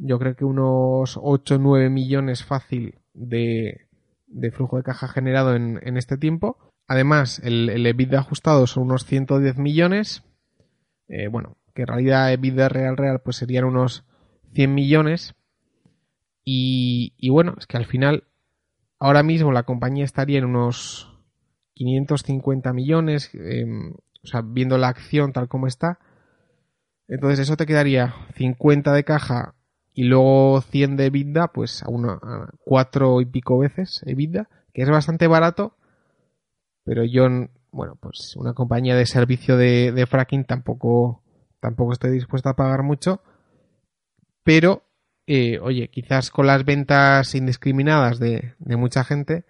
yo 0.00 0.18
creo 0.18 0.34
que 0.34 0.44
unos 0.44 1.18
8 1.20 1.54
o 1.54 1.58
9 1.58 1.90
millones 1.90 2.44
fácil 2.44 2.98
de, 3.14 3.86
de, 4.26 4.50
flujo 4.50 4.76
de 4.76 4.82
caja 4.82 5.08
generado 5.08 5.54
en, 5.54 5.80
en 5.82 5.96
este 5.96 6.16
tiempo 6.16 6.70
Además, 6.90 7.40
el, 7.44 7.68
el 7.68 7.86
EBITDA 7.86 8.18
ajustado 8.18 8.66
son 8.66 8.82
unos 8.82 9.04
110 9.04 9.58
millones. 9.58 10.24
Eh, 11.06 11.28
bueno, 11.28 11.56
que 11.72 11.82
en 11.82 11.86
realidad 11.86 12.32
EBITDA 12.32 12.68
real 12.68 12.96
real 12.96 13.20
pues 13.20 13.36
serían 13.36 13.64
unos 13.64 14.04
100 14.54 14.74
millones. 14.74 15.36
Y, 16.44 17.28
bueno, 17.30 17.54
es 17.60 17.68
que 17.68 17.76
al 17.76 17.86
final, 17.86 18.24
ahora 18.98 19.22
mismo 19.22 19.52
la 19.52 19.62
compañía 19.62 20.04
estaría 20.04 20.38
en 20.38 20.46
unos 20.46 21.16
550 21.74 22.72
millones, 22.72 23.30
em, 23.34 23.92
o 23.92 24.26
sea, 24.26 24.42
viendo 24.42 24.76
la 24.76 24.88
acción 24.88 25.32
tal 25.32 25.46
como 25.46 25.68
está. 25.68 26.00
Entonces 27.06 27.38
eso 27.38 27.56
te 27.56 27.66
quedaría 27.66 28.16
50 28.34 28.92
de 28.92 29.04
caja 29.04 29.54
y 30.00 30.04
luego 30.04 30.62
100 30.62 30.96
de 30.96 31.06
EBITDA, 31.06 31.48
pues 31.48 31.82
a, 31.82 31.90
una, 31.90 32.14
a 32.14 32.50
cuatro 32.64 33.20
y 33.20 33.26
pico 33.26 33.58
veces 33.58 34.02
EBITDA, 34.06 34.48
que 34.72 34.82
es 34.82 34.88
bastante 34.88 35.26
barato 35.26 35.76
pero 36.84 37.04
yo, 37.04 37.28
bueno, 37.70 37.96
pues 38.00 38.34
una 38.36 38.54
compañía 38.54 38.96
de 38.96 39.06
servicio 39.06 39.56
de, 39.56 40.06
fracking 40.08 40.44
tampoco, 40.44 41.22
tampoco 41.60 41.92
estoy 41.92 42.10
dispuesto 42.10 42.48
a 42.48 42.56
pagar 42.56 42.82
mucho. 42.82 43.22
Pero, 44.42 44.82
eh, 45.26 45.58
oye, 45.60 45.88
quizás 45.88 46.30
con 46.30 46.46
las 46.46 46.64
ventas 46.64 47.34
indiscriminadas 47.34 48.18
de, 48.18 48.54
mucha 48.58 49.04
gente, 49.04 49.44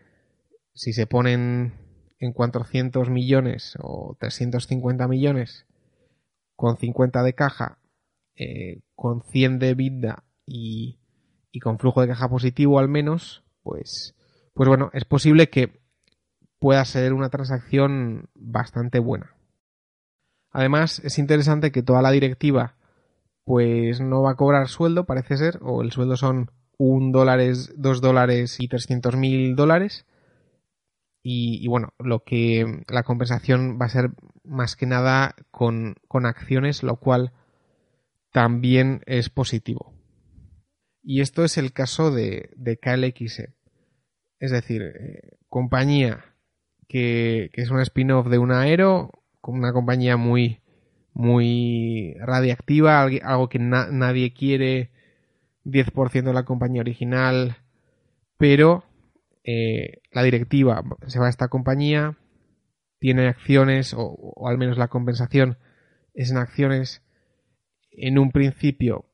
si 0.74 0.92
se 0.92 1.07
ponen 1.07 1.74
en 2.18 2.32
400 2.32 3.09
millones 3.09 3.78
o 3.80 4.16
350 4.18 5.09
millones 5.09 5.66
con 6.57 6.76
50 6.76 7.22
de 7.22 7.32
caja, 7.34 7.78
eh, 8.34 8.80
con 8.94 9.22
100 9.22 9.59
de 9.59 9.74
vida 9.74 10.24
y, 10.51 10.98
y, 11.53 11.61
con 11.61 11.78
flujo 11.78 12.01
de 12.01 12.09
caja 12.09 12.28
positivo 12.28 12.78
al 12.78 12.88
menos, 12.88 13.44
pues, 13.62 14.14
pues 14.55 14.68
bueno, 14.68 14.90
es 14.92 15.05
posible 15.05 15.48
que 15.48 15.80
pueda 16.59 16.84
ser 16.84 17.12
una 17.12 17.30
transacción 17.30 18.28
bastante 18.34 18.98
buena. 18.98 19.34
Además, 20.51 21.01
es 21.05 21.18
interesante 21.18 21.70
que 21.70 21.82
toda 21.82 22.03
la 22.03 22.11
directiva 22.11 22.76
pues 23.44 24.01
no 24.01 24.22
va 24.22 24.32
a 24.32 24.36
cobrar 24.36 24.68
sueldo, 24.68 25.07
parece 25.07 25.36
ser, 25.36 25.59
o 25.62 25.82
el 25.82 25.90
sueldo 25.90 26.16
son 26.16 26.51
un 26.78 27.12
dólares, 27.12 27.72
dos 27.76 28.01
dólares 28.01 28.57
y 28.61 28.68
trescientos 28.68 29.16
mil 29.16 29.57
dólares. 29.57 30.07
Y, 31.22 31.68
bueno, 31.68 31.88
lo 31.98 32.22
que 32.24 32.84
la 32.88 33.03
compensación 33.03 33.76
va 33.78 33.86
a 33.86 33.90
ser 33.90 34.12
más 34.44 34.76
que 34.76 34.86
nada 34.86 35.34
con, 35.51 35.96
acciones, 36.24 36.82
lo 36.82 36.96
cual 36.96 37.32
también 38.32 39.03
es 39.05 39.28
positivo. 39.28 39.92
Y 41.03 41.20
esto 41.20 41.44
es 41.44 41.59
el 41.59 41.72
caso 41.72 42.11
de, 42.11 42.51
de 42.57 42.78
KLXE. 42.78 43.55
Es 44.38 44.51
decir, 44.51 44.82
eh, 44.82 45.38
compañía 45.48 46.24
que, 46.90 47.51
es 47.53 47.70
un 47.70 47.80
spin-off 47.80 48.28
de 48.28 48.38
un 48.38 48.51
aero, 48.51 49.12
una 49.42 49.72
compañía 49.72 50.16
muy, 50.16 50.61
muy 51.12 52.14
radiactiva, 52.18 53.03
algo 53.03 53.48
que 53.48 53.59
nadie 53.59 54.32
quiere, 54.32 54.90
10% 55.64 56.22
de 56.24 56.32
la 56.32 56.44
compañía 56.44 56.80
original, 56.80 57.59
pero 58.38 58.84
eh, 59.44 60.01
la 60.11 60.22
directiva 60.22 60.82
se 61.07 61.18
va 61.18 61.26
a 61.26 61.30
esta 61.30 61.48
compañía, 61.48 62.18
tiene 62.98 63.28
acciones, 63.28 63.94
o, 63.96 64.48
al 64.48 64.59
menos 64.59 64.78
la 64.78 64.88
compensación 64.88 65.59
es 66.14 66.30
en 66.30 66.38
acciones, 66.38 67.03
en 67.92 68.18
un 68.18 68.32
principio 68.32 69.09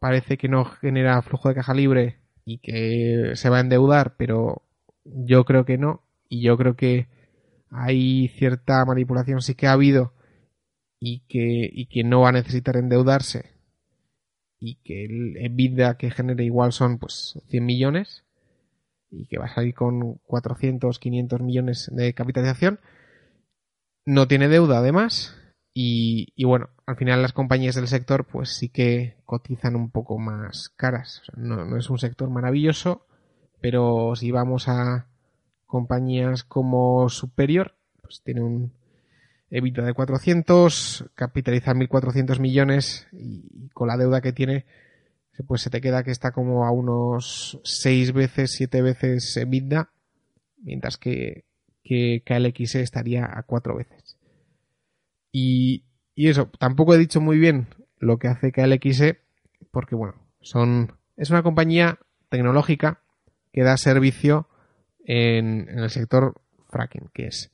parece 0.00 0.38
que 0.38 0.48
no 0.48 0.64
genera 0.64 1.22
flujo 1.22 1.48
de 1.48 1.54
caja 1.54 1.74
libre 1.74 2.18
y 2.44 2.58
que 2.58 3.32
se 3.36 3.48
va 3.50 3.58
a 3.58 3.60
endeudar, 3.60 4.16
pero 4.16 4.62
yo 5.04 5.44
creo 5.44 5.64
que 5.64 5.78
no, 5.78 6.02
y 6.28 6.42
yo 6.42 6.56
creo 6.56 6.74
que 6.74 7.08
hay 7.70 8.28
cierta 8.28 8.84
manipulación 8.84 9.42
sí 9.42 9.54
que 9.54 9.68
ha 9.68 9.72
habido 9.72 10.12
y 10.98 11.20
que, 11.28 11.70
y 11.72 11.86
que 11.86 12.02
no 12.02 12.22
va 12.22 12.30
a 12.30 12.32
necesitar 12.32 12.76
endeudarse. 12.76 13.52
Y 14.58 14.76
que 14.82 15.04
el 15.04 15.36
EBITDA 15.38 15.96
que 15.96 16.10
genere 16.10 16.44
igual 16.44 16.72
son 16.72 16.98
pues 16.98 17.38
100 17.48 17.64
millones 17.64 18.24
y 19.10 19.26
que 19.26 19.38
va 19.38 19.46
a 19.46 19.54
salir 19.54 19.74
con 19.74 20.16
400, 20.26 20.98
500 20.98 21.40
millones 21.40 21.90
de 21.92 22.12
capitalización. 22.14 22.80
No 24.04 24.28
tiene 24.28 24.48
deuda 24.48 24.78
además 24.78 25.39
y, 25.72 26.32
y 26.34 26.44
bueno, 26.44 26.70
al 26.86 26.96
final 26.96 27.22
las 27.22 27.32
compañías 27.32 27.74
del 27.74 27.88
sector 27.88 28.24
pues 28.24 28.50
sí 28.50 28.68
que 28.68 29.16
cotizan 29.24 29.76
un 29.76 29.90
poco 29.90 30.18
más 30.18 30.68
caras. 30.76 31.22
no, 31.36 31.64
no 31.64 31.76
es 31.76 31.90
un 31.90 31.98
sector 31.98 32.30
maravilloso, 32.30 33.06
pero 33.60 34.14
si 34.16 34.30
vamos 34.30 34.68
a 34.68 35.06
compañías 35.66 36.44
como 36.44 37.08
Superior, 37.08 37.76
pues 38.02 38.22
tiene 38.22 38.42
un 38.42 38.72
EBITDA 39.50 39.82
de 39.84 39.94
400, 39.94 41.10
capitaliza 41.14 41.74
1.400 41.74 42.40
millones 42.40 43.08
y 43.12 43.68
con 43.70 43.88
la 43.88 43.96
deuda 43.96 44.20
que 44.20 44.32
tiene 44.32 44.66
pues 45.46 45.62
se 45.62 45.70
te 45.70 45.80
queda 45.80 46.02
que 46.02 46.10
está 46.10 46.32
como 46.32 46.64
a 46.64 46.70
unos 46.70 47.60
6 47.64 48.12
veces, 48.12 48.52
7 48.52 48.82
veces 48.82 49.36
EBITDA, 49.36 49.90
mientras 50.62 50.96
que, 50.96 51.44
que 51.82 52.22
KLXE 52.24 52.82
estaría 52.82 53.24
a 53.24 53.42
4 53.42 53.76
veces. 53.76 53.99
Y, 55.32 55.84
y 56.14 56.28
eso, 56.28 56.50
tampoco 56.58 56.94
he 56.94 56.98
dicho 56.98 57.20
muy 57.20 57.38
bien 57.38 57.68
lo 57.98 58.18
que 58.18 58.28
hace 58.28 58.52
KLXE, 58.52 59.20
porque 59.70 59.94
bueno, 59.94 60.14
son, 60.40 60.96
es 61.16 61.30
una 61.30 61.42
compañía 61.42 61.98
tecnológica 62.28 63.02
que 63.52 63.62
da 63.62 63.76
servicio 63.76 64.48
en, 65.04 65.68
en 65.68 65.78
el 65.78 65.90
sector 65.90 66.40
fracking, 66.68 67.10
que 67.12 67.26
es 67.26 67.50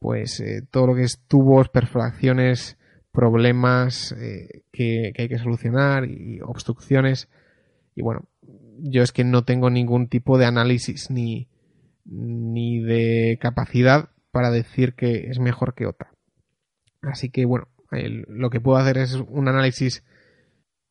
pues 0.00 0.40
eh, 0.40 0.62
todo 0.70 0.88
lo 0.88 0.94
que 0.94 1.02
es 1.02 1.20
tubos, 1.28 1.68
perforaciones, 1.68 2.78
problemas 3.12 4.12
eh, 4.12 4.62
que, 4.72 5.12
hay 5.16 5.28
que 5.28 5.38
solucionar 5.38 6.06
y 6.06 6.40
obstrucciones. 6.40 7.28
Y 7.94 8.02
bueno, 8.02 8.24
yo 8.78 9.02
es 9.02 9.12
que 9.12 9.24
no 9.24 9.44
tengo 9.44 9.70
ningún 9.70 10.08
tipo 10.08 10.38
de 10.38 10.46
análisis 10.46 11.10
ni, 11.10 11.48
ni 12.04 12.80
de 12.80 13.38
capacidad 13.40 14.08
para 14.32 14.50
decir 14.50 14.94
que 14.94 15.28
es 15.28 15.38
mejor 15.38 15.74
que 15.74 15.86
otra. 15.86 16.12
Así 17.02 17.30
que 17.30 17.44
bueno, 17.44 17.68
lo 17.90 18.50
que 18.50 18.60
puedo 18.60 18.78
hacer 18.78 18.98
es 18.98 19.14
un 19.14 19.48
análisis 19.48 20.04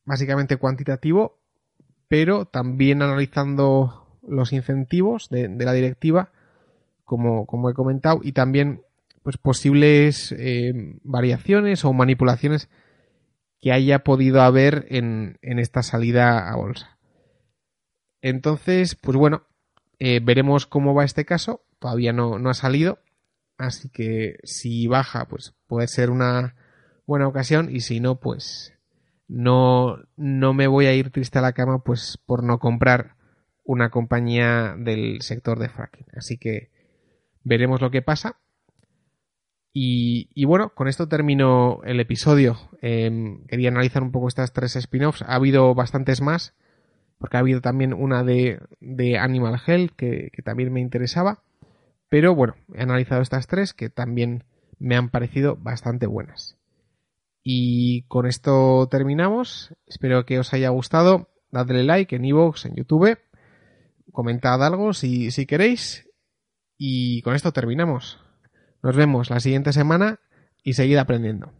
básicamente 0.04 0.56
cuantitativo, 0.56 1.38
pero 2.08 2.46
también 2.46 3.02
analizando 3.02 4.18
los 4.26 4.52
incentivos 4.52 5.28
de, 5.30 5.48
la 5.48 5.72
directiva, 5.72 6.32
como, 7.04 7.70
he 7.70 7.74
comentado, 7.74 8.20
y 8.22 8.32
también 8.32 8.82
pues 9.22 9.36
posibles 9.36 10.32
eh, 10.32 10.72
variaciones 11.02 11.84
o 11.84 11.92
manipulaciones 11.92 12.68
que 13.60 13.72
haya 13.72 14.00
podido 14.00 14.40
haber 14.40 14.86
en, 14.88 15.38
esta 15.42 15.82
salida 15.82 16.50
a 16.50 16.56
bolsa. 16.56 16.98
Entonces, 18.22 18.94
pues 18.94 19.16
bueno, 19.16 19.42
eh, 19.98 20.20
veremos 20.22 20.66
cómo 20.66 20.94
va 20.94 21.04
este 21.04 21.24
caso. 21.24 21.64
Todavía 21.78 22.12
no 22.12 22.48
ha 22.48 22.54
salido. 22.54 22.98
Así 23.58 23.90
que 23.90 24.38
si 24.42 24.86
baja, 24.86 25.26
pues 25.28 25.54
puede 25.70 25.86
ser 25.86 26.10
una 26.10 26.56
buena 27.06 27.28
ocasión. 27.28 27.70
Y 27.70 27.80
si 27.80 28.00
no, 28.00 28.18
pues 28.18 28.74
no, 29.28 29.98
no 30.16 30.52
me 30.52 30.66
voy 30.66 30.86
a 30.86 30.94
ir 30.94 31.10
triste 31.10 31.38
a 31.38 31.42
la 31.42 31.52
cama, 31.52 31.84
pues 31.84 32.18
por 32.26 32.42
no 32.42 32.58
comprar 32.58 33.14
una 33.64 33.90
compañía 33.90 34.74
del 34.76 35.22
sector 35.22 35.60
de 35.60 35.68
fracking. 35.68 36.06
Así 36.16 36.38
que 36.38 36.70
veremos 37.44 37.80
lo 37.80 37.92
que 37.92 38.02
pasa. 38.02 38.40
Y, 39.72 40.44
bueno, 40.44 40.74
con 40.74 40.88
esto 40.88 41.06
termino 41.06 41.80
el 41.84 42.00
episodio. 42.00 42.58
Em, 42.82 43.46
quería 43.46 43.68
analizar 43.68 44.02
un 44.02 44.10
poco 44.10 44.26
estas 44.26 44.52
tres 44.52 44.74
spin-offs. 44.74 45.22
Ha 45.22 45.36
habido 45.36 45.72
bastantes 45.76 46.20
más, 46.20 46.56
porque 47.18 47.36
ha 47.36 47.40
habido 47.40 47.60
también 47.60 47.94
una 47.94 48.24
de, 48.24 48.58
Animal 49.20 49.60
Health 49.64 49.92
que, 49.96 50.30
que, 50.32 50.42
también 50.42 50.72
me 50.72 50.80
interesaba. 50.80 51.44
Pero 52.08 52.34
bueno, 52.34 52.56
he 52.74 52.82
analizado 52.82 53.22
estas 53.22 53.46
tres 53.46 53.72
que 53.72 53.88
también 53.88 54.42
me 54.80 54.96
han 54.96 55.10
parecido 55.10 55.56
bastante 55.56 56.06
buenas. 56.06 56.56
Y 57.42 58.02
con 58.02 58.26
esto 58.26 58.88
terminamos. 58.90 59.74
Espero 59.86 60.26
que 60.26 60.38
os 60.38 60.52
haya 60.52 60.70
gustado. 60.70 61.28
Dadle 61.50 61.84
like 61.84 62.16
en 62.16 62.24
iVoox, 62.24 62.66
en 62.66 62.74
YouTube. 62.74 63.18
Comentad 64.12 64.64
algo 64.64 64.92
si, 64.92 65.30
si 65.30 65.46
queréis. 65.46 66.08
Y 66.76 67.22
con 67.22 67.34
esto 67.34 67.52
terminamos. 67.52 68.18
Nos 68.82 68.96
vemos 68.96 69.30
la 69.30 69.40
siguiente 69.40 69.72
semana 69.72 70.20
y 70.62 70.72
seguid 70.72 70.96
aprendiendo. 70.96 71.52